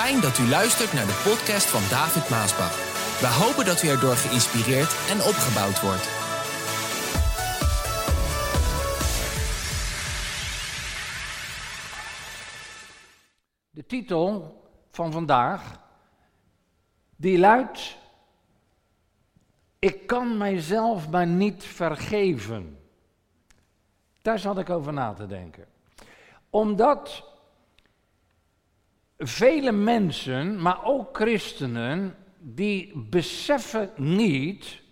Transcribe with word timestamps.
Fijn 0.00 0.20
dat 0.20 0.38
u 0.38 0.48
luistert 0.48 0.92
naar 0.92 1.06
de 1.06 1.22
podcast 1.24 1.66
van 1.66 1.80
David 1.90 2.28
Maasbach. 2.28 2.76
We 3.20 3.26
hopen 3.26 3.64
dat 3.64 3.82
u 3.82 3.88
erdoor 3.88 4.16
geïnspireerd 4.16 4.92
en 5.10 5.18
opgebouwd 5.30 5.80
wordt. 5.80 6.06
De 13.70 13.86
titel 13.86 14.54
van 14.90 15.12
vandaag, 15.12 15.80
die 17.16 17.38
luidt, 17.38 17.96
ik 19.78 20.06
kan 20.06 20.36
mijzelf 20.36 21.10
maar 21.10 21.26
niet 21.26 21.64
vergeven. 21.64 22.78
Daar 24.22 24.38
zat 24.38 24.58
ik 24.58 24.70
over 24.70 24.92
na 24.92 25.12
te 25.12 25.26
denken. 25.26 25.66
Omdat 26.50 27.29
vele 29.22 29.72
mensen, 29.72 30.62
maar 30.62 30.84
ook 30.84 31.16
christenen, 31.16 32.14
die 32.38 32.92
beseffen 33.08 33.90
niet 33.96 34.82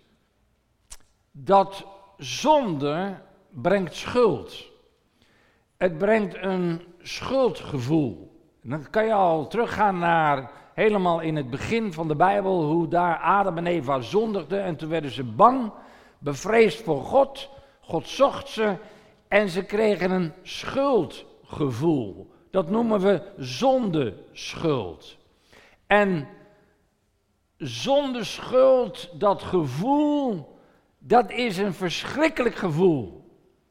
dat 1.31 1.85
zonde 2.17 3.17
brengt 3.49 3.95
schuld. 3.95 4.65
Het 5.77 5.97
brengt 5.97 6.35
een 6.41 6.81
schuldgevoel. 7.01 8.41
Dan 8.61 8.89
kan 8.89 9.05
je 9.05 9.13
al 9.13 9.47
teruggaan 9.47 9.97
naar 9.97 10.51
helemaal 10.73 11.19
in 11.19 11.35
het 11.35 11.49
begin 11.49 11.93
van 11.93 12.07
de 12.07 12.15
Bijbel, 12.15 12.63
hoe 12.63 12.87
daar 12.87 13.17
Adam 13.17 13.57
en 13.57 13.67
Eva 13.67 14.01
zondigden 14.01 14.63
en 14.63 14.75
toen 14.75 14.89
werden 14.89 15.11
ze 15.11 15.23
bang, 15.23 15.71
bevreesd 16.19 16.83
voor 16.83 17.01
God. 17.01 17.49
God 17.81 18.07
zocht 18.07 18.47
ze 18.47 18.75
en 19.27 19.49
ze 19.49 19.63
kregen 19.63 20.11
een 20.11 20.33
schuldgevoel. 20.41 22.37
Dat 22.49 22.69
noemen 22.69 22.99
we 22.99 23.21
zondeschuld. 23.37 25.17
En 25.87 26.27
zondeschuld, 27.57 29.09
dat 29.13 29.41
gevoel, 29.41 30.57
dat 30.97 31.31
is 31.31 31.57
een 31.57 31.73
verschrikkelijk 31.73 32.55
gevoel. 32.55 33.23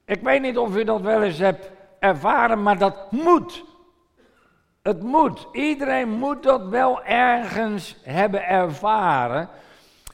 Ik 0.05 0.22
weet 0.22 0.42
niet 0.42 0.58
of 0.58 0.77
u 0.77 0.84
dat 0.84 1.00
wel 1.00 1.22
eens 1.22 1.38
hebt 1.38 1.70
ervaren, 1.98 2.62
maar 2.62 2.78
dat 2.78 3.12
moet. 3.12 3.64
Het 4.83 5.03
moet. 5.03 5.47
Iedereen 5.53 6.08
moet 6.08 6.42
dat 6.42 6.69
wel 6.69 7.03
ergens 7.05 7.97
hebben 8.03 8.47
ervaren. 8.47 9.48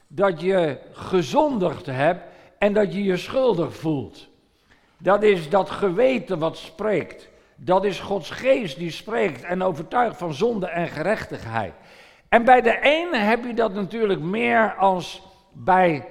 Dat 0.07 0.41
je 0.41 0.79
gezondigd 0.91 1.85
hebt 1.85 2.23
en 2.57 2.73
dat 2.73 2.93
je 2.93 3.03
je 3.03 3.17
schuldig 3.17 3.75
voelt. 3.75 4.27
Dat 4.97 5.23
is 5.23 5.49
dat 5.49 5.69
geweten 5.69 6.39
wat 6.39 6.57
spreekt. 6.57 7.29
Dat 7.55 7.85
is 7.85 7.99
Gods 7.99 8.29
geest 8.29 8.77
die 8.77 8.91
spreekt 8.91 9.43
en 9.43 9.63
overtuigt 9.63 10.17
van 10.17 10.33
zonde 10.33 10.67
en 10.67 10.87
gerechtigheid. 10.87 11.73
En 12.29 12.43
bij 12.43 12.61
de 12.61 12.79
ene 12.79 13.17
heb 13.17 13.45
je 13.45 13.53
dat 13.53 13.73
natuurlijk 13.73 14.21
meer 14.21 14.75
als 14.75 15.21
bij 15.53 16.07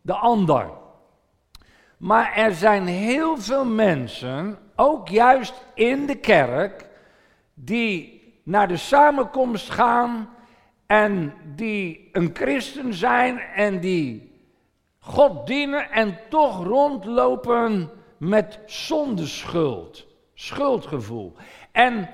de 0.00 0.14
ander. 0.14 0.70
Maar 1.96 2.32
er 2.36 2.54
zijn 2.54 2.86
heel 2.86 3.36
veel 3.36 3.64
mensen, 3.64 4.58
ook 4.76 5.08
juist 5.08 5.54
in 5.74 6.06
de 6.06 6.16
kerk, 6.16 6.88
die 7.54 8.22
naar 8.42 8.68
de 8.68 8.76
samenkomst 8.76 9.70
gaan 9.70 10.28
en 10.86 11.34
die 11.54 12.08
een 12.12 12.30
christen 12.32 12.94
zijn 12.94 13.38
en 13.38 13.80
die 13.80 14.32
God 14.98 15.46
dienen 15.46 15.90
en 15.90 16.18
toch 16.28 16.64
rondlopen 16.64 17.90
met 18.16 18.58
zondeschuld, 18.66 20.03
schuldgevoel. 20.34 21.32
En 21.72 22.10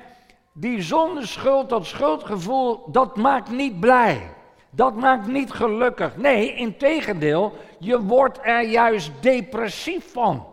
die 0.52 0.82
zondeschuld, 0.82 1.68
dat 1.68 1.86
schuldgevoel, 1.86 2.90
dat 2.90 3.16
maakt 3.16 3.50
niet 3.50 3.80
blij. 3.80 4.30
Dat 4.70 4.95
maakt 4.95 5.27
niet 5.27 5.50
gelukkig. 5.50 6.17
Nee, 6.17 6.55
integendeel, 6.55 7.52
je 7.78 8.02
wordt 8.02 8.39
er 8.42 8.62
juist 8.62 9.11
depressief 9.20 10.12
van. 10.12 10.46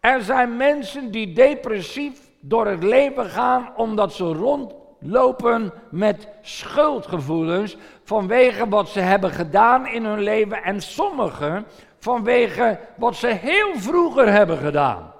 Er 0.00 0.22
zijn 0.22 0.56
mensen 0.56 1.10
die 1.10 1.32
depressief 1.32 2.30
door 2.40 2.66
het 2.66 2.82
leven 2.82 3.24
gaan 3.26 3.72
omdat 3.76 4.12
ze 4.12 4.24
rondlopen 4.24 5.72
met 5.90 6.28
schuldgevoelens 6.40 7.76
vanwege 8.04 8.68
wat 8.68 8.88
ze 8.88 9.00
hebben 9.00 9.30
gedaan 9.30 9.86
in 9.86 10.04
hun 10.04 10.20
leven 10.20 10.62
en 10.62 10.80
sommigen 10.80 11.66
vanwege 11.98 12.78
wat 12.96 13.16
ze 13.16 13.26
heel 13.26 13.70
vroeger 13.76 14.32
hebben 14.32 14.58
gedaan. 14.58 15.12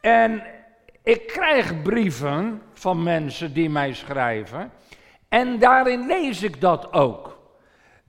En 0.00 0.42
ik 1.02 1.26
krijg 1.26 1.82
brieven 1.82 2.62
van 2.72 3.02
mensen 3.02 3.52
die 3.52 3.70
mij 3.70 3.92
schrijven 3.92 4.72
en 5.28 5.58
daarin 5.58 6.06
lees 6.06 6.42
ik 6.42 6.60
dat 6.60 6.92
ook. 6.92 7.38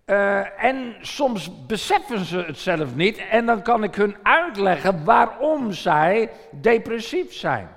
Uh, 0.05 0.63
en 0.63 0.95
soms 1.01 1.65
beseffen 1.65 2.25
ze 2.25 2.37
het 2.37 2.57
zelf 2.57 2.95
niet 2.95 3.17
en 3.17 3.45
dan 3.45 3.61
kan 3.61 3.83
ik 3.83 3.95
hun 3.95 4.15
uitleggen 4.23 5.03
waarom 5.03 5.71
zij 5.71 6.29
depressief 6.51 7.33
zijn. 7.33 7.69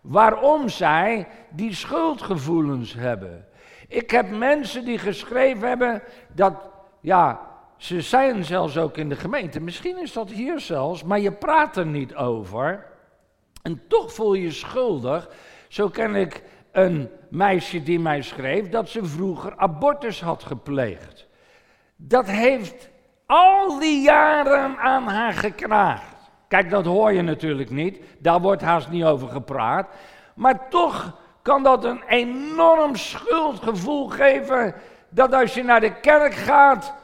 Waarom 0.00 0.68
zij 0.68 1.26
die 1.50 1.74
schuldgevoelens 1.74 2.94
hebben. 2.94 3.46
Ik 3.88 4.10
heb 4.10 4.30
mensen 4.30 4.84
die 4.84 4.98
geschreven 4.98 5.68
hebben 5.68 6.02
dat, 6.32 6.54
ja, 7.00 7.40
ze 7.76 8.00
zijn 8.00 8.44
zelfs 8.44 8.78
ook 8.78 8.96
in 8.96 9.08
de 9.08 9.16
gemeente. 9.16 9.60
Misschien 9.60 9.98
is 9.98 10.12
dat 10.12 10.30
hier 10.30 10.60
zelfs, 10.60 11.02
maar 11.02 11.20
je 11.20 11.32
praat 11.32 11.76
er 11.76 11.86
niet 11.86 12.14
over. 12.14 12.86
En 13.62 13.82
toch 13.88 14.12
voel 14.12 14.34
je 14.34 14.42
je 14.42 14.50
schuldig. 14.50 15.28
Zo 15.68 15.88
ken 15.88 16.14
ik 16.14 16.42
een 16.72 17.10
meisje 17.30 17.82
die 17.82 18.00
mij 18.00 18.22
schreef 18.22 18.68
dat 18.68 18.88
ze 18.88 19.04
vroeger 19.04 19.56
abortus 19.56 20.20
had 20.20 20.42
gepleegd. 20.42 21.26
Dat 21.96 22.26
heeft 22.26 22.90
al 23.26 23.78
die 23.78 24.02
jaren 24.02 24.78
aan 24.78 25.08
haar 25.08 25.32
gekraagd. 25.32 26.16
Kijk, 26.48 26.70
dat 26.70 26.84
hoor 26.84 27.12
je 27.12 27.22
natuurlijk 27.22 27.70
niet. 27.70 28.00
Daar 28.18 28.40
wordt 28.40 28.62
haast 28.62 28.88
niet 28.88 29.04
over 29.04 29.28
gepraat. 29.28 29.88
Maar 30.34 30.68
toch 30.68 31.18
kan 31.42 31.62
dat 31.62 31.84
een 31.84 32.02
enorm 32.08 32.96
schuldgevoel 32.96 34.08
geven. 34.08 34.74
Dat 35.08 35.34
als 35.34 35.54
je 35.54 35.62
naar 35.62 35.80
de 35.80 36.00
kerk 36.00 36.34
gaat, 36.34 36.94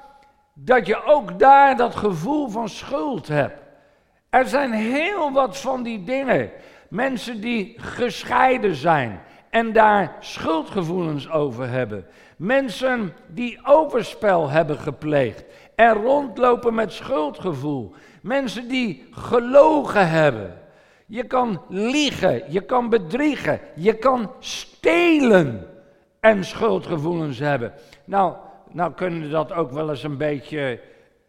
dat 0.55 0.87
je 0.87 1.05
ook 1.05 1.39
daar 1.39 1.77
dat 1.77 1.95
gevoel 1.95 2.49
van 2.49 2.69
schuld 2.69 3.29
hebt. 3.29 3.68
Er 4.31 4.49
zijn 4.49 4.73
heel 4.73 5.33
wat 5.33 5.59
van 5.59 5.83
die 5.83 6.05
dingen. 6.05 6.51
Mensen 6.89 7.41
die 7.41 7.75
gescheiden 7.77 8.75
zijn 8.75 9.21
en 9.51 9.73
daar 9.73 10.17
schuldgevoelens 10.21 11.31
over 11.31 11.69
hebben. 11.69 12.07
Mensen 12.37 13.13
die 13.27 13.59
overspel 13.65 14.49
hebben 14.49 14.79
gepleegd 14.79 15.45
en 15.75 15.93
rondlopen 15.93 16.75
met 16.75 16.93
schuldgevoel. 16.93 17.95
Mensen 18.23 18.69
die 18.69 19.07
gelogen 19.11 20.09
hebben. 20.09 20.59
Je 21.07 21.25
kan 21.25 21.63
liegen, 21.69 22.43
je 22.53 22.61
kan 22.61 22.89
bedriegen, 22.89 23.61
je 23.75 23.93
kan 23.95 24.33
stelen 24.39 25.67
en 26.21 26.45
schuldgevoelens 26.45 27.39
hebben. 27.39 27.73
Nou, 28.05 28.35
nou 28.71 28.93
kunnen 28.93 29.31
dat 29.31 29.53
ook 29.53 29.71
wel 29.71 29.91
eens 29.91 30.03
een 30.03 30.17
beetje 30.17 30.81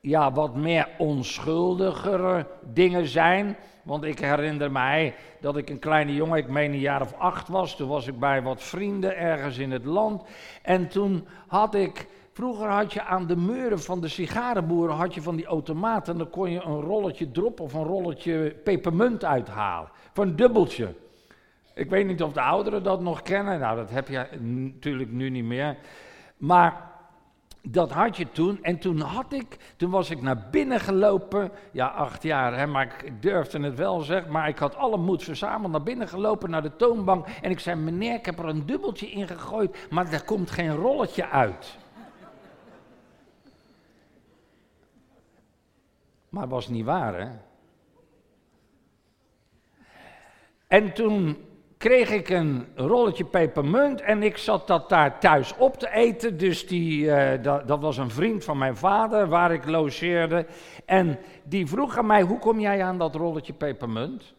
ja, 0.02 0.32
wat 0.32 0.56
meer 0.56 0.88
onschuldigere 0.98 2.46
dingen 2.74 3.08
zijn. 3.08 3.58
Want 3.84 4.04
ik 4.04 4.20
herinner 4.20 4.72
mij 4.72 5.16
dat 5.40 5.58
ik 5.58 5.70
een 5.70 5.80
kleine 5.80 6.14
jongen, 6.14 6.38
ik 6.38 6.48
meen 6.48 6.72
een 6.72 6.80
jaar 6.80 7.02
of 7.02 7.14
acht 7.14 7.48
was. 7.48 7.76
Toen 7.76 7.88
was 7.88 8.08
ik 8.08 8.20
bij 8.20 8.42
wat 8.42 8.64
vrienden 8.64 9.18
ergens 9.18 9.58
in 9.58 9.72
het 9.72 9.86
land. 9.86 10.24
En 10.62 10.88
toen 10.88 11.28
had 11.48 11.76
ik, 11.76 12.08
vroeger 12.34 12.68
had 12.68 12.94
je 12.94 13.04
aan 13.04 13.28
de 13.28 13.36
muren 13.36 13.80
van 13.80 14.02
de 14.02 14.08
sigarenboeren 14.08 14.96
had 14.96 15.14
je 15.14 15.22
van 15.22 15.36
die 15.36 15.46
automaten. 15.46 16.14
En 16.14 16.20
dan 16.20 16.30
kon 16.30 16.52
je 16.52 16.62
een 16.62 16.82
rolletje 16.82 17.32
drop 17.32 17.60
of 17.60 17.74
een 17.74 17.84
rolletje 17.84 18.56
pepermunt 18.64 19.26
uithalen. 19.26 19.90
Voor 20.14 20.24
een 20.24 20.36
dubbeltje. 20.36 20.94
Ik 21.74 21.90
weet 21.90 22.06
niet 22.06 22.24
of 22.24 22.34
de 22.34 22.42
ouderen 22.42 22.84
dat 22.84 23.02
nog 23.02 23.22
kennen. 23.22 23.60
Nou, 23.60 23.76
dat 23.76 23.90
heb 23.90 24.08
je 24.08 24.28
natuurlijk 24.40 25.12
nu 25.12 25.30
niet 25.30 25.44
meer. 25.44 25.78
Maar 26.38 26.89
dat 27.72 27.92
had 27.92 28.18
je 28.18 28.32
toen. 28.32 28.64
En 28.64 28.80
toen 28.80 29.00
had 29.00 29.34
ik, 29.34 29.74
toen 29.78 29.90
was 29.90 30.10
ik 30.10 30.22
naar 30.22 30.48
binnen 30.52 30.80
gelopen. 30.80 31.52
Ja, 31.72 31.88
acht 31.88 32.24
jaar, 32.24 32.58
hè, 32.58 32.68
maar 32.68 32.86
ik 32.86 33.22
durfde 33.22 33.60
het 33.60 33.76
wel 33.76 34.02
zeg. 34.02 34.28
Maar 34.28 34.48
ik 34.48 34.58
had 34.58 34.76
alle 34.76 34.98
moed 34.98 35.24
verzameld, 35.24 35.72
naar 35.72 35.84
binnen 35.84 36.08
gelopen, 36.08 36.50
naar 36.50 36.62
de 36.62 36.76
toonbank. 36.76 37.28
En 37.42 37.52
ik 37.52 37.60
zei, 37.60 37.80
meneer, 37.80 38.14
ik 38.14 38.26
heb 38.26 38.40
er 38.40 38.46
een 38.46 38.66
dubbeltje 38.66 39.12
in 39.12 39.28
gegooid, 39.28 39.88
maar 39.90 40.12
er 40.12 40.24
komt 40.24 40.52
geen 40.52 40.76
rolletje 40.76 41.30
uit. 41.30 41.78
Maar 46.30 46.42
het 46.42 46.52
was 46.52 46.68
niet 46.68 46.86
waar, 46.86 47.20
hè? 47.20 47.30
En 50.68 50.94
toen 50.94 51.38
kreeg 51.80 52.12
ik 52.12 52.30
een 52.30 52.68
rolletje 52.76 53.26
pepermunt 53.26 54.02
en 54.02 54.24
ik 54.24 54.38
zat 54.38 54.68
dat 54.68 54.90
daar 54.90 55.20
thuis 55.20 55.56
op 55.58 55.78
te 55.78 55.92
eten. 55.92 56.38
Dus 56.38 56.68
die, 56.68 57.12
eh, 57.12 57.44
dat, 57.44 57.68
dat, 57.68 57.80
was 57.80 57.98
een 57.98 58.10
vriend 58.10 58.44
van 58.44 58.58
mijn 58.58 58.78
vader 58.78 59.28
waar 59.28 59.52
ik 59.52 59.66
logeerde. 59.66 60.46
En 60.86 61.20
die 61.44 61.68
vroeg 61.68 61.98
aan 61.98 62.06
mij, 62.06 62.22
hoe 62.22 62.40
kom 62.40 62.60
jij 62.60 62.84
aan 62.84 62.98
dat 62.98 63.16
rolletje 63.16 63.54
pepermunt? 63.54 64.34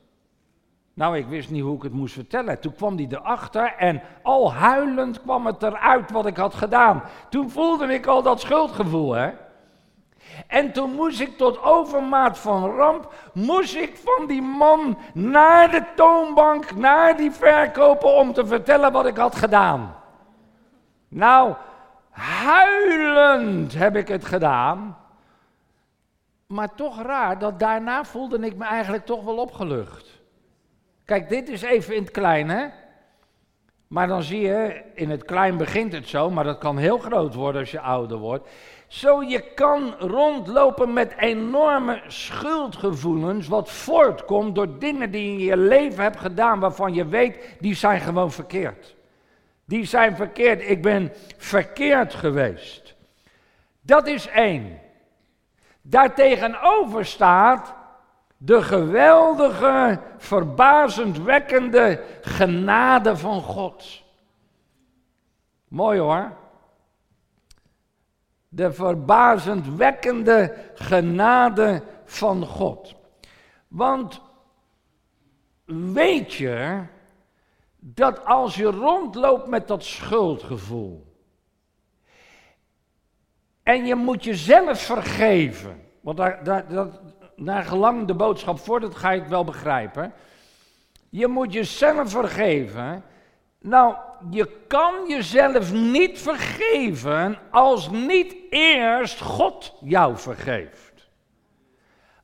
Nou, 0.95 1.17
ik 1.17 1.27
wist 1.27 1.51
niet 1.51 1.63
hoe 1.63 1.77
ik 1.77 1.83
het 1.83 1.93
moest 1.93 2.15
vertellen. 2.15 2.61
Toen 2.61 2.75
kwam 2.75 2.97
hij 2.97 3.07
erachter 3.11 3.75
en 3.77 4.03
al 4.23 4.53
huilend 4.53 5.23
kwam 5.23 5.47
het 5.47 5.63
eruit 5.63 6.11
wat 6.11 6.27
ik 6.27 6.37
had 6.37 6.55
gedaan. 6.55 7.03
Toen 7.31 7.51
voelde 7.51 7.93
ik 7.93 8.07
al 8.07 8.23
dat 8.23 8.41
schuldgevoel, 8.41 9.13
hè. 9.13 9.31
En 10.47 10.73
toen 10.73 10.91
moest 10.95 11.21
ik 11.21 11.37
tot 11.37 11.63
overmaat 11.63 12.39
van 12.39 12.71
ramp, 12.77 13.13
moest 13.33 13.75
ik 13.75 14.01
van 14.05 14.27
die 14.27 14.43
man 14.43 14.99
naar 15.15 15.71
de 15.71 15.85
toonbank, 15.95 16.75
naar 16.77 17.17
die 17.17 17.31
verkoper 17.31 18.09
om 18.09 18.33
te 18.33 18.47
vertellen 18.47 18.93
wat 18.93 19.07
ik 19.07 19.17
had 19.17 19.35
gedaan. 19.35 19.95
Nou, 21.09 21.55
huilend 22.11 23.75
heb 23.75 23.97
ik 23.97 24.09
het 24.09 24.25
gedaan. 24.25 24.99
Maar 26.47 26.75
toch 26.75 27.03
raar, 27.03 27.39
dat 27.39 27.59
daarna 27.59 28.05
voelde 28.05 28.39
ik 28.39 28.57
me 28.57 28.65
eigenlijk 28.65 29.07
toch 29.07 29.25
wel 29.25 29.37
opgelucht. 29.37 30.21
Kijk, 31.05 31.29
dit 31.29 31.49
is 31.49 31.63
even 31.63 31.95
in 31.95 32.03
het 32.03 32.11
klein, 32.11 32.49
hè? 32.49 32.67
Maar 33.87 34.07
dan 34.07 34.23
zie 34.23 34.41
je, 34.41 34.83
in 34.95 35.11
het 35.11 35.25
klein 35.25 35.57
begint 35.57 35.93
het 35.93 36.09
zo, 36.09 36.31
maar 36.31 36.45
dat 36.45 36.59
kan 36.59 36.77
heel 36.77 36.99
groot 36.99 37.35
worden 37.35 37.61
als 37.61 37.71
je 37.71 37.81
ouder 37.81 38.19
wordt. 38.19 38.49
Zo 38.91 39.23
je 39.23 39.41
kan 39.41 39.95
rondlopen 39.99 40.93
met 40.93 41.15
enorme 41.19 42.03
schuldgevoelens, 42.07 43.49
wat 43.49 43.71
voortkomt 43.71 44.55
door 44.55 44.79
dingen 44.79 45.11
die 45.11 45.33
je 45.33 45.39
in 45.39 45.45
je 45.45 45.57
leven 45.57 46.03
hebt 46.03 46.21
gedaan, 46.21 46.61
waarvan 46.61 46.95
je 46.95 47.07
weet, 47.07 47.57
die 47.61 47.75
zijn 47.75 48.01
gewoon 48.01 48.33
verkeerd. 48.33 48.95
Die 49.65 49.85
zijn 49.85 50.17
verkeerd, 50.17 50.69
ik 50.69 50.83
ben 50.83 51.13
verkeerd 51.37 52.15
geweest. 52.15 52.95
Dat 53.81 54.07
is 54.07 54.29
één. 54.29 54.81
Daartegenover 55.83 57.05
staat 57.05 57.75
de 58.37 58.63
geweldige, 58.63 60.01
verbazendwekkende 60.17 62.05
genade 62.21 63.17
van 63.17 63.41
God. 63.41 64.03
Mooi 65.69 65.99
hoor. 65.99 66.33
De 68.53 68.73
verbazendwekkende 68.73 70.55
genade 70.75 71.83
van 72.05 72.47
God. 72.47 72.95
Want 73.69 74.21
weet 75.65 76.33
je 76.33 76.83
dat 77.79 78.25
als 78.25 78.55
je 78.55 78.65
rondloopt 78.65 79.47
met 79.47 79.69
dat 79.69 79.85
schuldgevoel. 79.85 81.11
En 83.63 83.87
je 83.87 83.95
moet 83.95 84.25
jezelf 84.25 84.81
vergeven. 84.81 85.81
Want 86.01 86.17
daar, 86.17 86.45
daar, 86.45 86.69
dat, 86.69 87.01
naar 87.37 87.65
gelang 87.65 88.07
de 88.07 88.15
boodschap 88.15 88.59
voordat 88.59 88.95
ga 88.95 89.15
het 89.15 89.29
wel 89.29 89.45
begrijpen. 89.45 90.13
Je 91.09 91.27
moet 91.27 91.53
jezelf 91.53 92.11
vergeven. 92.11 93.05
Nou, 93.61 93.95
je 94.31 94.65
kan 94.67 94.95
jezelf 95.09 95.73
niet 95.73 96.19
vergeven 96.19 97.39
als 97.51 97.91
niet 97.91 98.37
eerst 98.51 99.21
God 99.21 99.75
jou 99.81 100.17
vergeeft. 100.17 101.09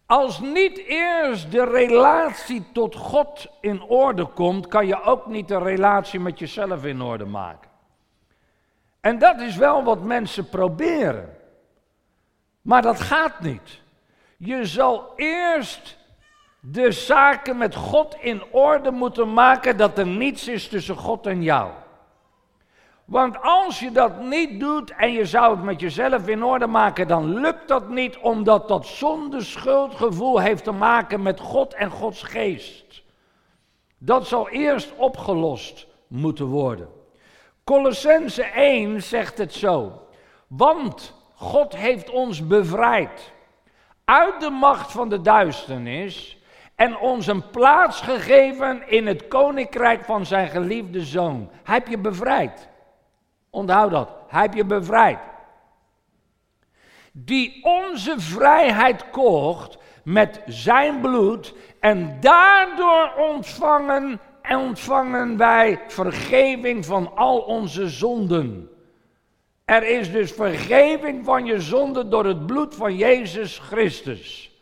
Als 0.06 0.40
niet 0.40 0.78
eerst 0.78 1.50
de 1.52 1.64
relatie 1.64 2.64
tot 2.72 2.94
God 2.94 3.46
in 3.60 3.82
orde 3.82 4.26
komt, 4.26 4.66
kan 4.68 4.86
je 4.86 5.02
ook 5.02 5.26
niet 5.26 5.48
de 5.48 5.58
relatie 5.58 6.20
met 6.20 6.38
jezelf 6.38 6.84
in 6.84 7.02
orde 7.02 7.24
maken. 7.24 7.70
En 9.00 9.18
dat 9.18 9.40
is 9.40 9.56
wel 9.56 9.84
wat 9.84 10.02
mensen 10.02 10.48
proberen. 10.48 11.36
Maar 12.62 12.82
dat 12.82 13.00
gaat 13.00 13.40
niet. 13.40 13.80
Je 14.36 14.64
zal 14.64 15.12
eerst 15.16 15.98
de 16.70 16.92
zaken 16.92 17.56
met 17.56 17.74
God 17.74 18.16
in 18.20 18.42
orde 18.50 18.90
moeten 18.90 19.32
maken 19.32 19.76
dat 19.76 19.98
er 19.98 20.06
niets 20.06 20.48
is 20.48 20.68
tussen 20.68 20.96
God 20.96 21.26
en 21.26 21.42
jou. 21.42 21.70
Want 23.04 23.42
als 23.42 23.80
je 23.80 23.90
dat 23.90 24.20
niet 24.20 24.60
doet 24.60 24.90
en 24.90 25.12
je 25.12 25.24
zou 25.24 25.56
het 25.56 25.64
met 25.64 25.80
jezelf 25.80 26.28
in 26.28 26.44
orde 26.44 26.66
maken, 26.66 27.08
dan 27.08 27.34
lukt 27.40 27.68
dat 27.68 27.88
niet, 27.88 28.18
omdat 28.18 28.68
dat 28.68 28.86
zonde 28.86 29.42
schuldgevoel 29.42 30.38
heeft 30.38 30.64
te 30.64 30.72
maken 30.72 31.22
met 31.22 31.40
God 31.40 31.74
en 31.74 31.90
Gods 31.90 32.22
geest. 32.22 33.02
Dat 33.98 34.26
zal 34.26 34.48
eerst 34.48 34.92
opgelost 34.96 35.86
moeten 36.06 36.46
worden. 36.46 36.88
Colossense 37.64 38.42
1 38.42 39.02
zegt 39.02 39.38
het 39.38 39.54
zo. 39.54 40.02
Want 40.46 41.14
God 41.34 41.76
heeft 41.76 42.10
ons 42.10 42.46
bevrijd 42.46 43.32
uit 44.04 44.40
de 44.40 44.50
macht 44.50 44.92
van 44.92 45.08
de 45.08 45.20
duisternis 45.20 46.36
en 46.76 46.99
ons 46.99 47.26
een 47.26 47.50
plaats 47.50 48.00
gegeven 48.00 48.88
in 48.88 49.06
het 49.06 49.28
koninkrijk 49.28 50.05
van 50.05 50.26
zijn 50.26 50.49
geliefde 50.49 51.00
zoon. 51.05 51.50
Hij 51.64 51.75
heb 51.75 51.87
je 51.88 51.99
bevrijd. 51.99 52.69
Onthoud 53.50 53.90
dat. 53.90 54.08
Hij 54.28 54.43
heb 54.43 54.55
je 54.55 54.64
bevrijd. 54.64 55.19
Die 57.12 57.64
onze 57.64 58.20
vrijheid 58.20 59.11
kocht 59.11 59.78
met 60.05 60.43
zijn 60.46 61.00
bloed 61.00 61.55
en 61.81 62.20
daardoor 62.20 63.12
ontvangen 63.17 64.20
en 64.43 64.58
ontvangen 64.58 65.37
wij 65.37 65.81
vergeving 65.88 66.84
van 66.84 67.17
al 67.17 67.38
onze 67.38 67.88
zonden. 67.88 68.70
Er 69.64 69.82
is 69.82 70.12
dus 70.12 70.32
vergeving 70.32 71.25
van 71.25 71.44
je 71.44 71.61
zonde 71.61 72.08
door 72.08 72.25
het 72.25 72.46
bloed 72.46 72.75
van 72.75 72.96
Jezus 72.96 73.58
Christus. 73.58 74.55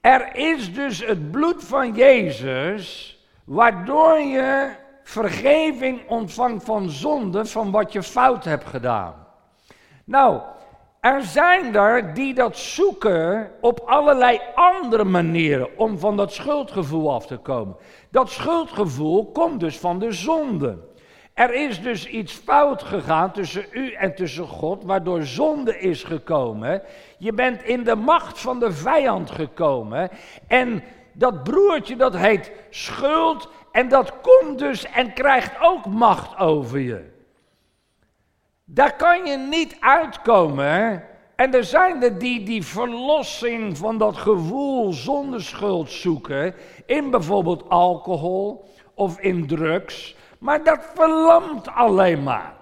Er 0.00 0.36
is 0.36 0.74
dus 0.74 1.06
het 1.06 1.30
bloed 1.30 1.64
van 1.64 1.94
Jezus, 1.94 3.16
waardoor 3.44 4.18
je 4.18 4.70
vergeving 5.02 6.08
ontvangt 6.08 6.64
van 6.64 6.90
zonde, 6.90 7.46
van 7.46 7.70
wat 7.70 7.92
je 7.92 8.02
fout 8.02 8.44
hebt 8.44 8.66
gedaan. 8.66 9.14
Nou, 10.04 10.40
er 11.00 11.22
zijn 11.22 11.74
er 11.74 12.14
die 12.14 12.34
dat 12.34 12.56
zoeken 12.56 13.50
op 13.60 13.80
allerlei 13.80 14.40
andere 14.54 15.04
manieren 15.04 15.78
om 15.78 15.98
van 15.98 16.16
dat 16.16 16.32
schuldgevoel 16.32 17.12
af 17.12 17.26
te 17.26 17.36
komen. 17.36 17.76
Dat 18.10 18.30
schuldgevoel 18.30 19.32
komt 19.32 19.60
dus 19.60 19.78
van 19.78 19.98
de 19.98 20.12
zonde. 20.12 20.78
Er 21.38 21.54
is 21.54 21.82
dus 21.82 22.06
iets 22.06 22.32
fout 22.32 22.82
gegaan 22.82 23.32
tussen 23.32 23.64
u 23.70 23.92
en 23.92 24.14
tussen 24.14 24.46
God, 24.46 24.84
waardoor 24.84 25.22
zonde 25.22 25.78
is 25.78 26.02
gekomen. 26.02 26.82
Je 27.18 27.32
bent 27.32 27.62
in 27.62 27.84
de 27.84 27.94
macht 27.94 28.40
van 28.40 28.58
de 28.58 28.72
vijand 28.72 29.30
gekomen. 29.30 30.10
En 30.46 30.82
dat 31.12 31.42
broertje 31.42 31.96
dat 31.96 32.16
heet 32.16 32.52
schuld 32.70 33.48
en 33.72 33.88
dat 33.88 34.12
komt 34.20 34.58
dus 34.58 34.84
en 34.84 35.12
krijgt 35.12 35.52
ook 35.60 35.86
macht 35.86 36.38
over 36.38 36.78
je. 36.78 37.04
Daar 38.64 38.96
kan 38.96 39.26
je 39.26 39.36
niet 39.36 39.76
uitkomen. 39.80 41.04
En 41.36 41.54
er 41.54 41.64
zijn 41.64 42.02
er 42.02 42.18
die 42.18 42.42
die 42.42 42.64
verlossing 42.64 43.76
van 43.76 43.98
dat 43.98 44.16
gevoel 44.16 44.92
zonder 44.92 45.42
schuld 45.42 45.90
zoeken. 45.90 46.54
In 46.86 47.10
bijvoorbeeld 47.10 47.68
alcohol 47.68 48.64
of 48.94 49.20
in 49.20 49.46
drugs. 49.46 50.16
Maar 50.38 50.64
dat 50.64 50.90
verlamt 50.94 51.68
alleen 51.68 52.22
maar. 52.22 52.54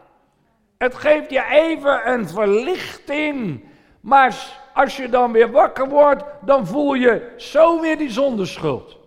Het 0.79 0.95
geeft 0.95 1.31
je 1.31 1.45
even 1.45 2.13
een 2.13 2.29
verlichting. 2.29 3.65
Maar 4.01 4.37
als 4.75 4.97
je 4.97 5.09
dan 5.09 5.33
weer 5.33 5.51
wakker 5.51 5.89
wordt, 5.89 6.25
dan 6.41 6.67
voel 6.67 6.95
je 6.95 7.35
zo 7.37 7.81
weer 7.81 7.99
die 7.99 8.11
zondeschuld. 8.11 8.99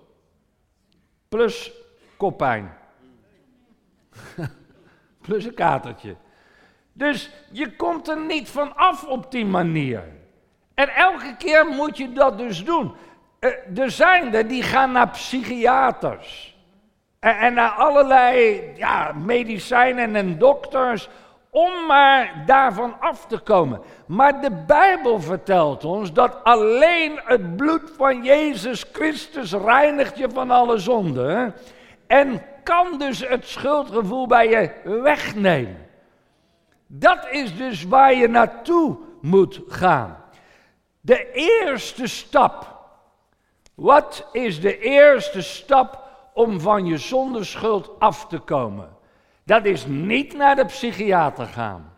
Plus 1.30 1.72
koppijn. 2.18 2.74
Plus 5.22 5.46
een 5.46 5.54
katertje. 5.54 6.16
Dus 6.94 7.30
je 7.52 7.76
komt 7.76 8.08
er 8.08 8.26
niet 8.26 8.50
van 8.50 8.76
af 8.76 9.04
op 9.04 9.32
die 9.32 9.46
manier. 9.46 10.04
En 10.74 10.90
elke 10.90 11.36
keer 11.38 11.66
moet 11.66 11.98
je 11.98 12.12
dat 12.12 12.38
dus 12.38 12.66
doen. 12.66 12.96
Eh, 13.40 13.78
er 13.78 13.92
zijn 13.92 14.34
er 14.34 14.48
die 14.48 14.64
gaan 14.64 14.92
naar 14.92 15.10
psychiaters. 15.10 16.58
En, 17.20 17.54
naar 17.54 17.70
allerlei 17.70 18.62
ja, 18.76 19.12
medicijnen 19.12 20.16
en 20.16 20.38
dokters 20.38 21.10
om 21.50 21.86
maar 21.88 22.44
daarvan 22.46 22.96
af 23.00 23.26
te 23.26 23.38
komen. 23.38 23.82
Maar 24.06 24.42
de 24.42 24.52
Bijbel 24.68 25.22
vertelt 25.22 25.86
ons 25.86 26.14
dat 26.14 26.44
alleen 26.44 27.20
het 27.24 27.56
bloed 27.56 27.92
van 27.98 28.24
Jezus 28.24 28.86
Christus 28.92 29.54
reinigt 29.54 30.18
je 30.18 30.30
van 30.30 30.52
alle 30.52 30.78
zonde. 30.78 31.54
En 32.08 32.42
kan 32.64 32.98
dus 32.98 33.28
het 33.28 33.48
schuldgevoel 33.48 34.28
bij 34.28 34.50
je 34.50 34.72
wegnemen. 35.02 35.88
Dat 36.88 37.28
is 37.30 37.58
dus 37.58 37.84
waar 37.84 38.14
je 38.14 38.28
naartoe 38.28 38.98
moet 39.22 39.62
gaan. 39.68 40.18
De 41.02 41.32
eerste 41.32 42.08
stap. 42.08 42.78
Wat 43.76 44.28
is 44.32 44.62
de 44.62 44.80
eerste 44.80 45.42
stap 45.42 46.09
om 46.40 46.60
van 46.60 46.86
je 46.86 46.98
zondeschuld 46.98 48.00
af 48.00 48.28
te 48.28 48.40
komen. 48.40 48.90
Dat 49.44 49.66
is 49.66 49.86
niet 49.86 50.34
naar 50.34 50.56
de 50.56 50.66
psychiater 50.66 51.46
gaan. 51.46 51.94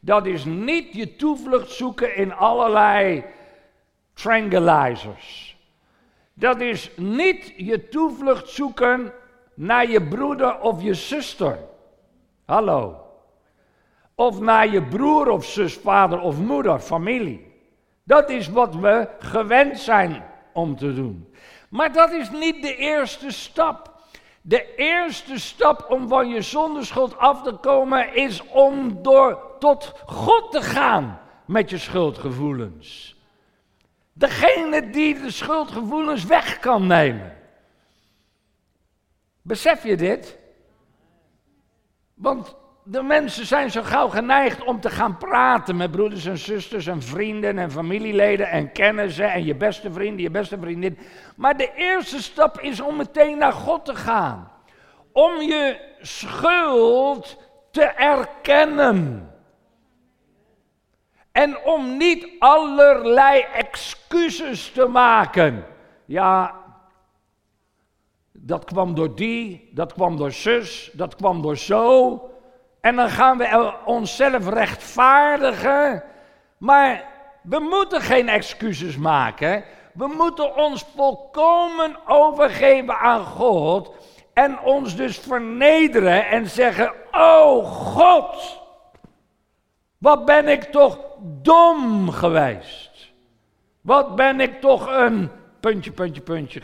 Dat 0.00 0.26
is 0.26 0.44
niet 0.44 0.94
je 0.94 1.16
toevlucht 1.16 1.70
zoeken 1.70 2.16
in 2.16 2.32
allerlei 2.32 3.24
tranquilizers. 4.12 5.56
Dat 6.34 6.60
is 6.60 6.90
niet 6.96 7.54
je 7.56 7.88
toevlucht 7.88 8.48
zoeken 8.48 9.12
naar 9.54 9.90
je 9.90 10.08
broeder 10.08 10.60
of 10.60 10.82
je 10.82 10.94
zuster. 10.94 11.58
Hallo. 12.44 12.96
Of 14.14 14.40
naar 14.40 14.68
je 14.68 14.82
broer 14.82 15.28
of 15.28 15.44
zus, 15.44 15.76
vader 15.76 16.20
of 16.20 16.38
moeder, 16.38 16.78
familie. 16.78 17.52
Dat 18.04 18.30
is 18.30 18.48
wat 18.48 18.74
we 18.74 19.08
gewend 19.18 19.78
zijn 19.78 20.24
om 20.52 20.76
te 20.76 20.94
doen. 20.94 21.29
Maar 21.70 21.92
dat 21.92 22.10
is 22.10 22.30
niet 22.30 22.62
de 22.62 22.76
eerste 22.76 23.30
stap. 23.30 24.02
De 24.42 24.74
eerste 24.74 25.38
stap 25.38 25.90
om 25.90 26.08
van 26.08 26.28
je 26.28 26.42
zondeschuld 26.42 27.18
af 27.18 27.42
te 27.42 27.52
komen 27.52 28.14
is 28.14 28.42
om 28.46 29.02
door 29.02 29.56
tot 29.58 29.92
God 30.06 30.50
te 30.50 30.62
gaan 30.62 31.20
met 31.44 31.70
je 31.70 31.78
schuldgevoelens. 31.78 33.16
Degene 34.12 34.90
die 34.90 35.20
de 35.20 35.30
schuldgevoelens 35.30 36.24
weg 36.24 36.58
kan 36.58 36.86
nemen. 36.86 37.36
Besef 39.42 39.82
je 39.82 39.96
dit? 39.96 40.38
Want 42.14 42.56
de 42.90 43.02
mensen 43.02 43.46
zijn 43.46 43.70
zo 43.70 43.82
gauw 43.82 44.08
geneigd 44.08 44.64
om 44.64 44.80
te 44.80 44.90
gaan 44.90 45.18
praten 45.18 45.76
met 45.76 45.90
broeders 45.90 46.24
en 46.26 46.38
zusters 46.38 46.86
en 46.86 47.02
vrienden 47.02 47.58
en 47.58 47.70
familieleden 47.70 48.48
en 48.48 48.72
kennissen 48.72 49.32
en 49.32 49.44
je 49.44 49.54
beste 49.54 49.92
vrienden, 49.92 50.22
je 50.22 50.30
beste 50.30 50.58
vriendin. 50.60 50.98
Maar 51.36 51.56
de 51.56 51.72
eerste 51.74 52.22
stap 52.22 52.60
is 52.60 52.80
om 52.80 52.96
meteen 52.96 53.38
naar 53.38 53.52
God 53.52 53.84
te 53.84 53.94
gaan. 53.94 54.50
Om 55.12 55.40
je 55.40 55.80
schuld 56.00 57.36
te 57.70 57.82
erkennen. 57.82 59.30
En 61.32 61.58
om 61.64 61.96
niet 61.96 62.28
allerlei 62.38 63.40
excuses 63.40 64.70
te 64.72 64.86
maken. 64.86 65.64
Ja, 66.04 66.54
dat 68.32 68.64
kwam 68.64 68.94
door 68.94 69.14
die, 69.14 69.70
dat 69.72 69.92
kwam 69.92 70.16
door 70.16 70.32
zus, 70.32 70.90
dat 70.92 71.16
kwam 71.16 71.42
door 71.42 71.56
zo. 71.56 72.24
En 72.80 72.96
dan 72.96 73.08
gaan 73.08 73.38
we 73.38 73.74
onszelf 73.84 74.48
rechtvaardigen. 74.48 76.02
Maar 76.58 77.04
we 77.42 77.58
moeten 77.58 78.00
geen 78.00 78.28
excuses 78.28 78.96
maken. 78.96 79.64
We 79.92 80.06
moeten 80.16 80.56
ons 80.56 80.84
volkomen 80.96 81.96
overgeven 82.06 82.98
aan 82.98 83.24
God. 83.24 83.94
En 84.32 84.60
ons 84.60 84.96
dus 84.96 85.18
vernederen 85.18 86.26
en 86.26 86.46
zeggen: 86.46 86.92
Oh 87.10 87.64
God, 87.64 88.60
wat 89.98 90.24
ben 90.24 90.48
ik 90.48 90.62
toch 90.62 90.98
dom 91.42 92.10
geweest. 92.10 93.12
Wat 93.80 94.16
ben 94.16 94.40
ik 94.40 94.60
toch 94.60 94.86
een 94.86 95.30
puntje, 95.60 95.92
puntje, 95.92 96.20
puntje. 96.20 96.60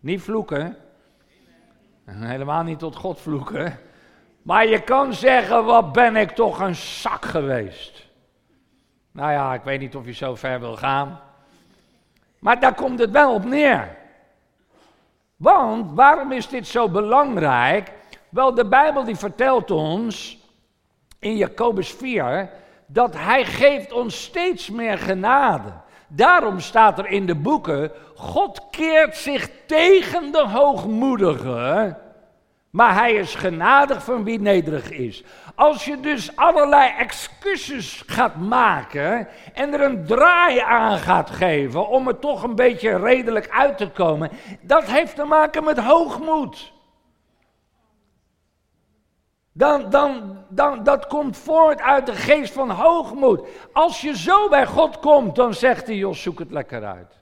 Niet 0.00 0.22
vloeken. 0.22 0.76
Helemaal 2.04 2.62
niet 2.62 2.78
tot 2.78 2.96
God 2.96 3.20
vloeken. 3.20 3.78
Maar 4.42 4.66
je 4.66 4.80
kan 4.80 5.14
zeggen, 5.14 5.64
wat 5.64 5.92
ben 5.92 6.16
ik 6.16 6.30
toch 6.30 6.60
een 6.60 6.74
zak 6.74 7.24
geweest. 7.24 8.06
Nou 9.12 9.32
ja, 9.32 9.54
ik 9.54 9.62
weet 9.62 9.80
niet 9.80 9.96
of 9.96 10.04
je 10.04 10.12
zo 10.12 10.34
ver 10.34 10.60
wil 10.60 10.76
gaan. 10.76 11.20
Maar 12.38 12.60
daar 12.60 12.74
komt 12.74 12.98
het 12.98 13.10
wel 13.10 13.34
op 13.34 13.44
neer. 13.44 13.96
Want 15.36 15.92
waarom 15.94 16.32
is 16.32 16.48
dit 16.48 16.66
zo 16.66 16.88
belangrijk? 16.88 17.92
Wel, 18.28 18.54
de 18.54 18.68
Bijbel 18.68 19.04
die 19.04 19.16
vertelt 19.16 19.70
ons 19.70 20.38
in 21.18 21.36
Jacobus 21.36 21.92
4 21.92 22.50
dat 22.86 23.14
hij 23.16 23.44
geeft 23.44 23.92
ons 23.92 24.22
steeds 24.22 24.70
meer 24.70 24.98
genade. 24.98 25.72
Daarom 26.08 26.60
staat 26.60 26.98
er 26.98 27.06
in 27.06 27.26
de 27.26 27.34
boeken, 27.34 27.92
God 28.14 28.66
keert 28.70 29.16
zich 29.16 29.50
tegen 29.66 30.32
de 30.32 30.48
hoogmoedigen 30.48 31.96
maar 32.70 32.94
hij 32.94 33.12
is 33.12 33.34
genadig 33.34 34.04
van 34.04 34.24
wie 34.24 34.40
nederig 34.40 34.90
is. 34.90 35.24
Als 35.54 35.84
je 35.84 36.00
dus 36.00 36.36
allerlei 36.36 36.92
excuses 36.98 38.02
gaat 38.06 38.36
maken 38.36 39.28
en 39.52 39.72
er 39.72 39.80
een 39.80 40.06
draai 40.06 40.58
aan 40.58 40.98
gaat 40.98 41.30
geven 41.30 41.88
om 41.88 42.08
er 42.08 42.18
toch 42.18 42.42
een 42.42 42.54
beetje 42.54 42.96
redelijk 42.96 43.48
uit 43.50 43.78
te 43.78 43.90
komen, 43.90 44.30
dat 44.60 44.84
heeft 44.84 45.16
te 45.16 45.24
maken 45.24 45.64
met 45.64 45.78
hoogmoed. 45.78 46.72
Dan, 49.52 49.90
dan, 49.90 50.44
dan, 50.48 50.82
dat 50.82 51.06
komt 51.06 51.36
voort 51.36 51.80
uit 51.80 52.06
de 52.06 52.14
geest 52.14 52.52
van 52.52 52.70
hoogmoed. 52.70 53.48
Als 53.72 54.00
je 54.00 54.16
zo 54.16 54.48
bij 54.48 54.66
God 54.66 54.98
komt, 54.98 55.36
dan 55.36 55.54
zegt 55.54 55.86
hij, 55.86 55.96
joh, 55.96 56.14
zoek 56.14 56.38
het 56.38 56.50
lekker 56.50 56.84
uit. 56.84 57.20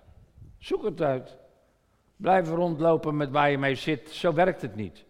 Zoek 0.59 0.85
het 0.85 1.03
uit. 1.03 1.37
Blijf 2.17 2.49
rondlopen 2.49 3.17
met 3.17 3.31
waar 3.31 3.51
je 3.51 3.59
mee 3.59 3.75
zit. 3.75 4.11
Zo 4.11 4.33
werkt 4.33 4.63
het 4.63 4.77
niet. 4.77 5.07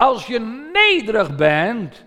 Als 0.00 0.26
je 0.26 0.38
nederig 0.72 1.36
bent, 1.36 2.04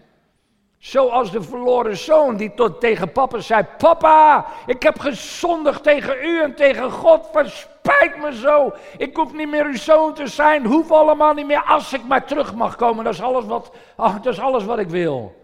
zoals 0.78 1.32
de 1.32 1.42
verloren 1.42 1.98
zoon 1.98 2.36
die 2.36 2.54
tot 2.54 2.80
tegen 2.80 3.12
papa 3.12 3.40
zei: 3.40 3.66
Papa, 3.78 4.46
ik 4.66 4.84
heb 4.84 5.00
gezondigd 5.00 5.84
tegen 5.84 6.16
u 6.24 6.42
en 6.42 6.56
tegen 6.56 6.92
God, 6.92 7.30
verspijt 7.32 8.18
me 8.18 8.36
zo. 8.36 8.74
Ik 8.98 9.16
hoef 9.16 9.34
niet 9.34 9.50
meer 9.50 9.66
uw 9.66 9.78
zoon 9.78 10.14
te 10.14 10.28
zijn, 10.28 10.66
hoef 10.66 10.92
allemaal 10.92 11.34
niet 11.34 11.46
meer, 11.46 11.64
als 11.64 11.94
ik 11.94 12.04
maar 12.08 12.26
terug 12.26 12.56
mag 12.56 12.76
komen. 12.76 13.04
Dat 13.04 13.14
is 13.14 13.22
alles 13.22 13.46
wat, 13.46 13.72
oh, 13.98 14.16
dat 14.22 14.34
is 14.34 14.40
alles 14.40 14.66
wat 14.66 14.80
ik 14.80 14.90
wil. 14.90 15.36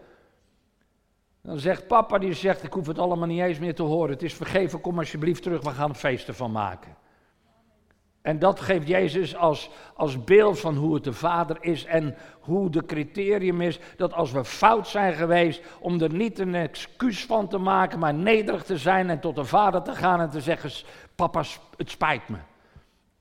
Dan 1.41 1.59
zegt 1.59 1.87
papa, 1.87 2.17
die 2.17 2.33
zegt, 2.33 2.63
ik 2.63 2.73
hoef 2.73 2.87
het 2.87 2.99
allemaal 2.99 3.27
niet 3.27 3.41
eens 3.41 3.59
meer 3.59 3.75
te 3.75 3.83
horen. 3.83 4.09
Het 4.09 4.23
is 4.23 4.33
vergeven, 4.33 4.81
kom 4.81 4.97
alsjeblieft 4.99 5.43
terug, 5.43 5.61
we 5.63 5.69
gaan 5.69 5.89
een 5.89 5.95
feest 5.95 6.27
ervan 6.27 6.51
maken. 6.51 6.95
En 8.21 8.39
dat 8.39 8.59
geeft 8.59 8.87
Jezus 8.87 9.35
als, 9.35 9.69
als 9.95 10.23
beeld 10.23 10.59
van 10.59 10.75
hoe 10.75 10.93
het 10.93 11.03
de 11.03 11.13
Vader 11.13 11.57
is 11.59 11.85
en 11.85 12.15
hoe 12.39 12.69
de 12.69 12.85
criterium 12.85 13.61
is 13.61 13.79
dat 13.97 14.13
als 14.13 14.31
we 14.31 14.45
fout 14.45 14.87
zijn 14.87 15.13
geweest, 15.13 15.61
om 15.79 16.01
er 16.01 16.13
niet 16.13 16.39
een 16.39 16.55
excuus 16.55 17.25
van 17.25 17.47
te 17.47 17.57
maken, 17.57 17.99
maar 17.99 18.13
nederig 18.13 18.63
te 18.63 18.77
zijn 18.77 19.09
en 19.09 19.19
tot 19.19 19.35
de 19.35 19.45
Vader 19.45 19.81
te 19.81 19.95
gaan 19.95 20.21
en 20.21 20.29
te 20.29 20.41
zeggen, 20.41 20.71
papa, 21.15 21.43
het 21.77 21.89
spijt 21.89 22.29
me. 22.29 22.37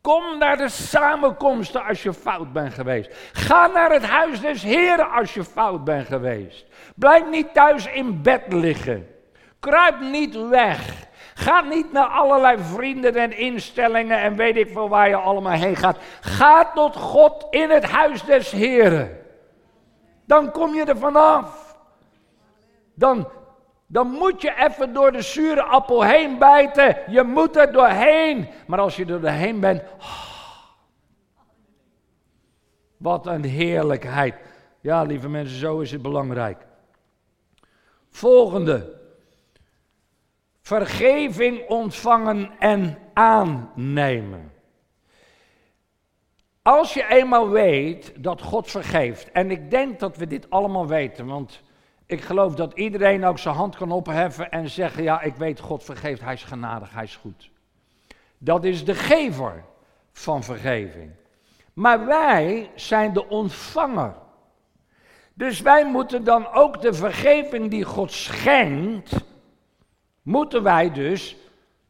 Kom 0.01 0.39
naar 0.39 0.57
de 0.57 0.69
samenkomsten 0.69 1.85
als 1.85 2.03
je 2.03 2.13
fout 2.13 2.53
bent 2.53 2.75
geweest. 2.75 3.31
Ga 3.33 3.67
naar 3.67 3.91
het 3.93 4.05
huis 4.05 4.41
des 4.41 4.63
Heren 4.63 5.11
als 5.11 5.35
je 5.35 5.45
fout 5.45 5.85
bent 5.85 6.07
geweest. 6.07 6.67
Blijf 6.95 7.31
niet 7.31 7.55
thuis 7.55 7.87
in 7.87 8.23
bed 8.23 8.43
liggen. 8.53 9.07
Kruip 9.61 10.01
niet 10.01 10.49
weg. 10.49 11.08
Ga 11.39 11.61
niet 11.61 11.93
naar 11.93 12.07
allerlei 12.07 12.59
vrienden 12.59 13.15
en 13.15 13.39
instellingen 13.39 14.21
en 14.21 14.37
weet 14.37 14.57
ik 14.57 14.69
veel 14.73 14.89
waar 14.89 15.09
je 15.09 15.17
allemaal 15.17 15.53
heen 15.53 15.77
gaat. 15.77 15.97
Ga 16.21 16.73
tot 16.73 16.97
God 16.97 17.47
in 17.51 17.71
het 17.71 17.85
huis 17.85 18.25
des 18.25 18.51
Heren. 18.51 19.19
Dan 20.25 20.51
kom 20.51 20.75
je 20.75 20.85
er 20.85 20.99
vanaf. 20.99 21.77
Dan, 22.95 23.29
dan 23.87 24.11
moet 24.11 24.43
je 24.43 24.55
even 24.57 24.93
door 24.93 25.13
de 25.13 25.23
zure 25.23 25.63
appel 25.63 26.03
heen 26.03 26.39
bijten. 26.39 26.97
Je 27.09 27.23
moet 27.23 27.57
er 27.57 27.73
doorheen. 27.73 28.49
Maar 28.67 28.81
als 28.81 28.97
je 28.97 29.05
er 29.05 29.21
doorheen 29.21 29.61
bent. 29.61 29.83
Oh, 29.99 30.25
wat 32.97 33.27
een 33.27 33.45
heerlijkheid. 33.45 34.35
Ja, 34.81 35.03
lieve 35.03 35.29
mensen, 35.29 35.59
zo 35.59 35.81
is 35.81 35.91
het 35.91 36.03
belangrijk. 36.03 36.67
Volgende 38.11 38.98
vergeving 40.69 41.69
ontvangen 41.69 42.51
en 42.59 42.99
aannemen. 43.13 44.53
Als 46.63 46.95
je 46.95 47.09
eenmaal 47.09 47.49
weet 47.49 48.13
dat 48.17 48.43
God 48.43 48.71
vergeeft, 48.71 49.31
en 49.31 49.51
ik 49.51 49.71
denk 49.71 50.01
dat 50.01 50.17
we 50.17 50.27
dit 50.27 50.51
allemaal 50.51 50.87
weten, 50.87 51.27
want 51.27 51.63
ik 52.07 52.21
geloof 52.21 52.55
dat 52.55 52.73
iedereen 52.73 53.25
ook 53.25 53.39
zijn 53.39 53.55
hand 53.55 53.77
kan 53.77 53.91
opheffen 53.91 54.51
en 54.51 54.71
zeggen, 54.71 55.03
ja, 55.03 55.21
ik 55.21 55.35
weet 55.35 55.61
God 55.61 55.85
vergeeft, 55.85 56.21
hij 56.21 56.35
is 56.35 56.45
genadig, 56.45 56.95
hij 56.95 57.05
is 57.05 57.17
goed. 57.17 57.51
Dat 58.39 58.65
is 58.65 58.85
de 58.85 58.95
gever 58.95 59.65
van 60.13 60.43
vergeving. 60.43 61.11
Maar 61.73 62.07
wij 62.07 62.71
zijn 62.75 63.13
de 63.13 63.29
ontvanger. 63.29 64.15
Dus 65.35 65.61
wij 65.61 65.87
moeten 65.87 66.25
dan 66.25 66.53
ook 66.53 66.81
de 66.81 66.93
vergeving 66.93 67.71
die 67.71 67.85
God 67.85 68.13
schenkt, 68.13 69.28
moeten 70.29 70.63
wij 70.63 70.93
dus 70.93 71.37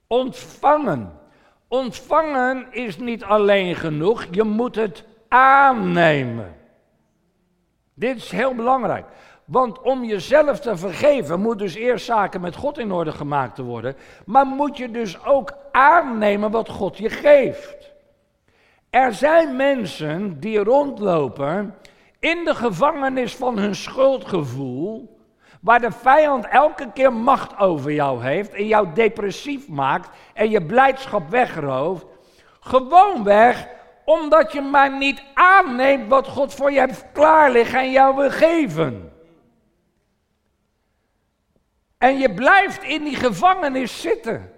ontvangen. 0.07 1.13
Ontvangen 1.69 2.67
is 2.71 2.99
niet 2.99 3.25
alleen 3.25 3.77
genoeg, 3.77 4.27
je 4.31 4.43
moet 4.43 4.75
het 4.75 5.05
aannemen. 5.29 6.57
Dit 7.95 8.17
is 8.17 8.31
heel 8.31 8.55
belangrijk. 8.55 9.07
Want 9.45 9.81
om 9.81 10.05
jezelf 10.05 10.61
te 10.61 10.77
vergeven 10.77 11.41
moet 11.41 11.59
dus 11.59 11.75
eerst 11.75 12.05
zaken 12.05 12.41
met 12.41 12.57
God 12.57 12.79
in 12.79 12.93
orde 12.93 13.13
gemaakt 13.13 13.55
te 13.55 13.63
worden. 13.63 13.97
Maar 14.27 14.47
moet 14.47 14.77
je 14.77 14.91
dus 14.91 15.25
ook 15.25 15.53
aannemen 15.73 16.51
wat 16.51 16.69
God 16.69 16.99
je 16.99 17.11
geeft. 17.11 17.93
Er 18.91 19.15
zijn 19.15 19.57
mensen 19.57 20.41
die 20.41 20.59
rondlopen 20.59 21.75
in 22.19 22.45
de 22.45 22.55
gevangenis 22.55 23.37
van 23.37 23.59
hun 23.59 23.75
schuldgevoel 23.75 25.18
Waar 25.61 25.81
de 25.81 25.91
vijand 25.91 26.47
elke 26.47 26.93
keer 26.93 27.13
macht 27.13 27.59
over 27.59 27.93
jou 27.93 28.23
heeft 28.25 28.53
en 28.53 28.67
jou 28.67 28.89
depressief 28.95 29.69
maakt 29.69 30.11
en 30.35 30.51
je 30.51 30.63
blijdschap 30.63 31.29
wegrooft. 31.29 32.07
Gewoonweg 32.61 33.69
omdat 34.05 34.53
je 34.53 34.61
maar 34.61 34.97
niet 34.97 35.23
aanneemt 35.35 36.09
wat 36.09 36.29
God 36.29 36.55
voor 36.55 36.73
je 36.73 36.81
heeft 36.81 37.05
klaarliggen 37.13 37.79
en 37.79 37.91
jou 37.91 38.17
wil 38.17 38.31
geven. 38.31 39.13
En 41.99 42.19
je 42.19 42.35
blijft 42.35 42.83
in 42.83 43.05
die 43.05 43.17
gevangenis 43.17 44.01
zitten. 44.01 44.53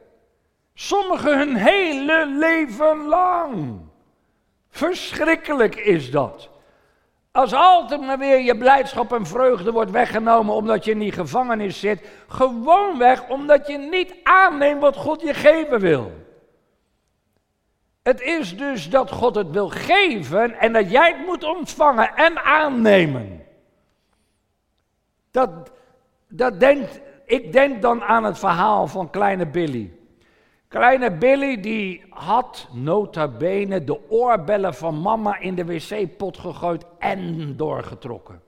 Sommigen 0.75 1.39
hun 1.39 1.57
hele 1.57 2.27
leven 2.27 3.07
lang. 3.07 3.81
Verschrikkelijk 4.69 5.77
is 5.77 6.11
dat. 6.11 6.49
Als 7.33 7.53
altijd 7.53 8.01
maar 8.01 8.19
weer 8.19 8.41
je 8.41 8.57
blijdschap 8.57 9.13
en 9.13 9.27
vreugde 9.27 9.73
wordt 9.73 9.91
weggenomen 9.91 10.55
omdat 10.55 10.85
je 10.85 10.91
in 10.91 10.99
die 10.99 11.13
gevangenis 11.13 11.81
zit. 11.81 12.09
Gewoonweg 12.29 13.29
omdat 13.29 13.67
je 13.67 13.79
niet 13.79 14.15
aanneemt 14.23 14.81
wat 14.81 14.97
God 14.97 15.21
je 15.21 15.35
geven 15.35 15.81
wil. 15.81 16.13
Het 18.03 18.21
is 18.21 18.57
dus 18.57 18.91
dat 18.91 19.11
God 19.11 19.35
het 19.35 19.51
wil 19.51 19.69
geven 19.69 20.59
en 20.59 20.73
dat 20.73 20.91
jij 20.91 21.09
het 21.09 21.27
moet 21.27 21.45
ontvangen 21.45 22.15
en 22.15 22.45
aannemen. 22.45 23.47
Dat, 25.31 25.51
dat 26.29 26.61
denkt, 26.61 27.01
ik 27.25 27.53
denk 27.53 27.83
dan 27.83 28.03
aan 28.03 28.25
het 28.25 28.39
verhaal 28.39 28.87
van 28.87 29.11
kleine 29.11 29.47
Billy. 29.47 30.00
Kleine 30.71 31.11
Billy 31.11 31.61
die 31.61 32.05
had 32.11 32.69
nota 32.73 33.29
bene 33.29 33.85
de 33.85 34.11
oorbellen 34.11 34.75
van 34.75 35.01
mama 35.01 35.39
in 35.39 35.55
de 35.55 35.65
wc-pot 35.65 36.39
gegooid 36.39 36.85
en 36.99 37.57
doorgetrokken. 37.57 38.43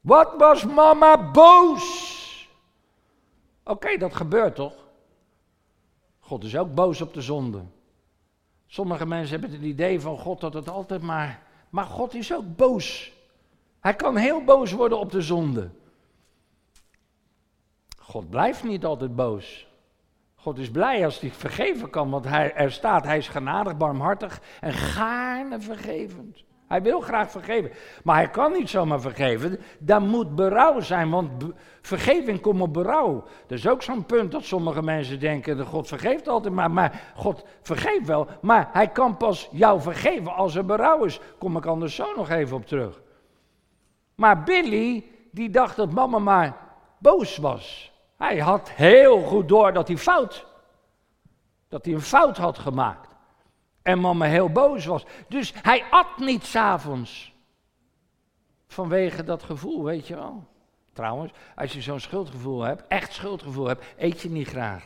Wat 0.00 0.34
was 0.38 0.64
mama 0.64 1.30
boos? 1.30 2.48
Oké, 3.64 3.96
dat 3.96 4.14
gebeurt 4.14 4.54
toch? 4.54 4.74
God 6.18 6.44
is 6.44 6.56
ook 6.56 6.74
boos 6.74 7.00
op 7.00 7.14
de 7.14 7.22
zonde. 7.22 7.62
Sommige 8.66 9.06
mensen 9.06 9.40
hebben 9.40 9.58
het 9.58 9.68
idee 9.68 10.00
van 10.00 10.18
God 10.18 10.40
dat 10.40 10.54
het 10.54 10.68
altijd 10.68 11.02
maar. 11.02 11.42
Maar 11.70 11.86
God 11.86 12.14
is 12.14 12.34
ook 12.34 12.56
boos. 12.56 13.12
Hij 13.80 13.94
kan 13.94 14.16
heel 14.16 14.44
boos 14.44 14.72
worden 14.72 14.98
op 14.98 15.10
de 15.10 15.22
zonde. 15.22 15.70
God 17.98 18.30
blijft 18.30 18.64
niet 18.64 18.84
altijd 18.84 19.16
boos. 19.16 19.70
God 20.42 20.58
is 20.58 20.70
blij 20.70 21.04
als 21.04 21.20
hij 21.20 21.30
vergeven 21.30 21.90
kan, 21.90 22.10
want 22.10 22.24
hij, 22.24 22.54
er 22.54 22.72
staat, 22.72 23.04
hij 23.04 23.18
is 23.18 23.28
genadig, 23.28 23.76
barmhartig 23.76 24.40
en 24.60 24.72
gaarne 24.72 25.60
vergevend. 25.60 26.44
Hij 26.66 26.82
wil 26.82 27.00
graag 27.00 27.30
vergeven, 27.30 27.70
maar 28.04 28.16
hij 28.16 28.30
kan 28.30 28.52
niet 28.52 28.70
zomaar 28.70 29.00
vergeven. 29.00 29.60
Daar 29.78 30.02
moet 30.02 30.34
berouw 30.34 30.80
zijn, 30.80 31.10
want 31.10 31.30
vergeving 31.80 32.40
komt 32.40 32.60
op 32.60 32.72
berouw. 32.72 33.24
Dat 33.46 33.58
is 33.58 33.68
ook 33.68 33.82
zo'n 33.82 34.06
punt 34.06 34.32
dat 34.32 34.44
sommige 34.44 34.82
mensen 34.82 35.20
denken, 35.20 35.56
dat 35.56 35.66
God 35.66 35.88
vergeeft 35.88 36.28
altijd 36.28 36.54
maar, 36.54 36.70
maar 36.70 37.12
God 37.16 37.44
vergeeft 37.62 38.06
wel, 38.06 38.26
maar 38.40 38.68
hij 38.72 38.88
kan 38.88 39.16
pas 39.16 39.48
jou 39.52 39.80
vergeven 39.80 40.34
als 40.34 40.54
er 40.54 40.64
berouw 40.64 41.04
is. 41.04 41.20
Kom 41.38 41.56
ik 41.56 41.66
anders 41.66 41.94
zo 41.94 42.14
nog 42.16 42.30
even 42.30 42.56
op 42.56 42.66
terug. 42.66 43.02
Maar 44.14 44.42
Billy, 44.42 45.04
die 45.30 45.50
dacht 45.50 45.76
dat 45.76 45.92
mama 45.92 46.18
maar 46.18 46.56
boos 46.98 47.36
was. 47.36 47.91
Hij 48.22 48.38
had 48.38 48.70
heel 48.70 49.22
goed 49.22 49.48
door 49.48 49.72
dat 49.72 49.88
hij 49.88 49.96
fout, 49.96 50.46
dat 51.68 51.84
hij 51.84 51.94
een 51.94 52.00
fout 52.00 52.36
had 52.36 52.58
gemaakt. 52.58 53.14
En 53.82 54.00
mama 54.00 54.24
heel 54.24 54.50
boos 54.50 54.84
was. 54.84 55.04
Dus 55.28 55.52
hij 55.62 55.84
at 55.90 56.18
niet 56.18 56.44
s'avonds. 56.44 57.34
Vanwege 58.66 59.24
dat 59.24 59.42
gevoel, 59.42 59.84
weet 59.84 60.06
je 60.06 60.14
wel. 60.14 60.46
Trouwens, 60.92 61.32
als 61.56 61.72
je 61.72 61.80
zo'n 61.80 62.00
schuldgevoel 62.00 62.62
hebt, 62.62 62.86
echt 62.88 63.12
schuldgevoel 63.12 63.66
hebt, 63.66 63.84
eet 63.96 64.20
je 64.20 64.30
niet 64.30 64.48
graag. 64.48 64.84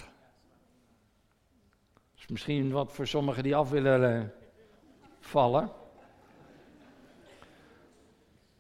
Dat 1.95 2.19
is 2.19 2.27
misschien 2.27 2.71
wat 2.71 2.93
voor 2.93 3.07
sommigen 3.07 3.43
die 3.43 3.57
af 3.57 3.71
willen 3.71 4.23
uh, 4.23 4.29
vallen. 5.21 5.71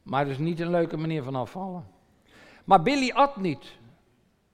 Maar 0.02 0.20
het 0.20 0.30
is 0.30 0.38
niet 0.38 0.60
een 0.60 0.70
leuke 0.70 0.96
manier 0.96 1.22
van 1.22 1.34
afvallen. 1.34 1.86
Maar 2.64 2.82
Billy 2.82 3.10
at 3.10 3.36
niet. 3.36 3.78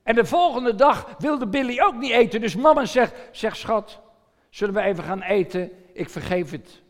En 0.02 0.14
de 0.14 0.24
volgende 0.24 0.74
dag 0.74 1.14
wilde 1.18 1.46
Billy 1.46 1.80
ook 1.80 1.94
niet 1.94 2.10
eten. 2.10 2.40
Dus 2.40 2.56
mama 2.56 2.84
zegt, 2.84 3.14
zeg 3.30 3.56
schat, 3.56 4.00
zullen 4.50 4.74
we 4.74 4.80
even 4.80 5.04
gaan 5.04 5.22
eten? 5.22 5.70
Ik 5.92 6.10
vergeef 6.10 6.50
het. 6.50 6.82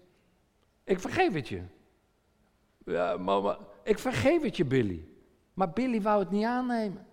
Ik 0.85 1.01
vergeef 1.01 1.33
het 1.33 1.49
je. 1.49 1.63
Ja, 2.85 3.17
mama, 3.17 3.59
ik 3.83 3.99
vergeef 3.99 4.43
het 4.43 4.57
je, 4.57 4.65
Billy. 4.65 5.05
Maar 5.55 5.71
Billy 5.71 6.03
wou 6.03 6.19
het 6.19 6.31
niet 6.31 6.45
aannemen. 6.45 7.07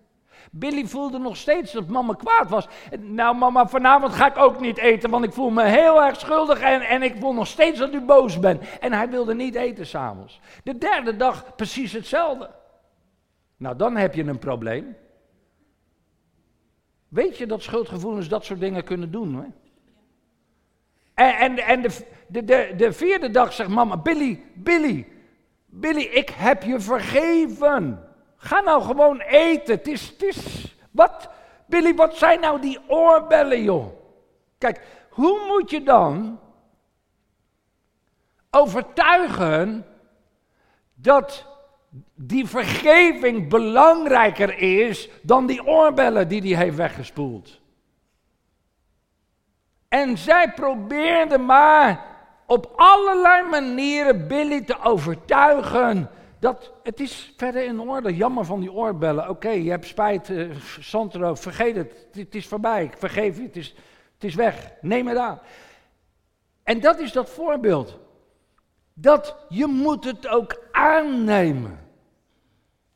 Billy 0.50 0.86
voelde 0.86 1.18
nog 1.18 1.36
steeds 1.36 1.72
dat 1.72 1.88
mama 1.88 2.14
kwaad 2.14 2.50
was. 2.50 2.68
Nou, 2.98 3.36
mama, 3.36 3.66
vanavond 3.66 4.12
ga 4.12 4.26
ik 4.26 4.38
ook 4.38 4.60
niet 4.60 4.78
eten, 4.78 5.10
want 5.10 5.24
ik 5.24 5.32
voel 5.32 5.50
me 5.50 5.64
heel 5.64 6.02
erg 6.02 6.20
schuldig 6.20 6.60
en, 6.60 6.80
en 6.80 7.02
ik 7.02 7.16
voel 7.18 7.32
nog 7.32 7.46
steeds 7.46 7.78
dat 7.78 7.92
u 7.92 8.00
boos 8.00 8.38
bent. 8.38 8.62
En 8.80 8.92
hij 8.92 9.08
wilde 9.08 9.34
niet 9.34 9.54
eten 9.54 9.86
s'avonds. 9.86 10.40
De 10.64 10.78
derde 10.78 11.16
dag 11.16 11.54
precies 11.56 11.92
hetzelfde. 11.92 12.50
Nou, 13.56 13.76
dan 13.76 13.96
heb 13.96 14.14
je 14.14 14.24
een 14.24 14.38
probleem. 14.38 14.96
Weet 17.10 17.38
je 17.38 17.46
dat 17.46 17.62
schuldgevoelens 17.62 18.28
dat 18.28 18.44
soort 18.44 18.60
dingen 18.60 18.84
kunnen 18.84 19.10
doen? 19.10 19.34
Hè? 19.34 19.46
En, 21.14 21.36
en, 21.38 21.58
en 21.58 21.82
de, 21.82 22.06
de, 22.26 22.44
de, 22.44 22.72
de 22.76 22.92
vierde 22.92 23.30
dag 23.30 23.52
zegt 23.52 23.70
mama, 23.70 23.96
Billy, 23.96 24.42
Billy, 24.54 25.06
Billy, 25.66 26.02
ik 26.02 26.28
heb 26.28 26.62
je 26.62 26.80
vergeven. 26.80 28.08
Ga 28.36 28.60
nou 28.60 28.82
gewoon 28.82 29.20
eten. 29.20 29.74
Het 29.74 29.88
is, 29.88 30.08
het 30.08 30.22
is, 30.22 30.76
wat? 30.90 31.30
Billy, 31.66 31.94
wat 31.94 32.16
zijn 32.16 32.40
nou 32.40 32.60
die 32.60 32.78
oorbellen, 32.88 33.62
joh? 33.62 33.86
Kijk, 34.58 34.80
hoe 35.10 35.46
moet 35.46 35.70
je 35.70 35.82
dan 35.82 36.40
overtuigen 38.50 39.86
dat 40.94 41.49
die 42.14 42.46
vergeving 42.46 43.48
belangrijker 43.48 44.58
is 44.58 45.08
dan 45.22 45.46
die 45.46 45.66
oorbellen 45.66 46.28
die 46.28 46.54
hij 46.54 46.64
heeft 46.64 46.76
weggespoeld. 46.76 47.60
En 49.88 50.18
zij 50.18 50.52
probeerde 50.52 51.38
maar 51.38 52.06
op 52.46 52.72
allerlei 52.76 53.48
manieren 53.48 54.28
Billy 54.28 54.60
te 54.60 54.80
overtuigen 54.82 56.10
dat 56.38 56.72
het 56.82 57.00
is 57.00 57.34
verder 57.36 57.64
in 57.64 57.80
orde. 57.80 58.16
Jammer 58.16 58.44
van 58.44 58.60
die 58.60 58.72
oorbellen. 58.72 59.28
Oké, 59.28 59.48
je 59.48 59.70
hebt 59.70 59.86
spijt, 59.86 60.28
uh, 60.28 60.56
Sandro, 60.80 61.34
vergeet 61.34 61.76
het. 61.76 62.06
Het 62.12 62.34
is 62.34 62.46
voorbij. 62.46 62.84
Ik 62.84 62.96
vergeef 62.96 63.36
je. 63.36 63.42
Het 63.42 63.56
is, 63.56 63.74
het 64.14 64.24
is 64.24 64.34
weg. 64.34 64.72
Neem 64.80 65.06
het 65.06 65.18
aan. 65.18 65.40
En 66.62 66.80
dat 66.80 66.98
is 66.98 67.12
dat 67.12 67.30
voorbeeld 67.30 67.98
dat 68.94 69.36
je 69.48 69.66
moet 69.66 70.04
het 70.04 70.28
ook 70.28 70.62
aannemen. 70.72 71.79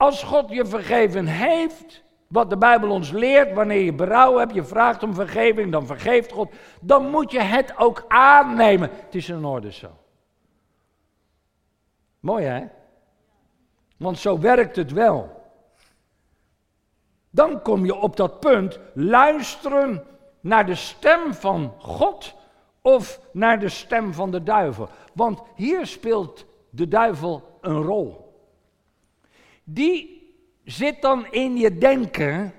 Als 0.05 0.23
God 0.23 0.51
je 0.51 0.67
vergeven 0.67 1.27
heeft, 1.27 2.03
wat 2.27 2.51
de 2.51 2.57
Bijbel 2.57 2.91
ons 2.91 3.11
leert, 3.11 3.53
wanneer 3.53 3.81
je 3.81 3.93
berouw 3.93 4.39
hebt, 4.39 4.55
je 4.55 4.65
vraagt 4.65 5.03
om 5.03 5.15
vergeving, 5.15 5.73
dan 5.73 5.87
vergeeft 5.87 6.33
God, 6.33 6.53
dan 6.81 7.11
moet 7.11 7.31
je 7.31 7.41
het 7.41 7.79
ook 7.79 8.05
aannemen. 8.09 8.91
Het 8.93 9.15
is 9.15 9.29
in 9.29 9.45
orde 9.45 9.73
zo. 9.73 9.89
Mooi 12.21 12.45
hè? 12.45 12.67
Want 13.97 14.19
zo 14.19 14.39
werkt 14.39 14.77
het 14.77 14.93
wel. 14.93 15.43
Dan 17.31 17.63
kom 17.63 17.85
je 17.85 17.95
op 17.95 18.17
dat 18.17 18.41
punt 18.41 18.79
luisteren 18.95 20.05
naar 20.41 20.67
de 20.67 20.75
stem 20.75 21.35
van 21.35 21.75
God 21.79 22.35
of 22.83 23.21
naar 23.33 23.59
de 23.59 23.69
stem 23.69 24.15
van 24.15 24.31
de 24.31 24.43
duivel. 24.43 24.89
Want 25.13 25.43
hier 25.55 25.87
speelt 25.87 26.47
de 26.71 26.89
duivel 26.89 27.59
een 27.61 27.83
rol. 27.83 28.24
Die 29.65 30.23
zit 30.65 31.03
dan 31.03 31.27
in 31.33 31.57
je 31.57 31.79
denken 31.79 32.55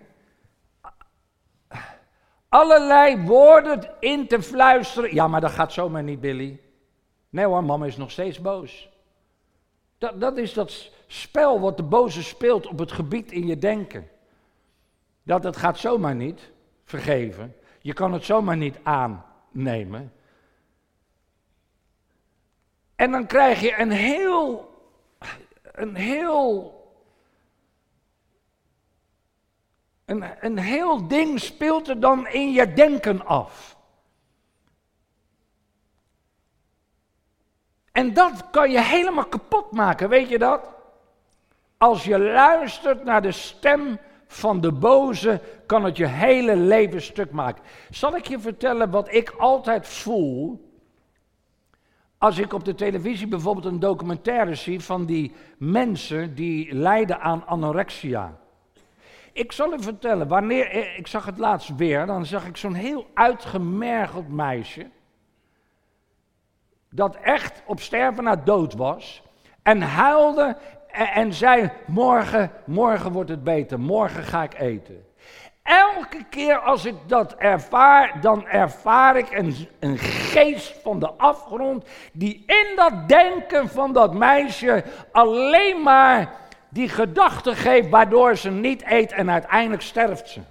allerlei 2.49 3.21
woorden 3.21 3.89
in 3.99 4.27
te 4.27 4.41
fluisteren. 4.41 5.13
Ja, 5.13 5.27
maar 5.27 5.41
dat 5.41 5.51
gaat 5.51 5.73
zomaar 5.73 6.03
niet, 6.03 6.21
Billy. 6.21 6.59
Nee 7.29 7.45
hoor, 7.45 7.63
mama 7.63 7.85
is 7.85 7.97
nog 7.97 8.11
steeds 8.11 8.41
boos. 8.41 8.89
Dat, 9.97 10.21
dat 10.21 10.37
is 10.37 10.53
dat 10.53 10.91
spel 11.07 11.59
wat 11.59 11.77
de 11.77 11.83
boze 11.83 12.23
speelt 12.23 12.67
op 12.67 12.79
het 12.79 12.91
gebied 12.91 13.31
in 13.31 13.45
je 13.45 13.57
denken. 13.57 14.09
Dat 15.23 15.43
het 15.43 15.57
gaat 15.57 15.77
zomaar 15.77 16.15
niet 16.15 16.51
vergeven. 16.83 17.55
Je 17.81 17.93
kan 17.93 18.13
het 18.13 18.23
zomaar 18.23 18.57
niet 18.57 18.79
aannemen. 18.83 20.13
En 22.95 23.11
dan 23.11 23.25
krijg 23.25 23.61
je 23.61 23.79
een 23.79 23.91
heel, 23.91 24.73
een 25.61 25.95
heel, 25.95 26.84
een, 30.05 30.23
een 30.39 30.57
heel 30.57 31.07
ding 31.07 31.39
speelt 31.39 31.87
er 31.87 31.99
dan 31.99 32.27
in 32.27 32.51
je 32.51 32.73
denken 32.73 33.25
af. 33.25 33.77
En 37.91 38.13
dat 38.13 38.49
kan 38.51 38.71
je 38.71 38.81
helemaal 38.81 39.25
kapot 39.25 39.71
maken, 39.71 40.09
weet 40.09 40.29
je 40.29 40.37
dat? 40.37 40.73
Als 41.77 42.03
je 42.03 42.19
luistert 42.19 43.03
naar 43.03 43.21
de 43.21 43.31
stem 43.31 43.99
van 44.27 44.61
de 44.61 44.71
boze 44.71 45.41
kan 45.65 45.83
het 45.83 45.97
je 45.97 46.07
hele 46.07 46.55
leven 46.55 47.01
stuk 47.01 47.31
maken. 47.31 47.63
Zal 47.89 48.15
ik 48.15 48.27
je 48.27 48.39
vertellen 48.39 48.89
wat 48.89 49.13
ik 49.13 49.29
altijd 49.29 49.87
voel 49.87 50.63
als 52.17 52.37
ik 52.37 52.53
op 52.53 52.65
de 52.65 52.75
televisie 52.75 53.27
bijvoorbeeld 53.27 53.65
een 53.65 53.79
documentaire 53.79 54.55
zie 54.55 54.79
van 54.79 55.05
die 55.05 55.31
mensen 55.57 56.35
die 56.35 56.75
lijden 56.75 57.19
aan 57.19 57.45
anorexia. 57.47 58.39
Ik 59.35 59.51
zal 59.51 59.73
u 59.73 59.81
vertellen, 59.83 60.27
wanneer 60.27 60.69
eh, 60.69 60.97
ik 60.97 61.07
zag 61.07 61.25
het 61.25 61.37
laatst 61.37 61.75
weer, 61.75 62.05
dan 62.05 62.25
zag 62.25 62.45
ik 62.45 62.57
zo'n 62.57 62.73
heel 62.73 63.07
uitgemergeld 63.13 64.29
meisje. 64.29 64.89
Dat 66.89 67.15
echt 67.15 67.63
op 67.65 67.79
sterven 67.79 68.23
na 68.23 68.35
dood 68.35 68.73
was. 68.73 69.23
En 69.63 69.81
huilde 69.81 70.57
en, 70.87 71.07
en 71.07 71.33
zei: 71.33 71.71
Morgen, 71.87 72.51
morgen 72.65 73.11
wordt 73.11 73.29
het 73.29 73.43
beter, 73.43 73.79
morgen 73.79 74.23
ga 74.23 74.43
ik 74.43 74.59
eten. 74.59 75.05
Elke 75.63 76.23
keer 76.29 76.59
als 76.59 76.85
ik 76.85 76.95
dat 77.07 77.33
ervaar, 77.33 78.21
dan 78.21 78.47
ervaar 78.47 79.17
ik 79.17 79.31
een, 79.31 79.55
een, 79.79 79.97
geest 79.97 80.81
van 80.81 80.99
de 80.99 81.11
afgrond 81.11 81.85
die 82.13 82.43
in 82.45 82.75
dat 82.75 83.07
denken 83.07 83.69
van 83.69 83.93
dat 83.93 84.13
meisje 84.13 84.83
alleen 85.11 85.81
maar 85.81 86.44
die 86.75 86.89
gedachte 86.89 87.55
geeft 87.55 87.89
waardoor 87.89 88.37
ze 88.37 88.51
niet 88.51 88.83
eet 88.85 89.11
en 89.11 89.31
uiteindelijk 89.31 89.81
sterft 89.81 90.29
ze. 90.29 90.41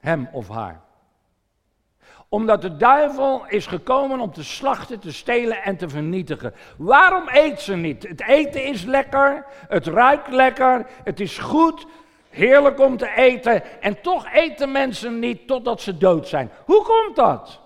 Hem 0.00 0.28
of 0.32 0.48
haar. 0.48 0.80
Omdat 2.28 2.62
de 2.62 2.76
duivel 2.76 3.46
is 3.46 3.66
gekomen 3.66 4.20
om 4.20 4.32
te 4.32 4.44
slachten, 4.44 5.00
te 5.00 5.12
stelen 5.12 5.62
en 5.62 5.76
te 5.76 5.88
vernietigen. 5.88 6.54
Waarom 6.76 7.28
eet 7.28 7.60
ze 7.60 7.76
niet? 7.76 8.08
Het 8.08 8.22
eten 8.22 8.64
is 8.64 8.84
lekker, 8.84 9.46
het 9.68 9.86
ruikt 9.86 10.28
lekker, 10.28 10.86
het 11.04 11.20
is 11.20 11.38
goed, 11.38 11.86
Heerlijk 12.30 12.80
om 12.80 12.96
te 12.96 13.14
eten 13.14 13.82
en 13.82 14.00
toch 14.00 14.32
eten 14.32 14.72
mensen 14.72 15.18
niet 15.18 15.46
totdat 15.46 15.80
ze 15.80 15.98
dood 15.98 16.28
zijn. 16.28 16.50
Hoe 16.64 16.82
komt 16.82 17.16
dat? 17.16 17.60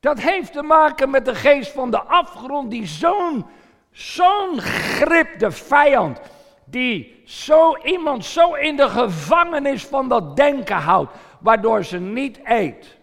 Dat 0.00 0.20
heeft 0.20 0.52
te 0.52 0.62
maken 0.62 1.10
met 1.10 1.24
de 1.24 1.34
geest 1.34 1.72
van 1.72 1.90
de 1.90 2.02
afgrond 2.02 2.70
die 2.70 2.86
zo'n 2.86 3.46
zo'n 4.00 4.60
grip, 4.60 5.38
de 5.38 5.50
vijand, 5.50 6.20
die 6.64 7.22
zo 7.24 7.76
iemand 7.76 8.24
zo 8.24 8.54
in 8.54 8.76
de 8.76 8.88
gevangenis 8.88 9.84
van 9.84 10.08
dat 10.08 10.36
denken 10.36 10.76
houdt, 10.76 11.12
waardoor 11.40 11.84
ze 11.84 11.98
niet 11.98 12.40
eet. 12.44 12.98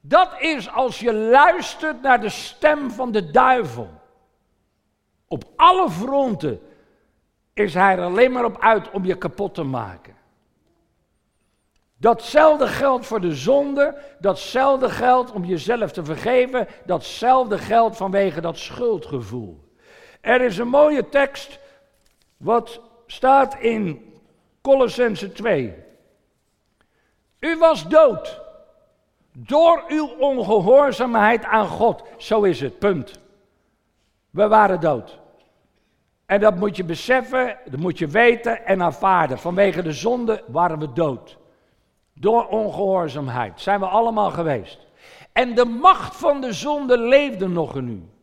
Dat 0.00 0.30
is 0.38 0.70
als 0.70 1.00
je 1.00 1.14
luistert 1.14 2.02
naar 2.02 2.20
de 2.20 2.28
stem 2.28 2.90
van 2.90 3.12
de 3.12 3.30
duivel. 3.30 3.90
Op 5.28 5.44
alle 5.56 5.90
fronten 5.90 6.60
is 7.54 7.74
hij 7.74 7.96
er 7.96 8.04
alleen 8.04 8.32
maar 8.32 8.44
op 8.44 8.60
uit 8.60 8.90
om 8.90 9.04
je 9.04 9.18
kapot 9.18 9.54
te 9.54 9.62
maken. 9.62 10.14
Datzelfde 11.96 12.66
geldt 12.66 13.06
voor 13.06 13.20
de 13.20 13.34
zonde, 13.34 13.98
datzelfde 14.20 14.90
geldt 14.90 15.32
om 15.32 15.44
jezelf 15.44 15.92
te 15.92 16.04
vergeven, 16.04 16.68
datzelfde 16.84 17.58
geldt 17.58 17.96
vanwege 17.96 18.40
dat 18.40 18.58
schuldgevoel. 18.58 19.65
Er 20.26 20.40
is 20.40 20.58
een 20.58 20.68
mooie 20.68 21.08
tekst, 21.08 21.58
wat 22.36 22.80
staat 23.06 23.56
in 23.58 24.14
Colossense 24.62 25.32
2. 25.32 25.74
U 27.38 27.58
was 27.58 27.88
dood 27.88 28.40
door 29.32 29.84
uw 29.88 30.06
ongehoorzaamheid 30.18 31.44
aan 31.44 31.66
God. 31.66 32.02
Zo 32.16 32.42
is 32.42 32.60
het, 32.60 32.78
punt. 32.78 33.20
We 34.30 34.48
waren 34.48 34.80
dood. 34.80 35.18
En 36.24 36.40
dat 36.40 36.56
moet 36.56 36.76
je 36.76 36.84
beseffen, 36.84 37.58
dat 37.64 37.80
moet 37.80 37.98
je 37.98 38.06
weten 38.06 38.66
en 38.66 38.82
aanvaarden. 38.82 39.38
Vanwege 39.38 39.82
de 39.82 39.92
zonde 39.92 40.44
waren 40.46 40.78
we 40.78 40.92
dood. 40.92 41.36
Door 42.14 42.46
ongehoorzaamheid 42.46 43.60
zijn 43.60 43.80
we 43.80 43.86
allemaal 43.86 44.30
geweest. 44.30 44.78
En 45.32 45.54
de 45.54 45.64
macht 45.64 46.16
van 46.16 46.40
de 46.40 46.52
zonde 46.52 46.98
leefde 46.98 47.48
nog 47.48 47.76
in 47.76 47.88
u. 47.88 48.15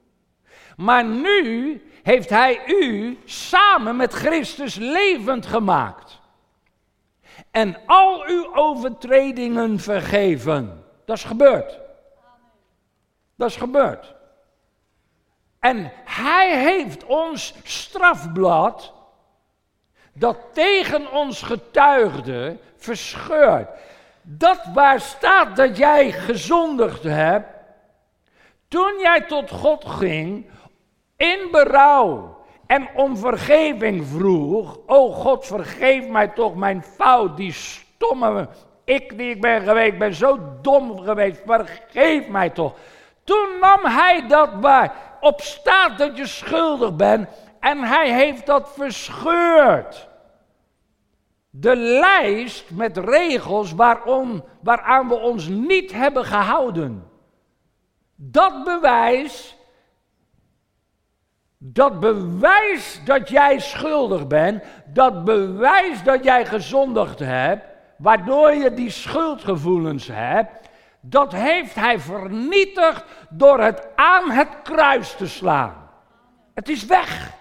Maar 0.75 1.05
nu 1.05 1.81
heeft 2.03 2.29
hij 2.29 2.61
u 2.67 3.19
samen 3.25 3.95
met 3.95 4.13
Christus 4.13 4.75
levend 4.75 5.45
gemaakt. 5.45 6.21
En 7.51 7.77
al 7.85 8.25
uw 8.25 8.55
overtredingen 8.55 9.79
vergeven. 9.79 10.83
Dat 11.05 11.17
is 11.17 11.23
gebeurd. 11.23 11.79
Dat 13.35 13.49
is 13.49 13.55
gebeurd. 13.55 14.13
En 15.59 15.91
hij 16.05 16.57
heeft 16.57 17.05
ons 17.05 17.53
strafblad, 17.63 18.93
dat 20.13 20.37
tegen 20.53 21.11
ons 21.11 21.41
getuigde, 21.41 22.57
verscheurd. 22.75 23.69
Dat 24.21 24.59
waar 24.73 24.99
staat 24.99 25.55
dat 25.55 25.77
jij 25.77 26.11
gezondigd 26.11 27.03
hebt, 27.03 27.47
toen 28.67 28.99
jij 28.99 29.21
tot 29.21 29.49
God 29.49 29.85
ging, 29.85 30.49
in 31.23 31.51
berouw 31.51 32.37
en 32.65 32.89
om 32.95 33.17
vergeving 33.17 34.05
vroeg, 34.05 34.79
o 34.85 35.11
God, 35.11 35.45
vergeef 35.45 36.07
mij 36.07 36.27
toch 36.27 36.55
mijn 36.55 36.83
fout, 36.83 37.37
die 37.37 37.51
stomme, 37.51 38.47
ik 38.83 39.17
die 39.17 39.29
ik 39.29 39.41
ben 39.41 39.61
geweest, 39.61 39.97
ben 39.97 40.13
zo 40.13 40.39
dom 40.61 40.99
geweest, 40.99 41.41
vergeef 41.45 42.27
mij 42.27 42.49
toch. 42.49 42.73
Toen 43.23 43.47
nam 43.61 43.79
hij 43.85 44.27
dat 44.27 44.49
waar 44.61 44.95
op 45.19 45.41
staat 45.41 45.97
dat 45.97 46.17
je 46.17 46.27
schuldig 46.27 46.95
bent 46.95 47.27
en 47.59 47.79
hij 47.79 48.13
heeft 48.13 48.45
dat 48.45 48.73
verscheurd. 48.75 50.07
De 51.49 51.75
lijst 51.75 52.71
met 52.71 52.97
regels 52.97 53.73
waarom, 53.73 54.43
waaraan 54.61 55.07
we 55.07 55.15
ons 55.15 55.47
niet 55.47 55.91
hebben 55.91 56.25
gehouden. 56.25 57.11
Dat 58.15 58.63
bewijs, 58.63 59.57
dat 61.65 61.99
bewijs 61.99 63.01
dat 63.05 63.29
jij 63.29 63.59
schuldig 63.59 64.27
bent, 64.27 64.63
dat 64.85 65.23
bewijs 65.23 66.03
dat 66.03 66.23
jij 66.23 66.45
gezondigd 66.45 67.19
hebt, 67.19 67.65
waardoor 67.97 68.53
je 68.53 68.73
die 68.73 68.89
schuldgevoelens 68.89 70.07
hebt, 70.07 70.69
dat 71.01 71.31
heeft 71.31 71.75
hij 71.75 71.99
vernietigd 71.99 73.03
door 73.29 73.59
het 73.59 73.87
aan 73.95 74.31
het 74.31 74.47
kruis 74.63 75.15
te 75.15 75.27
slaan. 75.27 75.89
Het 76.53 76.69
is 76.69 76.85
weg. 76.85 77.31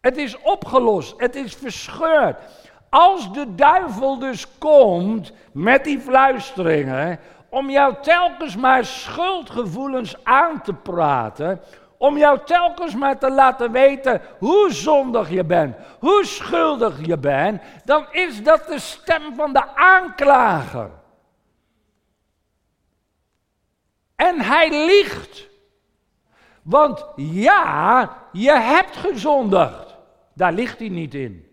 Het 0.00 0.16
is 0.16 0.40
opgelost. 0.42 1.20
Het 1.20 1.34
is 1.34 1.54
verscheurd. 1.54 2.40
Als 2.90 3.32
de 3.32 3.54
duivel 3.54 4.18
dus 4.18 4.58
komt 4.58 5.32
met 5.52 5.84
die 5.84 6.00
fluisteringen 6.00 7.18
om 7.48 7.70
jou 7.70 7.94
telkens 8.00 8.56
maar 8.56 8.84
schuldgevoelens 8.84 10.24
aan 10.24 10.62
te 10.62 10.74
praten, 10.74 11.60
om 11.98 12.18
jou 12.18 12.38
telkens 12.44 12.94
maar 12.94 13.18
te 13.18 13.30
laten 13.30 13.72
weten 13.72 14.20
hoe 14.38 14.72
zondig 14.72 15.30
je 15.30 15.44
bent, 15.44 15.76
hoe 16.00 16.24
schuldig 16.24 17.06
je 17.06 17.18
bent, 17.18 17.62
dan 17.84 18.06
is 18.10 18.42
dat 18.42 18.66
de 18.66 18.78
stem 18.78 19.34
van 19.34 19.52
de 19.52 19.74
aanklager. 19.74 20.90
En 24.16 24.40
hij 24.40 24.86
liegt. 24.86 25.48
Want 26.62 27.06
ja, 27.16 28.12
je 28.32 28.52
hebt 28.52 28.96
gezondigd. 28.96 29.96
Daar 30.34 30.52
ligt 30.52 30.78
hij 30.78 30.88
niet 30.88 31.14
in. 31.14 31.46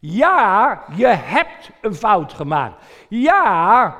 Ja, 0.00 0.82
je 0.94 1.06
hebt 1.06 1.70
een 1.80 1.94
fout 1.94 2.32
gemaakt. 2.32 2.84
Ja, 3.08 3.96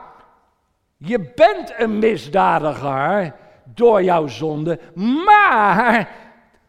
je 0.96 1.32
bent 1.34 1.74
een 1.76 1.98
misdadiger 1.98 3.34
door 3.74 4.02
jouw 4.02 4.26
zonde. 4.26 4.80
Maar 5.24 6.08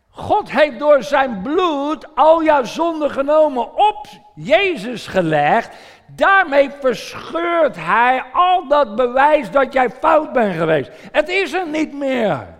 God 0.09 0.51
heeft 0.51 0.79
door 0.79 1.03
zijn 1.03 1.41
bloed 1.41 2.15
al 2.15 2.43
jouw 2.43 2.63
zonde 2.63 3.09
genomen 3.09 3.75
op 3.75 4.07
Jezus 4.35 5.07
gelegd. 5.07 5.75
Daarmee 6.07 6.69
verscheurt 6.79 7.75
hij 7.75 8.23
al 8.33 8.67
dat 8.67 8.95
bewijs 8.95 9.51
dat 9.51 9.73
jij 9.73 9.89
fout 9.89 10.33
bent 10.33 10.55
geweest. 10.55 10.91
Het 11.11 11.29
is 11.29 11.53
er 11.53 11.67
niet 11.67 11.93
meer. 11.93 12.57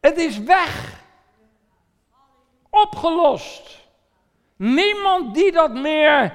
Het 0.00 0.16
is 0.18 0.38
weg. 0.38 1.02
Opgelost. 2.70 3.86
Niemand 4.56 5.34
die 5.34 5.52
dat 5.52 5.72
meer 5.72 6.32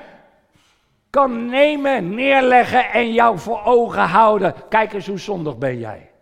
kan 1.10 1.46
nemen, 1.46 2.16
neerleggen 2.16 2.92
en 2.92 3.14
jou 3.14 3.40
voor 3.40 3.64
ogen 3.64 4.08
houden. 4.08 4.56
Kijk 4.70 4.94
eens 4.94 5.08
hoe 5.08 5.20
zondig 5.20 5.58
ben 5.58 5.80
jij. 5.80 6.13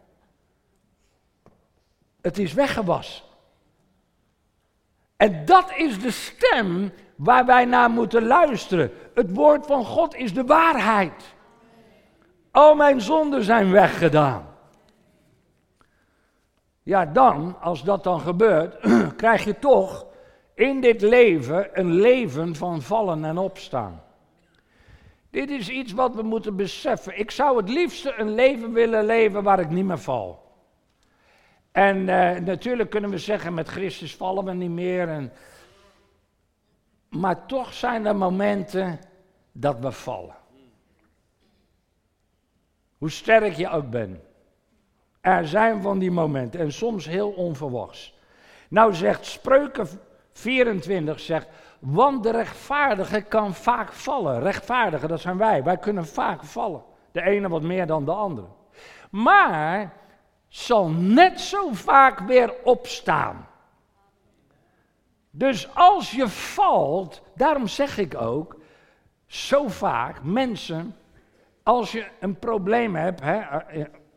Het 2.22 2.38
is 2.38 2.54
weggewassen. 2.54 3.24
En 5.18 5.46
dat 5.46 5.72
is 5.76 6.00
de 6.00 6.12
stem 6.12 6.92
waar 7.16 7.46
wij 7.46 7.66
naar 7.66 7.90
moeten 7.90 8.26
luisteren. 8.26 8.92
Het 9.14 9.36
woord 9.36 9.66
van 9.66 9.86
God 9.86 10.16
is 10.16 10.34
de 10.34 10.44
waarheid. 10.44 11.36
Al 12.52 12.76
mijn 12.76 13.02
zonden 13.02 13.44
zijn 13.44 13.72
weggedaan. 13.72 14.46
Ja, 16.84 17.06
dan, 17.06 17.58
als 17.62 17.84
dat 17.84 18.04
dan 18.04 18.20
gebeurt, 18.20 18.76
krijg 19.16 19.44
je 19.44 19.60
toch 19.60 20.06
in 20.56 20.82
dit 20.82 21.02
leven 21.02 21.80
een 21.80 21.94
leven 21.94 22.56
van 22.56 22.82
vallen 22.82 23.26
en 23.26 23.38
opstaan. 23.38 24.04
Dit 25.30 25.50
is 25.50 25.70
iets 25.70 25.94
wat 25.94 26.16
we 26.16 26.22
moeten 26.22 26.56
beseffen. 26.56 27.20
Ik 27.20 27.32
zou 27.32 27.58
het 27.58 27.70
liefste 27.70 28.14
een 28.18 28.34
leven 28.34 28.72
willen 28.72 29.06
leven 29.06 29.44
waar 29.44 29.60
ik 29.60 29.70
niet 29.70 29.86
meer 29.86 30.00
val. 30.00 30.51
En 31.72 32.10
eh, 32.10 32.42
natuurlijk 32.42 32.90
kunnen 32.90 33.10
we 33.10 33.18
zeggen, 33.18 33.54
met 33.54 33.68
Christus 33.68 34.16
vallen 34.16 34.46
we 34.46 34.54
niet 34.54 34.70
meer. 34.70 35.10
En... 35.10 35.32
Maar 37.10 37.46
toch 37.46 37.74
zijn 37.74 38.06
er 38.06 38.16
momenten 38.16 39.00
dat 39.52 39.80
we 39.80 39.92
vallen. 39.92 40.36
Hoe 42.98 43.10
sterk 43.10 43.54
je 43.54 43.70
ook 43.70 43.90
bent. 43.90 44.20
Er 45.22 45.48
zijn 45.48 45.82
van 45.82 46.00
die 46.00 46.12
momenten 46.12 46.60
en 46.60 46.72
soms 46.72 47.06
heel 47.06 47.30
onverwachts. 47.30 48.20
Nou 48.70 48.94
zegt 48.94 49.26
Spreuken 49.26 49.88
24, 50.34 51.20
zegt, 51.20 51.48
want 51.80 52.24
de 52.24 52.32
rechtvaardige 52.32 53.22
kan 53.22 53.54
vaak 53.54 53.94
vallen. 53.94 54.40
Rechtvaardigen, 54.40 55.10
dat 55.10 55.22
zijn 55.22 55.38
wij. 55.38 55.64
Wij 55.64 55.78
kunnen 55.78 56.06
vaak 56.06 56.44
vallen. 56.44 56.84
De 57.12 57.22
ene 57.22 57.50
wat 57.50 57.62
meer 57.62 57.88
dan 57.88 58.06
de 58.06 58.12
andere. 58.12 58.48
Maar 59.10 59.94
zal 60.52 60.90
net 60.90 61.40
zo 61.40 61.70
vaak 61.72 62.20
weer 62.20 62.54
opstaan. 62.64 63.48
Dus 65.30 65.76
als 65.76 66.12
je 66.12 66.28
valt, 66.28 67.22
daarom 67.36 67.68
zeg 67.68 67.98
ik 67.98 68.22
ook, 68.22 68.56
zo 69.26 69.68
vaak 69.68 70.24
mensen, 70.24 70.96
als 71.64 71.92
je 71.92 72.06
een 72.20 72.40
probleem 72.40 72.96
hebt, 72.96 73.22
hè, 73.22 73.42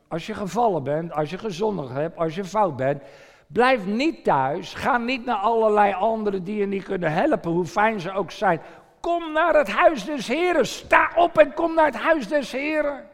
als 0.09 0.27
je 0.27 0.35
gevallen 0.35 0.83
bent, 0.83 1.12
als 1.12 1.31
je 1.31 1.38
gezondigd 1.38 1.92
hebt, 1.92 2.18
als 2.18 2.35
je 2.35 2.44
fout 2.44 2.77
bent, 2.77 3.03
blijf 3.47 3.87
niet 3.87 4.25
thuis, 4.25 4.75
ga 4.75 4.99
niet 4.99 5.25
naar 5.25 5.37
allerlei 5.37 5.92
anderen 5.92 6.44
die 6.44 6.57
je 6.57 6.66
niet 6.66 6.85
kunnen 6.85 7.12
helpen, 7.12 7.51
hoe 7.51 7.66
fijn 7.66 8.01
ze 8.01 8.12
ook 8.12 8.31
zijn. 8.31 8.61
Kom 9.01 9.33
naar 9.33 9.55
het 9.55 9.70
huis 9.70 10.05
des 10.05 10.29
Heren, 10.29 10.66
sta 10.66 11.11
op 11.16 11.38
en 11.38 11.55
kom 11.55 11.75
naar 11.75 11.87
het 11.87 11.97
huis 11.97 12.29
des 12.29 12.53
Heren. 12.53 13.09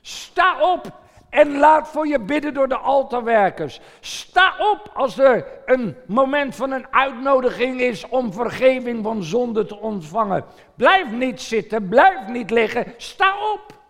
Sta 0.00 0.72
op 0.72 1.02
en 1.34 1.58
laat 1.58 1.88
voor 1.88 2.06
je 2.06 2.20
bidden 2.20 2.54
door 2.54 2.68
de 2.68 2.76
altaarwerkers. 2.76 3.80
Sta 4.00 4.54
op 4.58 4.90
als 4.94 5.18
er 5.18 5.46
een 5.64 5.96
moment 6.06 6.56
van 6.56 6.70
een 6.70 6.86
uitnodiging 6.90 7.80
is 7.80 8.08
om 8.08 8.32
vergeving 8.32 9.04
van 9.04 9.22
zonde 9.22 9.64
te 9.64 9.76
ontvangen. 9.76 10.44
Blijf 10.74 11.10
niet 11.10 11.40
zitten, 11.40 11.88
blijf 11.88 12.28
niet 12.28 12.50
liggen. 12.50 12.94
Sta 12.96 13.52
op 13.52 13.80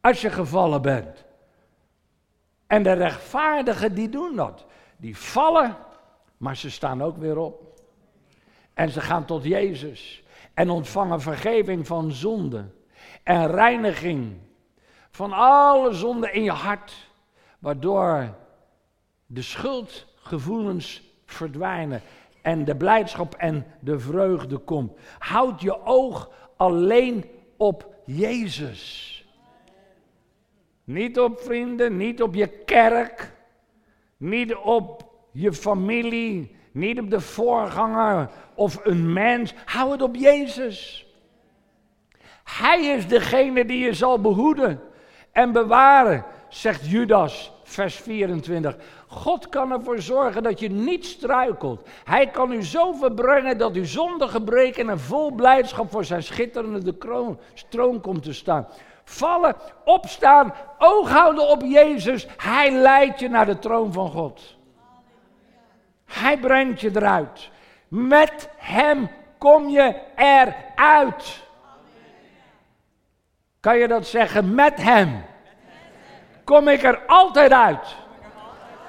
als 0.00 0.20
je 0.20 0.30
gevallen 0.30 0.82
bent. 0.82 1.24
En 2.66 2.82
de 2.82 2.92
rechtvaardigen 2.92 3.94
die 3.94 4.08
doen 4.08 4.36
dat. 4.36 4.64
Die 4.96 5.18
vallen, 5.18 5.76
maar 6.36 6.56
ze 6.56 6.70
staan 6.70 7.02
ook 7.02 7.16
weer 7.16 7.38
op. 7.38 7.80
En 8.74 8.90
ze 8.90 9.00
gaan 9.00 9.24
tot 9.24 9.44
Jezus 9.44 10.24
en 10.54 10.70
ontvangen 10.70 11.20
vergeving 11.20 11.86
van 11.86 12.12
zonde 12.12 12.64
en 13.22 13.50
reiniging 13.50 14.36
van 15.14 15.32
alle 15.32 15.92
zonden 15.92 16.32
in 16.32 16.42
je 16.42 16.50
hart, 16.52 17.08
waardoor 17.58 18.34
de 19.26 19.42
schuldgevoelens 19.42 21.02
verdwijnen 21.26 22.02
en 22.42 22.64
de 22.64 22.76
blijdschap 22.76 23.34
en 23.34 23.66
de 23.80 23.98
vreugde 23.98 24.58
komt. 24.58 24.92
Houd 25.18 25.60
je 25.60 25.84
oog 25.84 26.30
alleen 26.56 27.24
op 27.56 27.94
Jezus. 28.04 29.10
Niet 30.84 31.20
op 31.20 31.40
vrienden, 31.40 31.96
niet 31.96 32.22
op 32.22 32.34
je 32.34 32.46
kerk, 32.48 33.32
niet 34.16 34.54
op 34.54 35.12
je 35.32 35.52
familie, 35.52 36.56
niet 36.72 37.00
op 37.00 37.10
de 37.10 37.20
voorganger 37.20 38.30
of 38.54 38.80
een 38.84 39.12
mens. 39.12 39.54
Hou 39.64 39.92
het 39.92 40.02
op 40.02 40.16
Jezus. 40.16 41.06
Hij 42.44 42.84
is 42.84 43.08
degene 43.08 43.64
die 43.64 43.78
je 43.78 43.92
zal 43.92 44.20
behoeden 44.20 44.92
en 45.34 45.52
bewaren, 45.52 46.24
zegt 46.48 46.90
Judas, 46.90 47.52
vers 47.62 47.96
24. 47.96 48.76
God 49.06 49.48
kan 49.48 49.72
ervoor 49.72 50.00
zorgen 50.00 50.42
dat 50.42 50.60
je 50.60 50.70
niet 50.70 51.04
struikelt. 51.04 51.88
Hij 52.04 52.26
kan 52.26 52.52
u 52.52 52.62
zo 52.62 52.92
verbrengen 52.92 53.58
dat 53.58 53.76
u 53.76 53.86
zonder 53.86 54.28
gebreken 54.28 54.88
en 54.88 55.00
vol 55.00 55.30
blijdschap 55.30 55.90
voor 55.90 56.04
zijn 56.04 56.22
schitterende 56.22 56.96
kroon, 56.96 57.38
stroom 57.54 58.00
komt 58.00 58.22
te 58.22 58.32
staan. 58.32 58.66
Vallen, 59.04 59.54
opstaan, 59.84 60.54
oog 60.78 61.10
houden 61.10 61.48
op 61.48 61.62
Jezus. 61.62 62.26
Hij 62.36 62.72
leidt 62.72 63.20
je 63.20 63.28
naar 63.28 63.46
de 63.46 63.58
troon 63.58 63.92
van 63.92 64.10
God. 64.10 64.56
Hij 66.04 66.38
brengt 66.38 66.80
je 66.80 66.90
eruit. 66.94 67.50
Met 67.88 68.48
Hem 68.56 69.10
kom 69.38 69.68
je 69.68 69.94
eruit. 70.16 71.43
Kan 73.64 73.78
je 73.78 73.88
dat 73.88 74.06
zeggen? 74.06 74.54
Met 74.54 74.82
Hem 74.82 75.24
kom 76.44 76.68
ik 76.68 76.82
er 76.82 77.02
altijd 77.06 77.52
uit. 77.52 77.96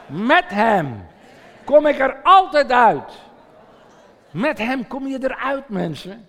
Met 0.08 0.46
Hem 0.48 1.08
kom 1.64 1.86
ik 1.86 2.00
er 2.00 2.20
altijd 2.24 2.72
uit. 2.72 3.22
Met 4.32 4.58
Hem 4.58 4.88
kom 4.88 5.08
je 5.08 5.18
eruit, 5.22 5.70
mensen. 5.70 6.28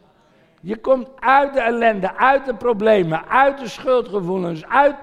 Je 0.61 0.77
komt 0.77 1.09
uit 1.21 1.53
de 1.53 1.61
ellende, 1.61 2.17
uit 2.17 2.45
de 2.45 2.55
problemen, 2.55 3.29
uit 3.29 3.59
de 3.59 3.69
schuldgevoelens, 3.69 4.67
uit 4.67 4.97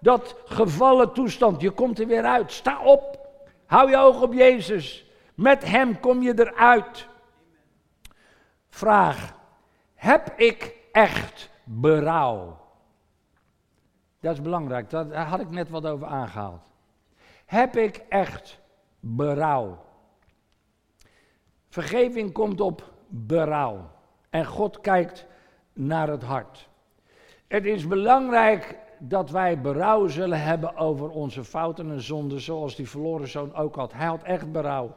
dat 0.00 0.36
gevallen 0.44 1.12
toestand. 1.12 1.60
Je 1.60 1.70
komt 1.70 1.98
er 1.98 2.06
weer 2.06 2.24
uit. 2.24 2.52
Sta 2.52 2.80
op. 2.80 3.28
Hou 3.66 3.90
je 3.90 3.96
oog 3.96 4.22
op 4.22 4.32
Jezus. 4.32 5.06
Met 5.34 5.64
Hem 5.64 6.00
kom 6.00 6.22
je 6.22 6.38
eruit. 6.38 7.06
Vraag. 8.68 9.34
Heb 9.94 10.32
ik 10.36 10.74
echt 10.92 11.50
berouw? 11.64 12.58
Dat 14.20 14.32
is 14.32 14.42
belangrijk, 14.42 14.90
daar 14.90 15.26
had 15.26 15.40
ik 15.40 15.50
net 15.50 15.68
wat 15.68 15.86
over 15.86 16.06
aangehaald. 16.06 16.70
Heb 17.46 17.76
ik 17.76 17.96
echt 18.08 18.60
berouw? 19.00 19.78
Vergeving 21.68 22.32
komt 22.32 22.60
op 22.60 22.92
berouw. 23.08 23.90
En 24.30 24.46
God 24.46 24.80
kijkt 24.80 25.26
naar 25.72 26.08
het 26.08 26.22
hart. 26.22 26.68
Het 27.46 27.64
is 27.64 27.86
belangrijk 27.86 28.78
dat 28.98 29.30
wij 29.30 29.60
berouw 29.60 30.06
zullen 30.06 30.42
hebben 30.42 30.76
over 30.76 31.08
onze 31.08 31.44
fouten 31.44 31.90
en 31.90 32.00
zonden, 32.00 32.40
zoals 32.40 32.76
die 32.76 32.88
verloren 32.88 33.28
zoon 33.28 33.54
ook 33.54 33.74
had. 33.74 33.92
Hij 33.92 34.06
had 34.06 34.22
echt 34.22 34.52
berouw. 34.52 34.96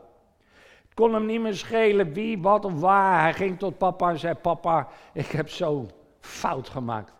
Het 0.84 0.94
kon 0.94 1.14
hem 1.14 1.26
niet 1.26 1.42
meer 1.42 1.54
schelen 1.54 2.14
wie, 2.14 2.42
wat 2.42 2.66
of 2.66 2.80
waar. 2.80 3.22
Hij 3.22 3.34
ging 3.34 3.60
tot 3.60 3.78
papa 3.78 4.10
en 4.10 4.20
zei: 4.20 4.34
Papa, 4.34 4.88
ik 5.14 5.28
heb 5.28 5.50
zo 5.50 5.88
fout 6.20 6.70
gemaakt. 6.70 7.14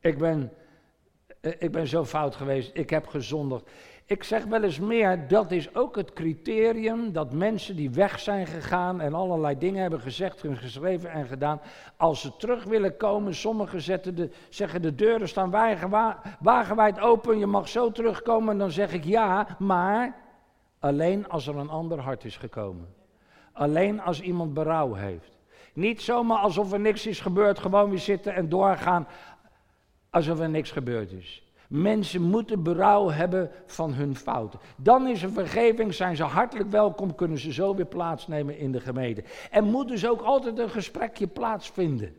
Ik 0.00 0.18
ben 0.18 0.52
ik 1.40 1.72
ben 1.72 1.86
zo 1.86 2.04
fout 2.04 2.36
geweest, 2.36 2.70
ik 2.74 2.90
heb 2.90 3.06
gezondigd. 3.06 3.70
Ik 4.04 4.24
zeg 4.24 4.44
wel 4.44 4.62
eens 4.62 4.78
meer, 4.78 5.28
dat 5.28 5.50
is 5.50 5.74
ook 5.74 5.96
het 5.96 6.12
criterium 6.12 7.12
dat 7.12 7.32
mensen 7.32 7.76
die 7.76 7.90
weg 7.90 8.18
zijn 8.18 8.46
gegaan 8.46 9.00
en 9.00 9.14
allerlei 9.14 9.58
dingen 9.58 9.80
hebben 9.80 10.00
gezegd, 10.00 10.44
geschreven 10.52 11.10
en 11.10 11.26
gedaan, 11.26 11.60
als 11.96 12.20
ze 12.20 12.36
terug 12.36 12.64
willen 12.64 12.96
komen, 12.96 13.34
sommigen 13.34 13.80
zetten 13.80 14.14
de, 14.14 14.30
zeggen 14.48 14.82
de 14.82 14.94
deuren 14.94 15.28
staan 15.28 15.50
wagenwijd 16.40 17.00
open, 17.00 17.38
je 17.38 17.46
mag 17.46 17.68
zo 17.68 17.92
terugkomen, 17.92 18.58
dan 18.58 18.70
zeg 18.70 18.92
ik 18.92 19.04
ja, 19.04 19.56
maar 19.58 20.16
alleen 20.78 21.28
als 21.28 21.46
er 21.46 21.56
een 21.56 21.70
ander 21.70 21.98
hart 21.98 22.24
is 22.24 22.36
gekomen. 22.36 22.94
Alleen 23.52 24.00
als 24.00 24.20
iemand 24.20 24.54
berouw 24.54 24.94
heeft. 24.94 25.38
Niet 25.72 26.02
zomaar 26.02 26.38
alsof 26.38 26.72
er 26.72 26.80
niks 26.80 27.06
is 27.06 27.20
gebeurd, 27.20 27.58
gewoon 27.58 27.90
weer 27.90 27.98
zitten 27.98 28.34
en 28.34 28.48
doorgaan 28.48 29.06
alsof 30.10 30.40
er 30.40 30.48
niks 30.48 30.70
gebeurd 30.70 31.12
is. 31.12 31.42
Mensen 31.68 32.22
moeten 32.22 32.62
berouw 32.62 33.10
hebben 33.10 33.50
van 33.66 33.92
hun 33.92 34.16
fouten. 34.16 34.60
Dan 34.76 35.06
is 35.06 35.22
er 35.22 35.30
vergeving, 35.30 35.94
zijn 35.94 36.16
ze 36.16 36.22
hartelijk 36.22 36.70
welkom, 36.70 37.14
kunnen 37.14 37.38
ze 37.38 37.52
zo 37.52 37.74
weer 37.74 37.86
plaatsnemen 37.86 38.58
in 38.58 38.72
de 38.72 38.80
gemeente. 38.80 39.24
En 39.50 39.64
moet 39.64 39.88
dus 39.88 40.06
ook 40.06 40.20
altijd 40.20 40.58
een 40.58 40.70
gesprekje 40.70 41.26
plaatsvinden. 41.26 42.16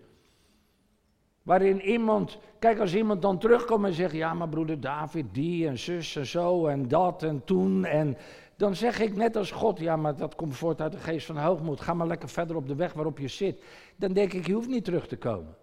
Waarin 1.44 1.82
iemand, 1.82 2.38
kijk 2.60 2.80
als 2.80 2.96
iemand 2.96 3.22
dan 3.22 3.38
terugkomt 3.38 3.86
en 3.86 3.94
zegt, 3.94 4.14
ja 4.14 4.34
maar 4.34 4.50
broeder 4.50 4.82
David, 4.82 5.26
die 5.32 5.68
en 5.68 5.80
zus 5.80 6.16
en 6.16 6.26
zo 6.26 6.68
en 6.68 6.88
dat 6.88 7.24
en 7.24 7.42
toen 7.46 7.86
en... 7.86 8.18
Dan 8.56 8.76
zeg 8.76 9.00
ik 9.00 9.16
net 9.16 9.36
als 9.36 9.52
God, 9.52 9.80
ja 9.80 9.96
maar 9.96 10.16
dat 10.16 10.36
komt 10.36 10.56
voort 10.56 10.82
uit 10.82 10.92
de 10.92 10.98
geest 10.98 11.26
van 11.26 11.38
hoogmoed, 11.38 11.82
ga 11.82 11.94
maar 11.94 12.08
lekker 12.08 12.30
verder 12.30 12.56
op 12.56 12.68
de 12.68 12.76
weg 12.76 12.94
waarop 12.94 13.20
je 13.20 13.28
zit. 13.28 13.64
Dan 13.96 14.14
denk 14.14 14.34
ik, 14.34 14.48
je 14.48 14.54
hoeft 14.54 14.70
niet 14.70 14.84
terug 14.84 15.08
te 15.08 15.18
komen. 15.18 15.56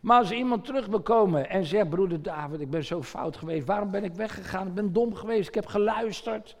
Maar 0.00 0.18
als 0.18 0.30
iemand 0.30 0.64
terug 0.64 0.86
wil 0.86 1.00
komen 1.00 1.48
en 1.48 1.64
zegt, 1.64 1.88
broeder 1.88 2.22
David, 2.22 2.60
ik 2.60 2.70
ben 2.70 2.84
zo 2.84 3.02
fout 3.02 3.36
geweest, 3.36 3.66
waarom 3.66 3.90
ben 3.90 4.04
ik 4.04 4.14
weggegaan? 4.14 4.66
Ik 4.66 4.74
ben 4.74 4.92
dom 4.92 5.14
geweest, 5.14 5.48
ik 5.48 5.54
heb 5.54 5.66
geluisterd. 5.66 6.56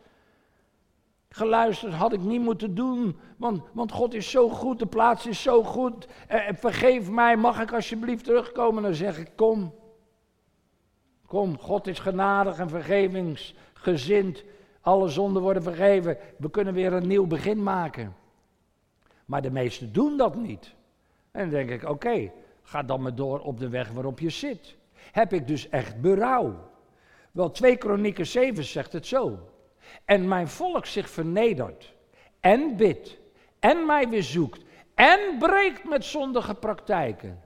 Geluisterd 1.28 1.92
had 1.92 2.12
ik 2.12 2.20
niet 2.20 2.40
moeten 2.40 2.74
doen, 2.74 3.18
want, 3.36 3.62
want 3.72 3.92
God 3.92 4.14
is 4.14 4.30
zo 4.30 4.48
goed, 4.48 4.78
de 4.78 4.86
plaats 4.86 5.26
is 5.26 5.42
zo 5.42 5.62
goed. 5.62 6.06
Eh, 6.28 6.48
eh, 6.48 6.54
vergeef 6.56 7.10
mij, 7.10 7.36
mag 7.36 7.60
ik 7.60 7.72
alsjeblieft 7.72 8.24
terugkomen? 8.24 8.82
Dan 8.82 8.94
zeg 8.94 9.18
ik, 9.18 9.30
kom. 9.36 9.74
Kom, 11.26 11.58
God 11.58 11.86
is 11.86 11.98
genadig 11.98 12.58
en 12.58 12.68
vergevingsgezind. 12.68 14.44
Alle 14.80 15.08
zonden 15.08 15.42
worden 15.42 15.62
vergeven. 15.62 16.16
We 16.38 16.50
kunnen 16.50 16.74
weer 16.74 16.92
een 16.92 17.06
nieuw 17.06 17.26
begin 17.26 17.62
maken. 17.62 18.14
Maar 19.24 19.42
de 19.42 19.50
meesten 19.50 19.92
doen 19.92 20.16
dat 20.16 20.34
niet. 20.34 20.74
En 21.30 21.40
dan 21.40 21.50
denk 21.50 21.70
ik, 21.70 21.88
oké, 21.88 22.30
ga 22.70 22.82
dan 22.82 23.02
maar 23.02 23.14
door 23.14 23.40
op 23.40 23.58
de 23.58 23.68
weg 23.68 23.90
waarop 23.90 24.18
je 24.18 24.30
zit. 24.30 24.76
Heb 25.12 25.32
ik 25.32 25.46
dus 25.46 25.68
echt 25.68 26.00
berouw? 26.00 26.70
Wel, 27.32 27.50
2 27.50 27.76
Kronieken 27.76 28.26
7 28.26 28.64
zegt 28.64 28.92
het 28.92 29.06
zo. 29.06 29.38
En 30.04 30.28
mijn 30.28 30.48
volk 30.48 30.86
zich 30.86 31.10
vernedert 31.10 31.94
en 32.40 32.76
bidt 32.76 33.18
en 33.58 33.86
mij 33.86 34.08
weer 34.08 34.22
zoekt 34.22 34.64
en 34.94 35.18
breekt 35.38 35.88
met 35.88 36.04
zondige 36.04 36.54
praktijken. 36.54 37.40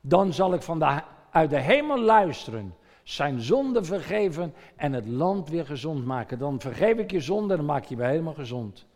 Dan 0.00 0.32
zal 0.32 0.54
ik 0.54 0.62
van 0.62 0.78
de, 0.78 1.00
uit 1.30 1.50
de 1.50 1.60
hemel 1.60 2.00
luisteren, 2.00 2.74
zijn 3.02 3.40
zonde 3.40 3.84
vergeven 3.84 4.54
en 4.76 4.92
het 4.92 5.06
land 5.06 5.48
weer 5.48 5.66
gezond 5.66 6.04
maken. 6.04 6.38
Dan 6.38 6.60
vergeef 6.60 6.98
ik 6.98 7.10
je 7.10 7.20
zonde 7.20 7.56
en 7.56 7.64
maak 7.64 7.84
je 7.84 7.96
weer 7.96 8.06
helemaal 8.06 8.34
gezond. 8.34 8.86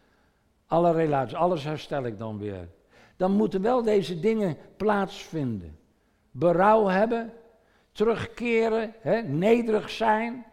Alle 0.66 0.92
relaties, 0.92 1.34
alles 1.34 1.64
herstel 1.64 2.04
ik 2.04 2.18
dan 2.18 2.38
weer. 2.38 2.68
Dan 3.16 3.32
moeten 3.32 3.62
wel 3.62 3.82
deze 3.82 4.20
dingen 4.20 4.56
plaatsvinden. 4.76 5.78
Berouw 6.30 6.86
hebben, 6.86 7.32
terugkeren, 7.92 8.94
hè, 9.00 9.22
nederig 9.22 9.90
zijn, 9.90 10.44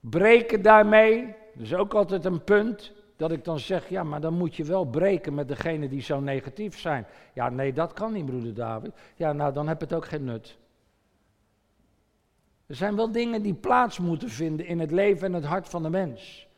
breken 0.00 0.62
daarmee. 0.62 1.34
Dat 1.54 1.62
is 1.62 1.74
ook 1.74 1.94
altijd 1.94 2.24
een 2.24 2.44
punt 2.44 2.92
dat 3.16 3.32
ik 3.32 3.44
dan 3.44 3.58
zeg, 3.58 3.88
ja, 3.88 4.02
maar 4.02 4.20
dan 4.20 4.34
moet 4.34 4.56
je 4.56 4.64
wel 4.64 4.84
breken 4.84 5.34
met 5.34 5.48
degene 5.48 5.88
die 5.88 6.02
zo 6.02 6.20
negatief 6.20 6.78
zijn. 6.78 7.06
Ja, 7.34 7.48
nee, 7.48 7.72
dat 7.72 7.92
kan 7.92 8.12
niet, 8.12 8.26
broeder 8.26 8.54
David. 8.54 8.92
Ja, 9.16 9.32
nou, 9.32 9.52
dan 9.52 9.68
heb 9.68 9.80
het 9.80 9.92
ook 9.92 10.04
geen 10.04 10.24
nut. 10.24 10.58
Er 12.66 12.74
zijn 12.74 12.96
wel 12.96 13.12
dingen 13.12 13.42
die 13.42 13.54
plaats 13.54 13.98
moeten 13.98 14.28
vinden 14.28 14.66
in 14.66 14.80
het 14.80 14.90
leven 14.90 15.26
en 15.26 15.32
het 15.32 15.44
hart 15.44 15.68
van 15.68 15.82
de 15.82 15.90
mens. 15.90 16.48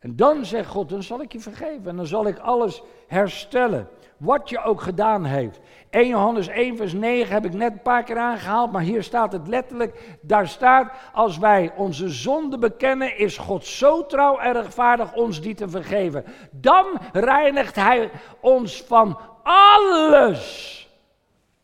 En 0.00 0.16
dan 0.16 0.44
zegt 0.44 0.68
God, 0.68 0.88
dan 0.88 1.02
zal 1.02 1.20
ik 1.20 1.32
je 1.32 1.40
vergeven 1.40 1.86
en 1.86 1.96
dan 1.96 2.06
zal 2.06 2.26
ik 2.26 2.38
alles 2.38 2.82
herstellen. 3.06 3.88
Wat 4.16 4.48
je 4.48 4.62
ook 4.62 4.80
gedaan 4.80 5.24
heeft. 5.24 5.60
1 5.90 6.08
Johannes 6.08 6.48
1 6.48 6.76
vers 6.76 6.92
9 6.92 7.32
heb 7.32 7.44
ik 7.44 7.52
net 7.52 7.72
een 7.72 7.82
paar 7.82 8.02
keer 8.02 8.18
aangehaald, 8.18 8.72
maar 8.72 8.82
hier 8.82 9.02
staat 9.02 9.32
het 9.32 9.48
letterlijk. 9.48 10.18
Daar 10.20 10.48
staat, 10.48 10.92
als 11.12 11.38
wij 11.38 11.72
onze 11.76 12.08
zonde 12.08 12.58
bekennen, 12.58 13.18
is 13.18 13.38
God 13.38 13.66
zo 13.66 14.06
trouw 14.06 14.38
en 14.38 14.52
rechtvaardig 14.52 15.14
ons 15.14 15.40
die 15.40 15.54
te 15.54 15.68
vergeven. 15.68 16.24
Dan 16.50 16.86
reinigt 17.12 17.76
hij 17.76 18.10
ons 18.40 18.82
van 18.82 19.18
alles 19.42 20.78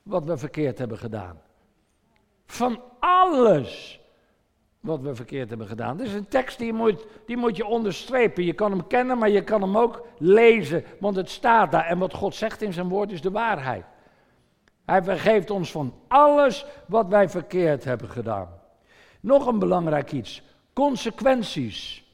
wat 0.03 0.25
we 0.25 0.37
verkeerd 0.37 0.79
hebben 0.79 0.99
gedaan. 0.99 1.40
Van 2.46 2.83
alles 3.01 4.01
wat 4.81 5.01
we 5.01 5.15
verkeerd 5.15 5.49
hebben 5.49 5.67
gedaan. 5.67 5.97
Dit 5.97 6.07
is 6.07 6.12
een 6.12 6.29
tekst 6.29 6.59
die 6.59 6.73
moet, 6.73 7.07
die 7.27 7.37
moet 7.37 7.57
je 7.57 7.67
onderstrepen. 7.67 8.45
Je 8.45 8.53
kan 8.53 8.71
hem 8.71 8.87
kennen, 8.87 9.19
maar 9.19 9.31
je 9.31 9.45
kan 9.45 9.62
hem 9.62 9.79
ook 9.79 10.07
lezen, 10.19 10.85
want 11.01 11.17
het 11.17 11.31
staat 11.31 11.71
daar. 11.71 11.85
En 11.85 11.99
wat 11.99 12.15
God 12.15 12.35
zegt 12.35 12.62
in 12.62 12.73
zijn 12.73 12.89
woord 12.89 13.12
is 13.12 13.21
de 13.21 13.31
waarheid. 13.31 13.85
Hij 14.85 15.03
vergeeft 15.03 15.51
ons 15.51 15.71
van 15.71 15.95
alles 16.09 16.67
wat 16.87 17.09
wij 17.09 17.29
verkeerd 17.29 17.85
hebben 17.85 18.09
gedaan. 18.09 18.49
Nog 19.21 19.47
een 19.47 19.59
belangrijk 19.59 20.12
iets: 20.12 20.43
consequenties. 20.73 22.05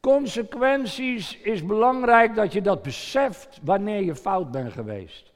Consequenties 0.00 1.38
is 1.38 1.64
belangrijk 1.64 2.34
dat 2.34 2.52
je 2.52 2.62
dat 2.62 2.82
beseft 2.82 3.60
wanneer 3.62 4.02
je 4.02 4.14
fout 4.14 4.50
bent 4.50 4.72
geweest. 4.72 5.32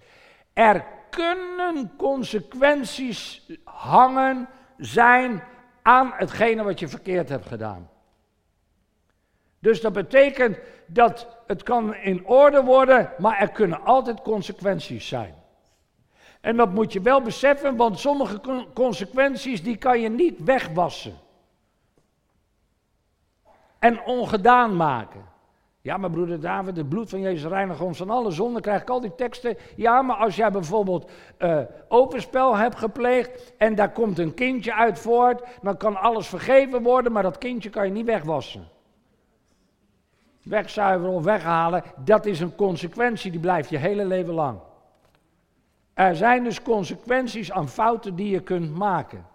Er 0.53 0.85
kunnen 1.11 1.93
consequenties 1.97 3.49
hangen, 3.65 4.49
zijn 4.77 5.43
aan 5.83 6.13
hetgene 6.15 6.63
wat 6.63 6.79
je 6.79 6.89
verkeerd 6.89 7.29
hebt 7.29 7.47
gedaan. 7.47 7.91
Dus 9.59 9.81
dat 9.81 9.93
betekent 9.93 10.59
dat 10.87 11.27
het 11.47 11.63
kan 11.63 11.95
in 11.95 12.27
orde 12.27 12.63
worden, 12.63 13.13
maar 13.19 13.39
er 13.39 13.51
kunnen 13.51 13.85
altijd 13.85 14.23
consequenties 14.23 15.09
zijn. 15.09 15.35
En 16.41 16.57
dat 16.57 16.73
moet 16.73 16.93
je 16.93 17.01
wel 17.01 17.23
beseffen, 17.23 17.77
want 17.77 17.99
sommige 17.99 18.41
consequenties 18.75 19.63
die 19.63 19.77
kan 19.77 20.01
je 20.01 20.09
niet 20.09 20.45
wegwassen. 20.45 21.17
En 23.79 24.01
ongedaan 24.05 24.77
maken. 24.77 25.25
Ja, 25.81 25.97
maar 25.97 26.11
broeder 26.11 26.41
David, 26.41 26.77
het 26.77 26.89
bloed 26.89 27.11
van 27.11 27.21
Jezus 27.21 27.51
reinigt 27.51 27.81
ons 27.81 27.99
van 27.99 28.11
alle 28.11 28.31
zonden. 28.31 28.63
Krijg 28.63 28.83
ik 28.83 28.91
al 28.91 29.01
die 29.01 29.15
teksten. 29.15 29.57
Ja, 29.77 30.03
maar 30.03 30.17
als 30.17 30.37
jij 30.37 30.51
bijvoorbeeld 30.51 31.11
uh, 31.39 31.61
openspel 31.89 32.57
hebt 32.57 32.79
gepleegd 32.79 33.53
en 33.57 33.75
daar 33.75 33.93
komt 33.93 34.19
een 34.19 34.35
kindje 34.35 34.75
uit 34.75 34.99
voort, 34.99 35.43
dan 35.63 35.77
kan 35.77 35.97
alles 35.97 36.27
vergeven 36.27 36.83
worden, 36.83 37.13
maar 37.13 37.23
dat 37.23 37.39
kindje 37.39 37.71
kan 37.71 37.85
je 37.85 37.93
niet 37.93 38.07
wegwassen. 38.07 38.69
Wegzuiveren 40.43 41.15
of 41.15 41.25
weghalen, 41.25 41.83
dat 42.05 42.27
is 42.27 42.41
een 42.41 42.55
consequentie, 42.55 43.31
die 43.31 43.41
blijft 43.41 43.71
je 43.71 43.77
hele 43.77 44.05
leven 44.07 44.35
lang. 44.35 44.59
Er 45.95 46.17
zijn 46.17 46.45
dus 46.45 46.63
consequenties 46.63 47.53
aan 47.53 47.69
fouten 47.69 48.15
die 48.15 48.31
je 48.31 48.41
kunt 48.41 48.75
maken. 48.75 49.27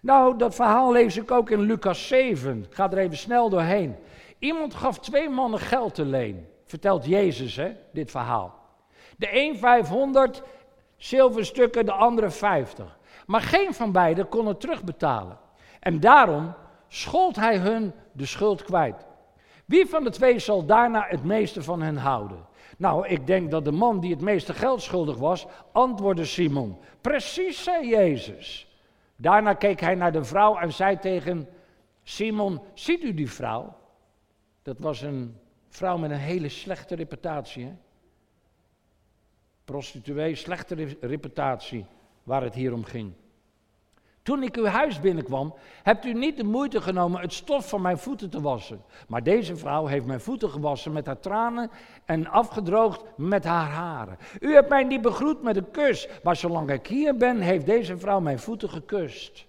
Nou, 0.00 0.38
dat 0.38 0.54
verhaal 0.54 0.92
lees 0.92 1.16
ik 1.16 1.30
ook 1.30 1.50
in 1.50 1.60
Lucas 1.60 2.08
7. 2.08 2.58
Ik 2.62 2.74
ga 2.74 2.90
er 2.90 2.98
even 2.98 3.16
snel 3.16 3.48
doorheen. 3.48 3.96
Iemand 4.38 4.74
gaf 4.74 4.98
twee 4.98 5.28
mannen 5.28 5.60
geld 5.60 5.94
te 5.94 6.04
leen. 6.04 6.48
Vertelt 6.64 7.04
Jezus, 7.04 7.56
hè, 7.56 7.72
dit 7.92 8.10
verhaal. 8.10 8.54
De 9.16 9.28
een 9.30 9.56
500 9.56 10.42
zilverstukken, 10.96 11.86
de 11.86 11.92
andere 11.92 12.30
50. 12.30 12.98
Maar 13.26 13.40
geen 13.40 13.74
van 13.74 13.92
beiden 13.92 14.28
kon 14.28 14.46
het 14.46 14.60
terugbetalen. 14.60 15.38
En 15.80 16.00
daarom 16.00 16.54
schold 16.88 17.36
hij 17.36 17.58
hun 17.58 17.92
de 18.12 18.26
schuld 18.26 18.62
kwijt. 18.62 19.06
Wie 19.64 19.86
van 19.86 20.04
de 20.04 20.10
twee 20.10 20.38
zal 20.38 20.64
daarna 20.64 21.06
het 21.08 21.24
meeste 21.24 21.62
van 21.62 21.82
hen 21.82 21.96
houden? 21.96 22.46
Nou, 22.78 23.06
ik 23.06 23.26
denk 23.26 23.50
dat 23.50 23.64
de 23.64 23.72
man 23.72 24.00
die 24.00 24.10
het 24.10 24.20
meeste 24.20 24.54
geld 24.54 24.82
schuldig 24.82 25.16
was, 25.16 25.46
antwoordde 25.72 26.24
Simon. 26.24 26.78
Precies, 27.00 27.62
zei 27.62 27.88
Jezus. 27.88 28.68
Daarna 29.16 29.54
keek 29.54 29.80
hij 29.80 29.94
naar 29.94 30.12
de 30.12 30.24
vrouw 30.24 30.56
en 30.56 30.72
zei 30.72 30.98
tegen 30.98 31.48
Simon: 32.02 32.60
Ziet 32.74 33.02
u 33.02 33.14
die 33.14 33.30
vrouw? 33.30 33.76
Dat 34.68 34.78
was 34.78 35.02
een 35.02 35.36
vrouw 35.68 35.96
met 35.96 36.10
een 36.10 36.16
hele 36.16 36.48
slechte 36.48 36.94
reputatie. 36.94 37.72
Prostituee, 39.64 40.34
slechte 40.34 40.96
reputatie, 41.00 41.86
waar 42.22 42.42
het 42.42 42.54
hier 42.54 42.72
om 42.72 42.84
ging. 42.84 43.12
Toen 44.22 44.42
ik 44.42 44.56
uw 44.56 44.64
huis 44.64 45.00
binnenkwam, 45.00 45.54
hebt 45.82 46.04
u 46.04 46.12
niet 46.12 46.36
de 46.36 46.44
moeite 46.44 46.80
genomen 46.80 47.20
het 47.20 47.32
stof 47.32 47.68
van 47.68 47.82
mijn 47.82 47.98
voeten 47.98 48.30
te 48.30 48.40
wassen. 48.40 48.82
Maar 49.06 49.22
deze 49.22 49.56
vrouw 49.56 49.86
heeft 49.86 50.06
mijn 50.06 50.20
voeten 50.20 50.50
gewassen 50.50 50.92
met 50.92 51.06
haar 51.06 51.20
tranen 51.20 51.70
en 52.04 52.26
afgedroogd 52.26 53.04
met 53.16 53.44
haar 53.44 53.70
haren. 53.70 54.18
U 54.40 54.52
hebt 54.52 54.68
mij 54.68 54.84
niet 54.84 55.02
begroet 55.02 55.42
met 55.42 55.56
een 55.56 55.70
kus, 55.70 56.08
maar 56.22 56.36
zolang 56.36 56.70
ik 56.70 56.86
hier 56.86 57.16
ben, 57.16 57.40
heeft 57.40 57.66
deze 57.66 57.98
vrouw 57.98 58.20
mijn 58.20 58.38
voeten 58.38 58.70
gekust. 58.70 59.47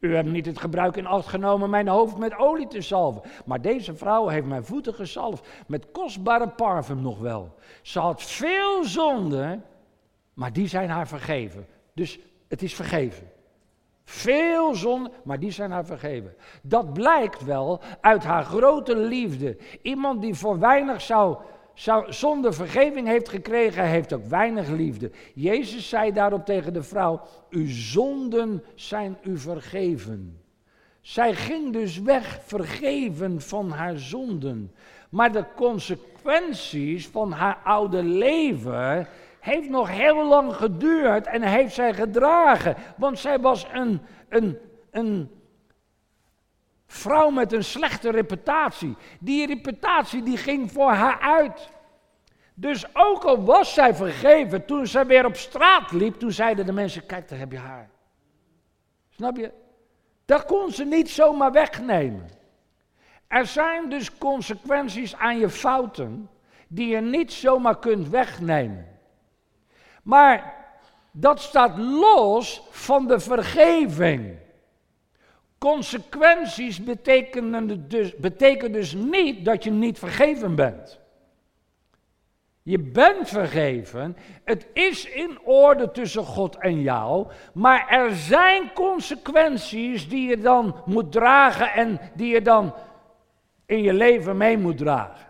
U 0.00 0.14
hebt 0.14 0.28
niet 0.28 0.46
het 0.46 0.58
gebruik 0.58 0.96
in 0.96 1.06
acht 1.06 1.26
genomen 1.28 1.70
mijn 1.70 1.88
hoofd 1.88 2.18
met 2.18 2.38
olie 2.38 2.66
te 2.66 2.80
salven. 2.80 3.22
Maar 3.44 3.60
deze 3.60 3.94
vrouw 3.94 4.28
heeft 4.28 4.46
mijn 4.46 4.64
voeten 4.64 4.94
gesalfd 4.94 5.48
met 5.66 5.90
kostbare 5.90 6.48
parfum 6.48 7.02
nog 7.02 7.18
wel. 7.18 7.54
Ze 7.82 7.98
had 7.98 8.22
veel 8.22 8.84
zonden, 8.84 9.64
maar 10.34 10.52
die 10.52 10.68
zijn 10.68 10.88
haar 10.88 11.08
vergeven. 11.08 11.66
Dus 11.94 12.18
het 12.48 12.62
is 12.62 12.74
vergeven. 12.74 13.30
Veel 14.04 14.74
zonden, 14.74 15.12
maar 15.24 15.38
die 15.38 15.50
zijn 15.50 15.70
haar 15.70 15.84
vergeven. 15.84 16.34
Dat 16.62 16.92
blijkt 16.92 17.44
wel 17.44 17.80
uit 18.00 18.24
haar 18.24 18.44
grote 18.44 18.96
liefde. 18.96 19.56
Iemand 19.82 20.20
die 20.20 20.34
voor 20.34 20.58
weinig 20.58 21.00
zou, 21.00 21.36
zonder 22.08 22.54
vergeving 22.54 23.06
heeft 23.06 23.28
gekregen, 23.28 23.84
heeft 23.84 24.12
ook 24.12 24.26
weinig 24.26 24.68
liefde. 24.68 25.10
Jezus 25.34 25.88
zei 25.88 26.12
daarop 26.12 26.44
tegen 26.44 26.72
de 26.72 26.82
vrouw: 26.82 27.20
Uw 27.50 27.68
zonden 27.68 28.64
zijn 28.74 29.18
u 29.22 29.38
vergeven. 29.38 30.40
Zij 31.00 31.34
ging 31.34 31.72
dus 31.72 32.00
weg 32.00 32.40
vergeven 32.44 33.40
van 33.40 33.70
haar 33.70 33.98
zonden. 33.98 34.72
Maar 35.10 35.32
de 35.32 35.44
consequenties 35.56 37.08
van 37.08 37.32
haar 37.32 37.58
oude 37.64 38.02
leven 38.02 39.08
heeft 39.40 39.68
nog 39.68 39.88
heel 39.90 40.28
lang 40.28 40.54
geduurd 40.54 41.26
en 41.26 41.42
heeft 41.42 41.74
zij 41.74 41.94
gedragen. 41.94 42.76
Want 42.96 43.18
zij 43.18 43.40
was 43.40 43.66
een, 43.72 44.00
een, 44.28 44.58
een 44.90 45.30
vrouw 46.92 47.30
met 47.30 47.52
een 47.52 47.64
slechte 47.64 48.10
reputatie. 48.10 48.96
Die 49.20 49.46
reputatie 49.46 50.22
die 50.22 50.36
ging 50.36 50.72
voor 50.72 50.90
haar 50.90 51.20
uit. 51.20 51.70
Dus 52.54 52.96
ook 52.96 53.24
al 53.24 53.44
was 53.44 53.74
zij 53.74 53.94
vergeven, 53.94 54.64
toen 54.64 54.86
zij 54.86 55.06
weer 55.06 55.24
op 55.24 55.36
straat 55.36 55.92
liep, 55.92 56.18
toen 56.18 56.32
zeiden 56.32 56.66
de 56.66 56.72
mensen, 56.72 57.06
kijk 57.06 57.28
daar 57.28 57.38
heb 57.38 57.52
je 57.52 57.58
haar. 57.58 57.90
Snap 59.10 59.36
je? 59.36 59.50
Dat 60.24 60.44
kon 60.44 60.70
ze 60.70 60.84
niet 60.84 61.10
zomaar 61.10 61.52
wegnemen. 61.52 62.28
Er 63.26 63.46
zijn 63.46 63.88
dus 63.88 64.18
consequenties 64.18 65.16
aan 65.16 65.38
je 65.38 65.48
fouten 65.48 66.30
die 66.68 66.88
je 66.88 67.00
niet 67.00 67.32
zomaar 67.32 67.78
kunt 67.78 68.08
wegnemen. 68.08 68.86
Maar 70.02 70.54
dat 71.12 71.40
staat 71.40 71.78
los 71.78 72.62
van 72.70 73.06
de 73.06 73.20
vergeving. 73.20 74.36
Consequenties 75.60 76.84
betekenen 76.84 77.88
dus, 77.88 78.14
dus 78.70 78.94
niet 78.94 79.44
dat 79.44 79.64
je 79.64 79.70
niet 79.70 79.98
vergeven 79.98 80.54
bent. 80.54 81.00
Je 82.62 82.78
bent 82.78 83.28
vergeven. 83.28 84.16
Het 84.44 84.66
is 84.72 85.04
in 85.04 85.38
orde 85.44 85.90
tussen 85.90 86.24
God 86.24 86.56
en 86.56 86.80
jou. 86.80 87.26
Maar 87.52 87.88
er 87.88 88.14
zijn 88.14 88.72
consequenties 88.72 90.08
die 90.08 90.28
je 90.28 90.38
dan 90.38 90.82
moet 90.84 91.12
dragen 91.12 91.72
en 91.72 92.00
die 92.14 92.32
je 92.32 92.42
dan 92.42 92.74
in 93.66 93.82
je 93.82 93.92
leven 93.92 94.36
mee 94.36 94.58
moet 94.58 94.78
dragen. 94.78 95.26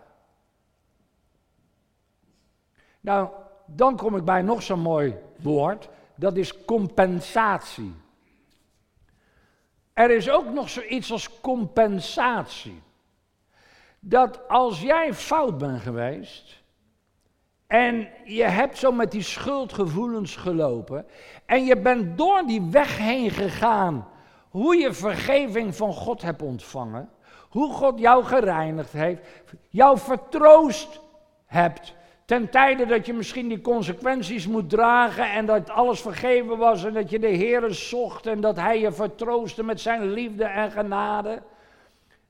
Nou, 3.01 3.29
dan 3.65 3.97
kom 3.97 4.15
ik 4.15 4.23
bij 4.25 4.41
nog 4.41 4.61
zo'n 4.61 4.79
mooi 4.79 5.15
woord. 5.41 5.89
Dat 6.15 6.37
is 6.37 6.65
compensatie. 6.65 7.93
Er 10.01 10.11
is 10.11 10.29
ook 10.29 10.53
nog 10.53 10.69
zoiets 10.69 11.11
als 11.11 11.39
compensatie. 11.41 12.81
Dat 13.99 14.47
als 14.47 14.81
jij 14.81 15.13
fout 15.13 15.57
bent 15.57 15.81
geweest 15.81 16.61
en 17.67 18.07
je 18.25 18.43
hebt 18.43 18.77
zo 18.77 18.91
met 18.91 19.11
die 19.11 19.21
schuldgevoelens 19.21 20.35
gelopen 20.35 21.05
en 21.45 21.65
je 21.65 21.77
bent 21.77 22.17
door 22.17 22.43
die 22.47 22.61
weg 22.61 22.97
heen 22.97 23.29
gegaan, 23.29 24.07
hoe 24.49 24.75
je 24.75 24.93
vergeving 24.93 25.75
van 25.75 25.93
God 25.93 26.21
hebt 26.21 26.41
ontvangen, 26.41 27.09
hoe 27.49 27.73
God 27.73 27.99
jou 27.99 28.23
gereinigd 28.23 28.91
heeft, 28.91 29.21
jou 29.69 29.97
vertroost 29.97 30.99
hebt, 31.45 31.93
ten 32.31 32.49
tijde 32.49 32.85
dat 32.85 33.05
je 33.05 33.13
misschien 33.13 33.47
die 33.47 33.61
consequenties 33.61 34.47
moet 34.47 34.69
dragen 34.69 35.31
en 35.31 35.45
dat 35.45 35.69
alles 35.69 36.01
vergeven 36.01 36.57
was 36.57 36.83
en 36.83 36.93
dat 36.93 37.09
je 37.09 37.19
de 37.19 37.27
Heer 37.27 37.73
zocht 37.73 38.25
en 38.25 38.41
dat 38.41 38.55
Hij 38.55 38.79
je 38.79 38.91
vertroostte 38.91 39.63
met 39.63 39.81
zijn 39.81 40.11
liefde 40.11 40.43
en 40.43 40.71
genade. 40.71 41.41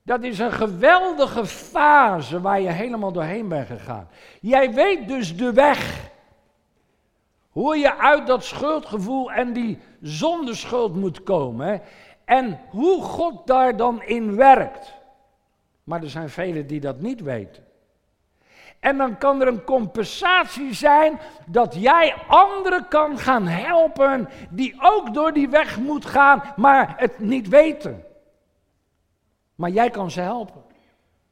Dat 0.02 0.22
is 0.22 0.38
een 0.38 0.52
geweldige 0.52 1.46
fase 1.46 2.40
waar 2.40 2.60
je 2.60 2.70
helemaal 2.70 3.12
doorheen 3.12 3.48
bent 3.48 3.66
gegaan. 3.66 4.08
Jij 4.40 4.72
weet 4.72 5.08
dus 5.08 5.36
de 5.36 5.52
weg. 5.52 6.10
Hoe 7.50 7.76
je 7.76 7.98
uit 7.98 8.26
dat 8.26 8.44
schuldgevoel 8.44 9.32
en 9.32 9.52
die 9.52 9.78
zondeschuld 10.00 10.96
moet 10.96 11.22
komen. 11.22 11.82
En 12.24 12.60
hoe 12.70 13.02
God 13.02 13.46
daar 13.46 13.76
dan 13.76 14.02
in 14.02 14.36
werkt. 14.36 14.94
Maar 15.84 16.02
er 16.02 16.10
zijn 16.10 16.30
velen 16.30 16.66
die 16.66 16.80
dat 16.80 17.00
niet 17.00 17.20
weten. 17.20 17.70
En 18.82 18.96
dan 18.96 19.18
kan 19.18 19.40
er 19.40 19.48
een 19.48 19.64
compensatie 19.64 20.74
zijn 20.74 21.20
dat 21.46 21.74
jij 21.74 22.14
anderen 22.26 22.88
kan 22.88 23.18
gaan 23.18 23.46
helpen 23.46 24.28
die 24.50 24.74
ook 24.80 25.14
door 25.14 25.32
die 25.32 25.48
weg 25.48 25.78
moet 25.78 26.04
gaan, 26.04 26.42
maar 26.56 26.94
het 26.96 27.18
niet 27.18 27.48
weten. 27.48 28.04
Maar 29.54 29.70
jij 29.70 29.90
kan 29.90 30.10
ze 30.10 30.20
helpen. 30.20 30.62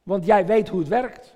Want 0.03 0.25
jij 0.25 0.45
weet 0.45 0.69
hoe 0.69 0.79
het 0.79 0.87
werkt. 0.87 1.35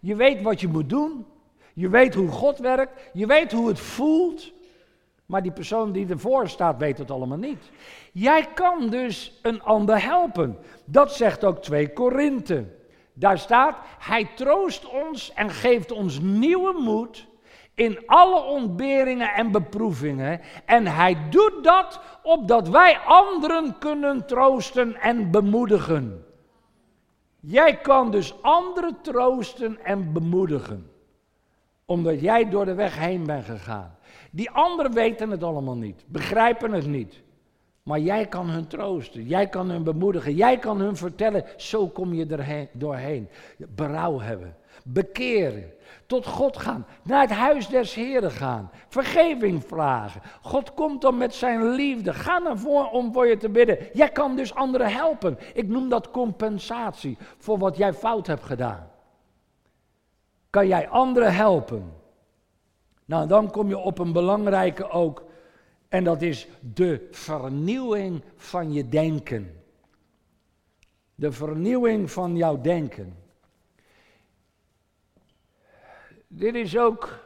Je 0.00 0.16
weet 0.16 0.42
wat 0.42 0.60
je 0.60 0.68
moet 0.68 0.88
doen. 0.88 1.26
Je 1.74 1.88
weet 1.88 2.14
hoe 2.14 2.28
God 2.28 2.58
werkt. 2.58 3.10
Je 3.12 3.26
weet 3.26 3.52
hoe 3.52 3.68
het 3.68 3.80
voelt. 3.80 4.52
Maar 5.26 5.42
die 5.42 5.52
persoon 5.52 5.92
die 5.92 6.08
ervoor 6.08 6.48
staat 6.48 6.78
weet 6.78 6.98
het 6.98 7.10
allemaal 7.10 7.38
niet. 7.38 7.70
Jij 8.12 8.48
kan 8.54 8.90
dus 8.90 9.38
een 9.42 9.62
ander 9.62 10.02
helpen. 10.02 10.58
Dat 10.84 11.12
zegt 11.12 11.44
ook 11.44 11.62
2 11.62 11.92
Korinthe. 11.92 12.64
Daar 13.18 13.38
staat, 13.38 13.76
hij 13.98 14.28
troost 14.34 14.88
ons 14.88 15.32
en 15.32 15.50
geeft 15.50 15.92
ons 15.92 16.20
nieuwe 16.20 16.72
moed 16.80 17.26
in 17.74 18.06
alle 18.06 18.42
ontberingen 18.42 19.34
en 19.34 19.50
beproevingen. 19.50 20.40
En 20.64 20.86
hij 20.86 21.28
doet 21.30 21.64
dat 21.64 22.00
opdat 22.22 22.68
wij 22.68 22.98
anderen 22.98 23.78
kunnen 23.78 24.26
troosten 24.26 24.94
en 25.00 25.30
bemoedigen. 25.30 26.24
Jij 27.40 27.76
kan 27.76 28.10
dus 28.10 28.42
anderen 28.42 29.00
troosten 29.02 29.84
en 29.84 30.12
bemoedigen. 30.12 30.90
Omdat 31.84 32.20
jij 32.20 32.48
door 32.48 32.64
de 32.64 32.74
weg 32.74 32.98
heen 32.98 33.26
bent 33.26 33.44
gegaan. 33.44 33.96
Die 34.30 34.50
anderen 34.50 34.92
weten 34.92 35.30
het 35.30 35.42
allemaal 35.42 35.76
niet, 35.76 36.04
begrijpen 36.06 36.72
het 36.72 36.86
niet. 36.86 37.22
Maar 37.86 38.00
jij 38.00 38.26
kan 38.26 38.48
hun 38.48 38.66
troosten, 38.66 39.22
jij 39.22 39.48
kan 39.48 39.70
hun 39.70 39.82
bemoedigen, 39.82 40.34
jij 40.34 40.58
kan 40.58 40.80
hun 40.80 40.96
vertellen, 40.96 41.44
zo 41.56 41.88
kom 41.88 42.14
je 42.14 42.26
er 42.26 42.68
doorheen. 42.72 43.28
Berouw 43.56 44.20
hebben, 44.20 44.56
bekeren, 44.84 45.72
tot 46.06 46.26
God 46.26 46.56
gaan, 46.56 46.86
naar 47.02 47.20
het 47.20 47.30
huis 47.30 47.68
des 47.68 47.94
Heren 47.94 48.30
gaan, 48.30 48.70
vergeving 48.88 49.64
vragen. 49.64 50.20
God 50.42 50.74
komt 50.74 51.00
dan 51.00 51.16
met 51.16 51.34
zijn 51.34 51.68
liefde, 51.68 52.12
ga 52.12 52.38
naar 52.38 52.58
voren 52.58 52.90
om 52.90 53.12
voor 53.12 53.26
je 53.26 53.36
te 53.36 53.48
bidden. 53.48 53.78
Jij 53.92 54.08
kan 54.08 54.36
dus 54.36 54.54
anderen 54.54 54.92
helpen. 54.92 55.38
Ik 55.54 55.68
noem 55.68 55.88
dat 55.88 56.10
compensatie 56.10 57.18
voor 57.38 57.58
wat 57.58 57.76
jij 57.76 57.92
fout 57.92 58.26
hebt 58.26 58.44
gedaan. 58.44 58.90
Kan 60.50 60.66
jij 60.66 60.88
anderen 60.88 61.34
helpen? 61.34 61.92
Nou, 63.04 63.26
dan 63.26 63.50
kom 63.50 63.68
je 63.68 63.78
op 63.78 63.98
een 63.98 64.12
belangrijke 64.12 64.88
ook 64.88 65.25
en 65.96 66.04
dat 66.04 66.22
is 66.22 66.48
de 66.74 67.08
vernieuwing 67.10 68.22
van 68.36 68.72
je 68.72 68.88
denken. 68.88 69.62
De 71.14 71.32
vernieuwing 71.32 72.10
van 72.10 72.36
jouw 72.36 72.60
denken. 72.60 73.16
Dit 76.26 76.54
is 76.54 76.78
ook, 76.78 77.24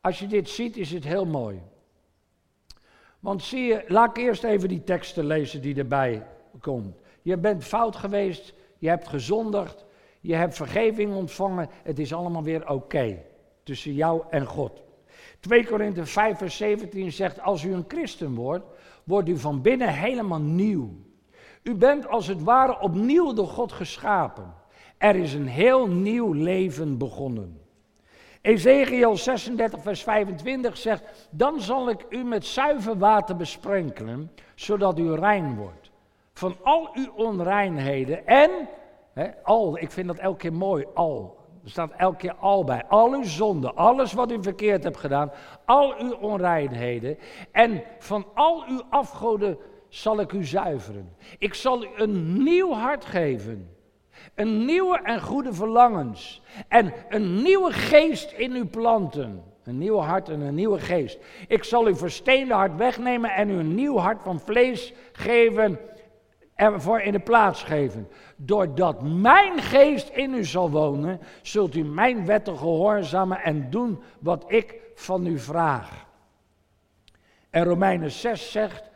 als 0.00 0.18
je 0.18 0.26
dit 0.26 0.48
ziet, 0.48 0.76
is 0.76 0.92
het 0.92 1.04
heel 1.04 1.26
mooi. 1.26 1.60
Want 3.20 3.42
zie 3.42 3.62
je, 3.62 3.84
laat 3.88 4.16
ik 4.16 4.24
eerst 4.24 4.44
even 4.44 4.68
die 4.68 4.84
teksten 4.84 5.26
lezen 5.26 5.62
die 5.62 5.76
erbij 5.76 6.26
komt. 6.60 6.96
Je 7.22 7.36
bent 7.36 7.64
fout 7.64 7.96
geweest, 7.96 8.54
je 8.78 8.88
hebt 8.88 9.08
gezondigd, 9.08 9.84
je 10.20 10.34
hebt 10.34 10.54
vergeving 10.54 11.14
ontvangen, 11.14 11.68
het 11.82 11.98
is 11.98 12.14
allemaal 12.14 12.42
weer 12.42 12.68
oké 12.68 13.22
tussen 13.62 13.94
jou 13.94 14.22
en 14.30 14.46
God. 14.46 14.85
2 15.46 15.66
Korinthe 15.66 16.06
5 16.06 16.38
vers 16.38 16.56
17 16.56 17.12
zegt, 17.12 17.40
als 17.40 17.64
u 17.64 17.72
een 17.72 17.84
christen 17.88 18.34
wordt, 18.34 18.64
wordt 19.04 19.28
u 19.28 19.38
van 19.38 19.62
binnen 19.62 19.88
helemaal 19.88 20.40
nieuw. 20.40 20.90
U 21.62 21.74
bent 21.74 22.08
als 22.08 22.26
het 22.26 22.42
ware 22.42 22.80
opnieuw 22.80 23.32
door 23.32 23.48
God 23.48 23.72
geschapen. 23.72 24.54
Er 24.98 25.16
is 25.16 25.34
een 25.34 25.46
heel 25.46 25.86
nieuw 25.86 26.32
leven 26.32 26.98
begonnen. 26.98 27.60
Ezekiel 28.40 29.16
36 29.16 29.82
vers 29.82 30.02
25 30.02 30.76
zegt, 30.76 31.28
dan 31.30 31.60
zal 31.60 31.90
ik 31.90 32.06
u 32.08 32.24
met 32.24 32.46
zuiver 32.46 32.98
water 32.98 33.36
besprenkelen, 33.36 34.30
zodat 34.54 34.98
u 34.98 35.14
rein 35.14 35.56
wordt. 35.56 35.90
Van 36.32 36.56
al 36.62 36.90
uw 36.94 37.12
onreinheden 37.12 38.26
en, 38.26 38.50
al, 39.42 39.78
ik 39.78 39.90
vind 39.90 40.06
dat 40.06 40.18
elke 40.18 40.38
keer 40.38 40.52
mooi, 40.52 40.86
al, 40.94 41.36
er 41.66 41.72
staat 41.72 41.92
elke 41.96 42.16
keer 42.16 42.34
al 42.34 42.64
bij. 42.64 42.84
Al 42.88 43.12
uw 43.12 43.24
zonden, 43.24 43.76
alles 43.76 44.12
wat 44.12 44.32
u 44.32 44.42
verkeerd 44.42 44.84
hebt 44.84 44.96
gedaan, 44.96 45.30
al 45.64 45.94
uw 45.98 46.14
onreinheden. 46.14 47.18
En 47.52 47.82
van 47.98 48.26
al 48.34 48.64
uw 48.68 48.82
afgoden 48.90 49.58
zal 49.88 50.20
ik 50.20 50.32
u 50.32 50.44
zuiveren. 50.44 51.16
Ik 51.38 51.54
zal 51.54 51.84
u 51.84 51.88
een 51.96 52.42
nieuw 52.42 52.72
hart 52.72 53.04
geven. 53.04 53.70
Een 54.34 54.64
nieuwe 54.64 55.00
en 55.02 55.20
goede 55.20 55.52
verlangens. 55.52 56.42
En 56.68 56.92
een 57.08 57.42
nieuwe 57.42 57.72
geest 57.72 58.32
in 58.32 58.56
u 58.56 58.64
planten. 58.64 59.42
Een 59.64 59.78
nieuw 59.78 59.98
hart 59.98 60.28
en 60.28 60.40
een 60.40 60.54
nieuwe 60.54 60.78
geest. 60.78 61.18
Ik 61.48 61.64
zal 61.64 61.86
uw 61.86 61.96
versteende 61.96 62.54
hart 62.54 62.76
wegnemen 62.76 63.30
en 63.30 63.50
u 63.50 63.58
een 63.58 63.74
nieuw 63.74 63.96
hart 63.96 64.22
van 64.22 64.40
vlees 64.40 64.92
geven 65.12 65.78
ervoor 66.56 67.00
in 67.00 67.12
de 67.12 67.18
plaats 67.18 67.62
geven. 67.62 68.08
Doordat 68.36 69.02
mijn 69.02 69.62
geest 69.62 70.08
in 70.08 70.34
u 70.34 70.44
zal 70.44 70.70
wonen, 70.70 71.20
zult 71.42 71.74
u 71.74 71.84
mijn 71.84 72.26
wetten 72.26 72.58
gehoorzamen 72.58 73.42
en 73.42 73.70
doen 73.70 74.02
wat 74.18 74.44
ik 74.48 74.74
van 74.94 75.26
u 75.26 75.38
vraag. 75.38 76.06
En 77.50 77.64
Romeinen 77.64 78.10
6 78.10 78.52
zegt, 78.52 78.90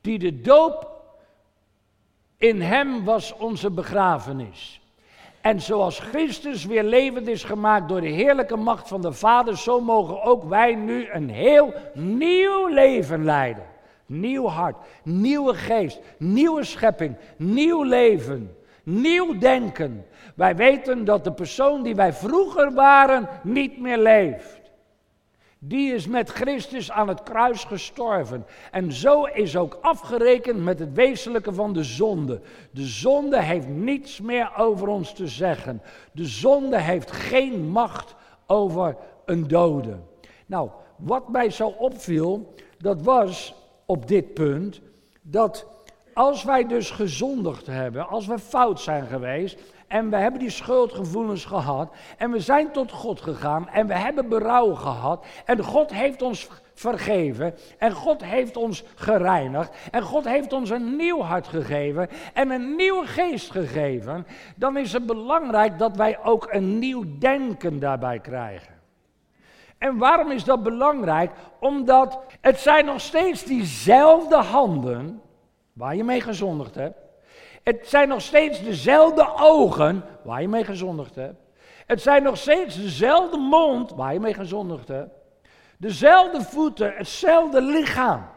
die 0.00 0.18
de 0.18 0.40
doop 0.40 0.94
in 2.36 2.60
hem 2.60 3.04
was 3.04 3.36
onze 3.36 3.70
begrafenis. 3.70 4.80
En 5.40 5.60
zoals 5.60 5.98
Christus 5.98 6.64
weer 6.64 6.84
levend 6.84 7.28
is 7.28 7.44
gemaakt 7.44 7.88
door 7.88 8.00
de 8.00 8.08
heerlijke 8.08 8.56
macht 8.56 8.88
van 8.88 9.00
de 9.00 9.12
Vader, 9.12 9.58
zo 9.58 9.80
mogen 9.80 10.22
ook 10.22 10.44
wij 10.44 10.74
nu 10.74 11.08
een 11.10 11.30
heel 11.30 11.74
nieuw 11.94 12.66
leven 12.66 13.24
leiden. 13.24 13.64
Nieuw 14.06 14.46
hart, 14.46 14.76
nieuwe 15.02 15.54
geest, 15.54 16.00
nieuwe 16.18 16.64
schepping, 16.64 17.16
nieuw 17.36 17.82
leven, 17.82 18.56
nieuw 18.82 19.38
denken. 19.38 20.06
Wij 20.34 20.56
weten 20.56 21.04
dat 21.04 21.24
de 21.24 21.32
persoon 21.32 21.82
die 21.82 21.94
wij 21.94 22.12
vroeger 22.12 22.72
waren 22.72 23.28
niet 23.42 23.80
meer 23.80 23.98
leeft. 23.98 24.66
Die 25.58 25.94
is 25.94 26.06
met 26.06 26.30
Christus 26.30 26.90
aan 26.90 27.08
het 27.08 27.22
kruis 27.22 27.64
gestorven. 27.64 28.46
En 28.70 28.92
zo 28.92 29.24
is 29.24 29.56
ook 29.56 29.78
afgerekend 29.80 30.64
met 30.64 30.78
het 30.78 30.92
wezenlijke 30.94 31.54
van 31.54 31.72
de 31.72 31.84
zonde. 31.84 32.40
De 32.70 32.84
zonde 32.84 33.42
heeft 33.42 33.68
niets 33.68 34.20
meer 34.20 34.52
over 34.56 34.88
ons 34.88 35.12
te 35.12 35.26
zeggen. 35.26 35.82
De 36.12 36.24
zonde 36.24 36.80
heeft 36.80 37.10
geen 37.10 37.68
macht 37.68 38.14
over 38.46 38.96
een 39.24 39.48
dode. 39.48 39.96
Nou, 40.46 40.70
wat 40.96 41.28
mij 41.28 41.50
zo 41.50 41.66
opviel, 41.66 42.54
dat 42.78 43.02
was 43.02 43.54
op 43.86 44.08
dit 44.08 44.34
punt 44.34 44.80
dat 45.22 45.66
als 46.14 46.44
wij 46.44 46.66
dus 46.66 46.90
gezondigd 46.90 47.66
hebben, 47.66 48.08
als 48.08 48.26
we 48.26 48.38
fout 48.38 48.80
zijn 48.80 49.06
geweest 49.06 49.58
en 49.86 50.10
we 50.10 50.16
hebben 50.16 50.40
die 50.40 50.50
schuldgevoelens 50.50 51.44
gehad 51.44 51.94
en 52.18 52.30
we 52.30 52.40
zijn 52.40 52.72
tot 52.72 52.92
God 52.92 53.20
gegaan 53.20 53.68
en 53.68 53.86
we 53.86 53.94
hebben 53.94 54.28
berouw 54.28 54.74
gehad 54.74 55.26
en 55.44 55.64
God 55.64 55.92
heeft 55.92 56.22
ons 56.22 56.48
vergeven 56.74 57.54
en 57.78 57.92
God 57.92 58.24
heeft 58.24 58.56
ons 58.56 58.84
gereinigd 58.94 59.76
en 59.90 60.02
God 60.02 60.24
heeft 60.24 60.52
ons 60.52 60.70
een 60.70 60.96
nieuw 60.96 61.20
hart 61.20 61.48
gegeven 61.48 62.08
en 62.34 62.50
een 62.50 62.76
nieuwe 62.76 63.06
geest 63.06 63.50
gegeven, 63.50 64.26
dan 64.56 64.76
is 64.76 64.92
het 64.92 65.06
belangrijk 65.06 65.78
dat 65.78 65.96
wij 65.96 66.18
ook 66.24 66.48
een 66.50 66.78
nieuw 66.78 67.04
denken 67.18 67.78
daarbij 67.78 68.18
krijgen. 68.18 68.75
En 69.78 69.98
waarom 69.98 70.30
is 70.30 70.44
dat 70.44 70.62
belangrijk? 70.62 71.32
Omdat 71.60 72.20
het 72.40 72.58
zijn 72.58 72.84
nog 72.84 73.00
steeds 73.00 73.44
diezelfde 73.44 74.36
handen 74.36 75.22
waar 75.72 75.96
je 75.96 76.04
mee 76.04 76.20
gezondigd 76.20 76.74
hebt. 76.74 76.98
Het 77.62 77.88
zijn 77.88 78.08
nog 78.08 78.20
steeds 78.20 78.62
dezelfde 78.62 79.32
ogen 79.36 80.04
waar 80.24 80.40
je 80.40 80.48
mee 80.48 80.64
gezondigd 80.64 81.14
hebt. 81.14 81.40
Het 81.86 82.02
zijn 82.02 82.22
nog 82.22 82.36
steeds 82.36 82.76
dezelfde 82.76 83.36
mond 83.36 83.90
waar 83.90 84.12
je 84.12 84.20
mee 84.20 84.34
gezondigd 84.34 84.88
hebt. 84.88 85.14
Dezelfde 85.78 86.42
voeten, 86.42 86.94
hetzelfde 86.96 87.62
lichaam. 87.62 88.28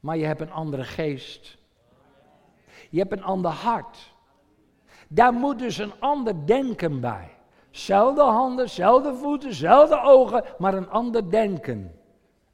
Maar 0.00 0.16
je 0.16 0.24
hebt 0.24 0.40
een 0.40 0.52
andere 0.52 0.84
geest. 0.84 1.58
Je 2.90 2.98
hebt 2.98 3.12
een 3.12 3.22
ander 3.22 3.50
hart. 3.50 4.14
Daar 5.08 5.32
moet 5.32 5.58
dus 5.58 5.78
een 5.78 5.92
ander 6.00 6.46
denken 6.46 7.00
bij. 7.00 7.37
Zelfde 7.70 8.22
handen, 8.22 8.70
zelfde 8.70 9.14
voeten, 9.14 9.54
zelfde 9.54 10.02
ogen, 10.02 10.44
maar 10.58 10.74
een 10.74 10.90
ander 10.90 11.30
denken. 11.30 11.92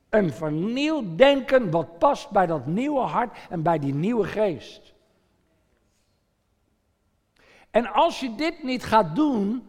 Een 0.08 0.32
vernieuwd 0.32 1.18
denken 1.18 1.70
wat 1.70 1.98
past 1.98 2.30
bij 2.30 2.46
dat 2.46 2.66
nieuwe 2.66 3.00
hart 3.00 3.38
en 3.50 3.62
bij 3.62 3.78
die 3.78 3.94
nieuwe 3.94 4.24
geest. 4.24 4.94
En 7.70 7.92
als 7.92 8.20
je 8.20 8.34
dit 8.34 8.62
niet 8.62 8.84
gaat 8.84 9.16
doen, 9.16 9.66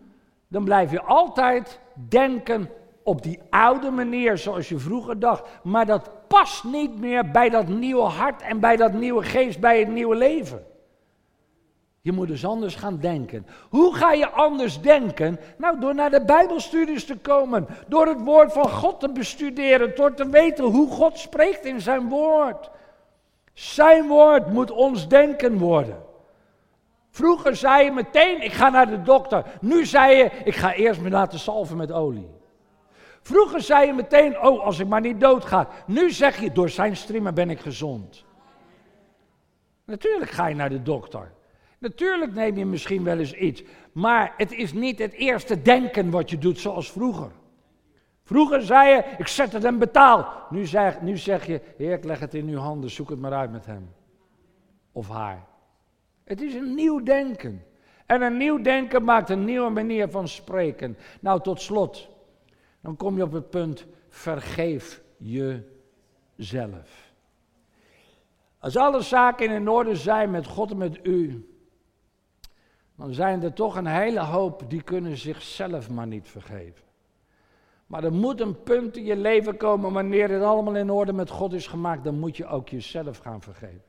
dan 0.48 0.64
blijf 0.64 0.92
je 0.92 1.02
altijd 1.02 1.80
denken 1.94 2.70
op 3.04 3.24
die 3.24 3.40
oude 3.50 3.90
manier 3.92 4.38
zoals 4.38 4.70
je 4.70 4.78
vroeger 4.78 5.20
dacht. 5.20 5.50
Maar 5.64 5.86
dat 5.86 6.28
past 6.28 6.64
niet 6.64 7.00
meer 7.00 7.32
bij 7.32 7.50
dat 7.50 7.68
nieuwe 7.68 8.02
hart 8.02 8.42
en 8.42 8.60
bij 8.60 8.76
dat 8.76 8.94
nieuwe 8.94 9.24
geest, 9.24 9.60
bij 9.60 9.80
het 9.80 9.88
nieuwe 9.88 10.16
leven. 10.16 10.66
Je 12.06 12.12
moet 12.12 12.28
dus 12.28 12.46
anders 12.46 12.76
gaan 12.76 12.98
denken. 12.98 13.48
Hoe 13.70 13.96
ga 13.96 14.12
je 14.12 14.30
anders 14.30 14.82
denken? 14.82 15.40
Nou, 15.58 15.80
door 15.80 15.96
naar 15.96 16.10
de 16.10 16.26
Bijbelstudies 16.26 17.06
te 17.06 17.18
komen. 17.18 17.68
Door 17.88 18.08
het 18.08 18.22
woord 18.22 18.54
van 18.54 18.70
God 18.70 19.00
te 19.00 19.10
bestuderen. 19.10 19.96
Door 19.96 20.14
te 20.14 20.30
weten 20.30 20.64
hoe 20.64 20.92
God 20.92 21.18
spreekt 21.18 21.66
in 21.66 21.82
zijn 21.82 22.10
woord. 22.10 22.70
Zijn 23.54 24.08
woord 24.08 24.52
moet 24.52 24.72
ons 24.72 25.08
denken 25.08 25.58
worden. 25.58 26.04
Vroeger 27.10 27.56
zei 27.56 27.84
je 27.84 27.92
meteen, 27.92 28.42
ik 28.42 28.54
ga 28.54 28.70
naar 28.70 28.90
de 28.90 29.02
dokter. 29.02 29.46
Nu 29.62 29.86
zei 29.86 30.16
je, 30.18 30.32
ik 30.44 30.56
ga 30.56 30.74
eerst 30.74 31.02
me 31.02 31.10
laten 31.10 31.40
salven 31.40 31.78
met 31.78 31.92
olie. 31.92 32.30
Vroeger 33.22 33.62
zei 33.62 33.86
je 33.86 33.94
meteen, 33.94 34.40
oh, 34.42 34.66
als 34.66 34.80
ik 34.80 34.88
maar 34.88 35.02
niet 35.02 35.20
doodga. 35.20 35.68
Nu 35.88 36.12
zeg 36.12 36.40
je, 36.40 36.52
door 36.52 36.70
zijn 36.70 36.96
streamen 36.96 37.34
ben 37.34 37.50
ik 37.50 37.60
gezond. 37.60 38.24
Natuurlijk 39.86 40.32
ga 40.32 40.48
je 40.48 40.56
naar 40.56 40.70
de 40.70 40.82
dokter. 40.82 41.35
Natuurlijk 41.86 42.34
neem 42.34 42.58
je 42.58 42.66
misschien 42.66 43.04
wel 43.04 43.18
eens 43.18 43.34
iets, 43.34 43.64
maar 43.92 44.34
het 44.38 44.52
is 44.52 44.74
niet 44.74 45.00
het 45.00 45.14
eerste 45.14 45.62
denken 45.62 46.10
wat 46.10 46.30
je 46.30 46.38
doet 46.38 46.60
zoals 46.60 46.92
vroeger. 46.92 47.32
Vroeger 48.24 48.62
zei 48.62 48.90
je, 48.90 49.16
ik 49.18 49.28
zet 49.28 49.54
het 49.54 49.64
en 49.64 49.80
betaal. 49.80 50.48
Nu 50.50 50.66
zeg, 50.66 51.02
nu 51.02 51.18
zeg 51.18 51.46
je, 51.46 51.62
heer, 51.78 51.94
ik 51.94 52.04
leg 52.04 52.20
het 52.20 52.34
in 52.34 52.48
uw 52.48 52.58
handen, 52.58 52.90
zoek 52.90 53.10
het 53.10 53.20
maar 53.20 53.34
uit 53.34 53.52
met 53.52 53.66
hem. 53.66 53.94
Of 54.92 55.10
haar. 55.10 55.46
Het 56.24 56.42
is 56.42 56.54
een 56.54 56.76
nieuw 56.76 57.04
denken. 57.04 57.64
En 58.06 58.22
een 58.22 58.38
nieuw 58.38 58.62
denken 58.62 59.04
maakt 59.04 59.30
een 59.30 59.46
nieuwe 59.46 59.70
manier 59.70 60.10
van 60.10 60.28
spreken. 60.28 60.98
Nou, 61.22 61.42
tot 61.42 61.62
slot, 61.62 62.10
dan 62.82 62.96
kom 62.96 63.16
je 63.16 63.24
op 63.24 63.32
het 63.32 63.50
punt, 63.50 63.86
vergeef 64.10 65.02
jezelf. 65.18 67.14
Als 68.60 68.78
alle 68.78 69.02
zaken 69.02 69.50
in 69.50 69.70
orde 69.70 69.96
zijn 69.96 70.32
met 70.32 70.48
God 70.48 70.72
en 70.72 70.78
met 70.78 71.00
u, 71.04 71.50
dan 72.96 73.14
zijn 73.14 73.44
er 73.44 73.54
toch 73.54 73.76
een 73.76 73.86
hele 73.86 74.20
hoop 74.20 74.64
die 74.68 74.82
kunnen 74.82 75.18
zichzelf 75.18 75.90
maar 75.90 76.08
niet 76.08 76.28
vergeven. 76.28 76.84
Maar 77.88 78.04
er 78.04 78.14
moet 78.14 78.42
een 78.42 78.64
punt 78.64 78.98
in 78.98 79.04
je 79.04 79.16
leven 79.16 79.58
komen 79.58 79.94
wanneer 79.94 80.30
het 80.30 80.44
allemaal 80.44 80.76
in 80.76 80.90
orde 80.90 81.14
met 81.14 81.30
God 81.30 81.54
is 81.54 81.68
gemaakt, 81.68 82.04
dan 82.04 82.20
moet 82.20 82.38
je 82.38 82.48
ook 82.48 82.70
jezelf 82.70 83.18
gaan 83.18 83.42
vergeven. 83.42 83.84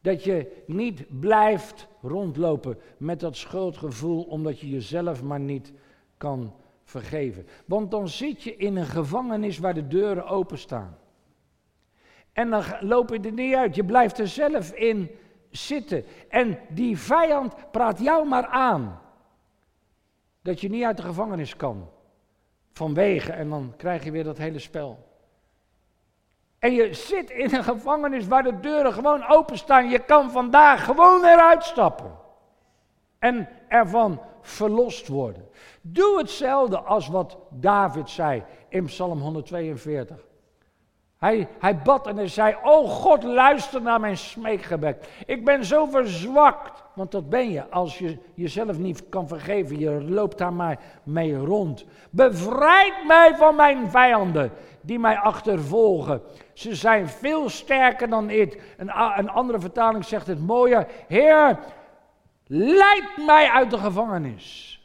Dat 0.00 0.24
je 0.24 0.62
niet 0.66 1.20
blijft 1.20 1.88
rondlopen 2.02 2.78
met 2.96 3.20
dat 3.20 3.36
schuldgevoel 3.36 4.22
omdat 4.22 4.60
je 4.60 4.68
jezelf 4.68 5.22
maar 5.22 5.40
niet 5.40 5.72
kan 6.16 6.54
vergeven. 6.84 7.46
Want 7.64 7.90
dan 7.90 8.08
zit 8.08 8.42
je 8.42 8.56
in 8.56 8.76
een 8.76 8.86
gevangenis 8.86 9.58
waar 9.58 9.74
de 9.74 9.86
deuren 9.86 10.26
openstaan. 10.26 10.98
En 12.32 12.50
dan 12.50 12.64
loop 12.80 13.10
je 13.10 13.20
er 13.20 13.32
niet 13.32 13.54
uit. 13.54 13.74
Je 13.74 13.84
blijft 13.84 14.18
er 14.18 14.28
zelf 14.28 14.72
in 14.72 15.10
zitten. 15.50 16.04
En 16.28 16.58
die 16.68 16.98
vijand 16.98 17.70
praat 17.70 17.98
jou 17.98 18.26
maar 18.26 18.46
aan. 18.46 19.00
Dat 20.42 20.60
je 20.60 20.68
niet 20.68 20.84
uit 20.84 20.96
de 20.96 21.02
gevangenis 21.02 21.56
kan. 21.56 21.90
Vanwege, 22.72 23.32
en 23.32 23.50
dan 23.50 23.74
krijg 23.76 24.04
je 24.04 24.10
weer 24.10 24.24
dat 24.24 24.38
hele 24.38 24.58
spel. 24.58 25.06
En 26.58 26.72
je 26.72 26.94
zit 26.94 27.30
in 27.30 27.54
een 27.54 27.64
gevangenis 27.64 28.26
waar 28.26 28.42
de 28.42 28.60
deuren 28.60 28.92
gewoon 28.92 29.26
openstaan. 29.26 29.90
Je 29.90 29.98
kan 29.98 30.30
vandaag 30.30 30.84
gewoon 30.84 31.24
eruit 31.24 31.64
stappen. 31.64 32.18
En 33.18 33.48
ervan 33.68 34.20
verlost 34.40 35.08
worden. 35.08 35.48
Doe 35.80 36.18
hetzelfde 36.18 36.78
als 36.78 37.08
wat 37.08 37.38
David 37.50 38.10
zei 38.10 38.44
in 38.68 38.84
Psalm 38.84 39.20
142. 39.20 40.27
Hij, 41.18 41.78
bad 41.84 42.06
en 42.06 42.16
hij 42.16 42.28
zei, 42.28 42.56
oh 42.62 42.90
God, 42.90 43.22
luister 43.22 43.82
naar 43.82 44.00
mijn 44.00 44.16
smeekgebed. 44.16 45.08
Ik 45.26 45.44
ben 45.44 45.64
zo 45.64 45.86
verzwakt. 45.86 46.82
Want 46.94 47.10
dat 47.10 47.28
ben 47.28 47.50
je 47.50 47.70
als 47.70 47.98
je 47.98 48.18
jezelf 48.34 48.78
niet 48.78 49.08
kan 49.08 49.28
vergeven. 49.28 49.78
Je 49.78 49.90
loopt 49.90 50.38
daar 50.38 50.52
maar 50.52 50.78
mee 51.02 51.36
rond. 51.36 51.84
Bevrijd 52.10 52.92
mij 53.06 53.34
van 53.36 53.56
mijn 53.56 53.90
vijanden 53.90 54.52
die 54.80 54.98
mij 54.98 55.16
achtervolgen. 55.18 56.22
Ze 56.52 56.74
zijn 56.74 57.08
veel 57.08 57.48
sterker 57.48 58.08
dan 58.08 58.30
ik. 58.30 58.74
Een, 58.76 58.90
een 59.16 59.30
andere 59.30 59.60
vertaling 59.60 60.04
zegt 60.04 60.26
het 60.26 60.46
mooier. 60.46 60.86
Heer, 61.08 61.58
leid 62.46 63.10
mij 63.26 63.50
uit 63.50 63.70
de 63.70 63.78
gevangenis. 63.78 64.76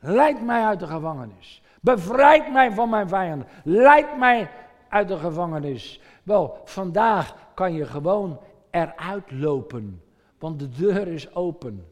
Leid 0.00 0.44
mij 0.44 0.64
uit 0.64 0.80
de 0.80 0.86
gevangenis. 0.86 1.62
Bevrijd 1.80 2.52
mij 2.52 2.72
van 2.72 2.88
mijn 2.88 3.08
vijanden. 3.08 3.48
Leid 3.64 4.18
mij 4.18 4.48
uit 4.94 5.08
de 5.08 5.18
gevangenis. 5.18 6.00
Wel, 6.22 6.58
vandaag 6.64 7.34
kan 7.54 7.74
je 7.74 7.86
gewoon 7.86 8.40
eruit 8.70 9.30
lopen, 9.30 10.02
want 10.38 10.58
de 10.58 10.68
deur 10.68 11.08
is 11.08 11.34
open. 11.34 11.86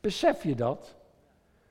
Besef 0.00 0.42
je 0.42 0.54
dat? 0.54 0.94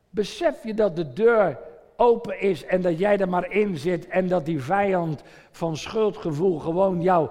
Besef 0.10 0.64
je 0.64 0.74
dat 0.74 0.96
de 0.96 1.14
deur 1.14 1.60
open 1.96 2.42
is 2.42 2.66
en 2.66 2.82
dat 2.82 3.00
jij 3.00 3.18
er 3.18 3.30
maar 3.30 3.52
in 3.52 3.78
zit 3.78 4.08
en 4.08 4.28
dat 4.28 4.46
die 4.46 4.62
vijand 4.62 5.24
van 5.52 5.78
schuldgevoel 5.78 6.60
gewoon 6.60 7.02
jou 7.02 7.30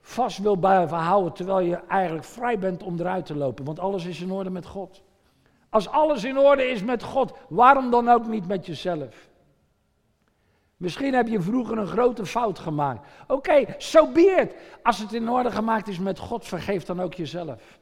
vast 0.00 0.38
wil 0.38 0.56
blijven 0.56 0.96
houden 0.96 1.32
terwijl 1.32 1.60
je 1.60 1.78
eigenlijk 1.88 2.24
vrij 2.24 2.58
bent 2.58 2.82
om 2.82 3.00
eruit 3.00 3.26
te 3.26 3.36
lopen, 3.36 3.64
want 3.64 3.80
alles 3.80 4.04
is 4.04 4.20
in 4.20 4.30
orde 4.30 4.50
met 4.50 4.66
God. 4.66 5.02
Als 5.70 5.88
alles 5.88 6.24
in 6.24 6.38
orde 6.38 6.64
is 6.64 6.82
met 6.82 7.02
God, 7.02 7.32
waarom 7.48 7.90
dan 7.90 8.08
ook 8.08 8.26
niet 8.26 8.48
met 8.48 8.66
jezelf? 8.66 9.28
Misschien 10.76 11.14
heb 11.14 11.28
je 11.28 11.40
vroeger 11.40 11.78
een 11.78 11.86
grote 11.86 12.26
fout 12.26 12.58
gemaakt. 12.58 13.06
Oké, 13.22 13.32
okay, 13.32 13.74
so 13.78 14.12
be. 14.12 14.48
Als 14.82 14.98
het 14.98 15.12
in 15.12 15.28
orde 15.28 15.50
gemaakt 15.50 15.88
is 15.88 15.98
met 15.98 16.18
God, 16.18 16.46
vergeef 16.46 16.84
dan 16.84 17.00
ook 17.00 17.14
jezelf. 17.14 17.78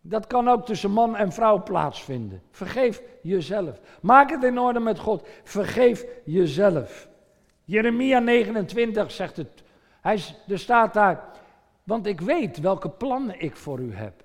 Dat 0.00 0.26
kan 0.26 0.48
ook 0.48 0.66
tussen 0.66 0.90
man 0.90 1.16
en 1.16 1.32
vrouw 1.32 1.62
plaatsvinden. 1.62 2.42
Vergeef 2.50 3.02
jezelf. 3.22 3.80
Maak 4.00 4.30
het 4.30 4.44
in 4.44 4.58
orde 4.58 4.80
met 4.80 4.98
God. 4.98 5.28
Vergeef 5.44 6.06
jezelf. 6.24 7.08
Jeremia 7.64 8.18
29 8.18 9.10
zegt 9.10 9.36
het. 9.36 9.64
Hij, 10.00 10.20
er 10.48 10.58
staat 10.58 10.94
daar, 10.94 11.24
want 11.82 12.06
ik 12.06 12.20
weet 12.20 12.60
welke 12.60 12.90
plannen 12.90 13.40
ik 13.40 13.56
voor 13.56 13.80
u 13.80 13.94
heb. 13.94 14.24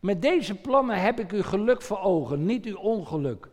Met 0.00 0.22
deze 0.22 0.54
plannen 0.54 1.00
heb 1.00 1.20
ik 1.20 1.32
u 1.32 1.42
geluk 1.42 1.82
voor 1.82 2.00
ogen, 2.00 2.44
niet 2.44 2.64
uw 2.64 2.76
ongeluk. 2.76 3.48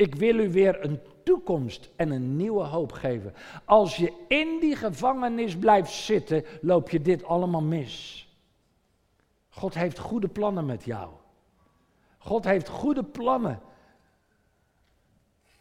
Ik 0.00 0.14
wil 0.14 0.38
u 0.38 0.50
weer 0.50 0.84
een 0.84 1.00
toekomst 1.22 1.90
en 1.96 2.10
een 2.10 2.36
nieuwe 2.36 2.62
hoop 2.62 2.92
geven. 2.92 3.34
Als 3.64 3.96
je 3.96 4.12
in 4.28 4.58
die 4.60 4.76
gevangenis 4.76 5.56
blijft 5.56 5.92
zitten, 5.92 6.44
loop 6.60 6.90
je 6.90 7.02
dit 7.02 7.24
allemaal 7.24 7.62
mis. 7.62 8.28
God 9.48 9.74
heeft 9.74 9.98
goede 9.98 10.28
plannen 10.28 10.66
met 10.66 10.84
jou. 10.84 11.10
God 12.18 12.44
heeft 12.44 12.68
goede 12.68 13.04
plannen 13.04 13.60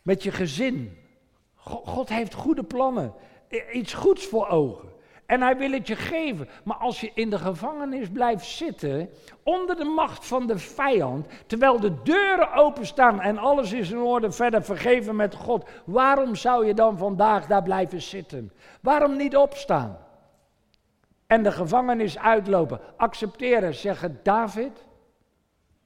met 0.01 0.23
je 0.23 0.31
gezin. 0.31 0.97
God 1.55 2.09
heeft 2.09 2.33
goede 2.33 2.63
plannen. 2.63 3.13
Iets 3.73 3.93
goeds 3.93 4.25
voor 4.25 4.47
ogen. 4.47 4.88
En 5.29 5.41
hij 5.41 5.57
wil 5.57 5.71
het 5.71 5.87
je 5.87 5.95
geven. 5.95 6.49
Maar 6.63 6.77
als 6.77 7.01
je 7.01 7.11
in 7.13 7.29
de 7.29 7.37
gevangenis 7.37 8.09
blijft 8.09 8.45
zitten, 8.45 9.09
onder 9.43 9.75
de 9.75 9.83
macht 9.83 10.25
van 10.25 10.47
de 10.47 10.57
vijand, 10.57 11.27
terwijl 11.45 11.79
de 11.79 12.01
deuren 12.03 12.53
openstaan 12.53 13.21
en 13.21 13.37
alles 13.37 13.71
is 13.71 13.91
in 13.91 13.97
orde, 13.97 14.31
verder 14.31 14.63
vergeven 14.63 15.15
met 15.15 15.35
God, 15.35 15.69
waarom 15.85 16.35
zou 16.35 16.65
je 16.65 16.73
dan 16.73 16.97
vandaag 16.97 17.47
daar 17.47 17.63
blijven 17.63 18.01
zitten? 18.01 18.51
Waarom 18.81 19.17
niet 19.17 19.35
opstaan? 19.35 19.97
En 21.27 21.43
de 21.43 21.51
gevangenis 21.51 22.17
uitlopen, 22.17 22.79
accepteren, 22.97 23.75
zeggen 23.75 24.19
David, 24.23 24.85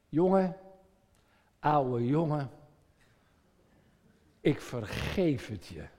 jongen, 0.10 0.58
oude 1.60 2.06
jongen, 2.06 2.50
ik 4.42 4.62
vergeef 4.62 5.48
het 5.48 5.66
je. 5.66 5.93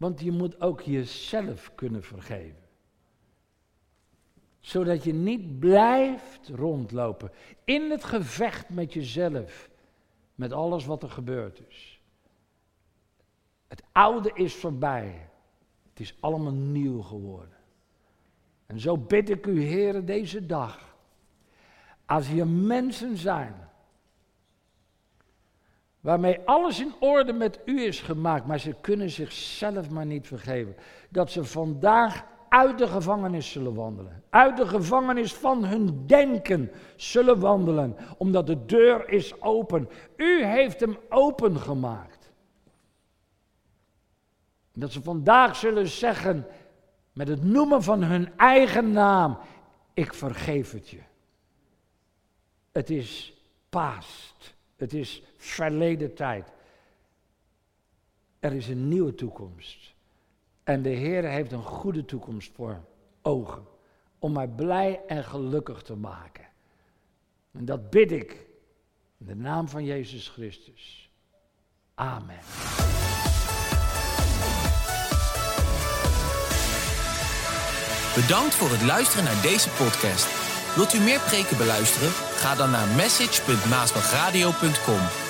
Want 0.00 0.20
je 0.20 0.32
moet 0.32 0.60
ook 0.60 0.80
jezelf 0.80 1.74
kunnen 1.74 2.02
vergeven. 2.02 2.68
Zodat 4.60 5.04
je 5.04 5.12
niet 5.12 5.58
blijft 5.58 6.48
rondlopen 6.48 7.30
in 7.64 7.90
het 7.90 8.04
gevecht 8.04 8.68
met 8.68 8.92
jezelf, 8.92 9.70
met 10.34 10.52
alles 10.52 10.84
wat 10.84 11.02
er 11.02 11.10
gebeurd 11.10 11.62
is. 11.68 12.00
Het 13.68 13.82
oude 13.92 14.30
is 14.34 14.54
voorbij. 14.54 15.28
Het 15.90 16.00
is 16.00 16.16
allemaal 16.20 16.52
nieuw 16.52 17.02
geworden. 17.02 17.58
En 18.66 18.80
zo 18.80 18.96
bid 18.96 19.30
ik 19.30 19.46
u, 19.46 19.62
heren, 19.62 20.06
deze 20.06 20.46
dag. 20.46 20.96
Als 22.06 22.28
hier 22.28 22.46
mensen 22.46 23.16
zijn 23.16 23.69
Waarmee 26.00 26.40
alles 26.44 26.80
in 26.80 26.92
orde 26.98 27.32
met 27.32 27.60
u 27.64 27.82
is 27.82 28.00
gemaakt, 28.00 28.46
maar 28.46 28.58
ze 28.58 28.74
kunnen 28.80 29.10
zichzelf 29.10 29.90
maar 29.90 30.06
niet 30.06 30.26
vergeven. 30.26 30.76
Dat 31.08 31.30
ze 31.30 31.44
vandaag 31.44 32.24
uit 32.48 32.78
de 32.78 32.86
gevangenis 32.86 33.50
zullen 33.50 33.74
wandelen. 33.74 34.22
Uit 34.30 34.56
de 34.56 34.66
gevangenis 34.66 35.34
van 35.34 35.64
hun 35.64 36.06
denken 36.06 36.70
zullen 36.96 37.40
wandelen. 37.40 37.96
Omdat 38.16 38.46
de 38.46 38.64
deur 38.64 39.08
is 39.08 39.40
open. 39.40 39.88
U 40.16 40.44
heeft 40.44 40.80
hem 40.80 40.98
opengemaakt. 41.08 42.32
Dat 44.72 44.92
ze 44.92 45.02
vandaag 45.02 45.56
zullen 45.56 45.88
zeggen, 45.88 46.46
met 47.12 47.28
het 47.28 47.44
noemen 47.44 47.82
van 47.82 48.02
hun 48.02 48.36
eigen 48.36 48.92
naam, 48.92 49.38
ik 49.94 50.14
vergeef 50.14 50.72
het 50.72 50.88
je. 50.88 51.00
Het 52.72 52.90
is 52.90 53.34
paast. 53.68 54.54
Het 54.76 54.92
is 54.92 55.22
verleden 55.40 56.14
tijd. 56.14 56.52
Er 58.40 58.52
is 58.52 58.68
een 58.68 58.88
nieuwe 58.88 59.14
toekomst. 59.14 59.94
En 60.62 60.82
de 60.82 60.88
Heer 60.88 61.24
heeft 61.24 61.52
een 61.52 61.62
goede 61.62 62.04
toekomst 62.04 62.52
voor 62.54 62.80
ogen. 63.22 63.66
Om 64.18 64.32
mij 64.32 64.48
blij 64.48 65.00
en 65.06 65.24
gelukkig 65.24 65.82
te 65.82 65.96
maken. 65.96 66.44
En 67.52 67.64
dat 67.64 67.90
bid 67.90 68.12
ik 68.12 68.46
in 69.18 69.26
de 69.26 69.36
naam 69.36 69.68
van 69.68 69.84
Jezus 69.84 70.28
Christus. 70.28 71.10
Amen. 71.94 72.38
Bedankt 78.14 78.54
voor 78.54 78.70
het 78.70 78.82
luisteren 78.82 79.24
naar 79.24 79.42
deze 79.42 79.70
podcast. 79.70 80.38
Wilt 80.74 80.94
u 80.94 80.98
meer 80.98 81.20
preken 81.20 81.56
beluisteren? 81.56 82.10
Ga 82.10 82.54
dan 82.54 82.70
naar 82.70 82.96
message.maasbachradio.com. 82.96 85.29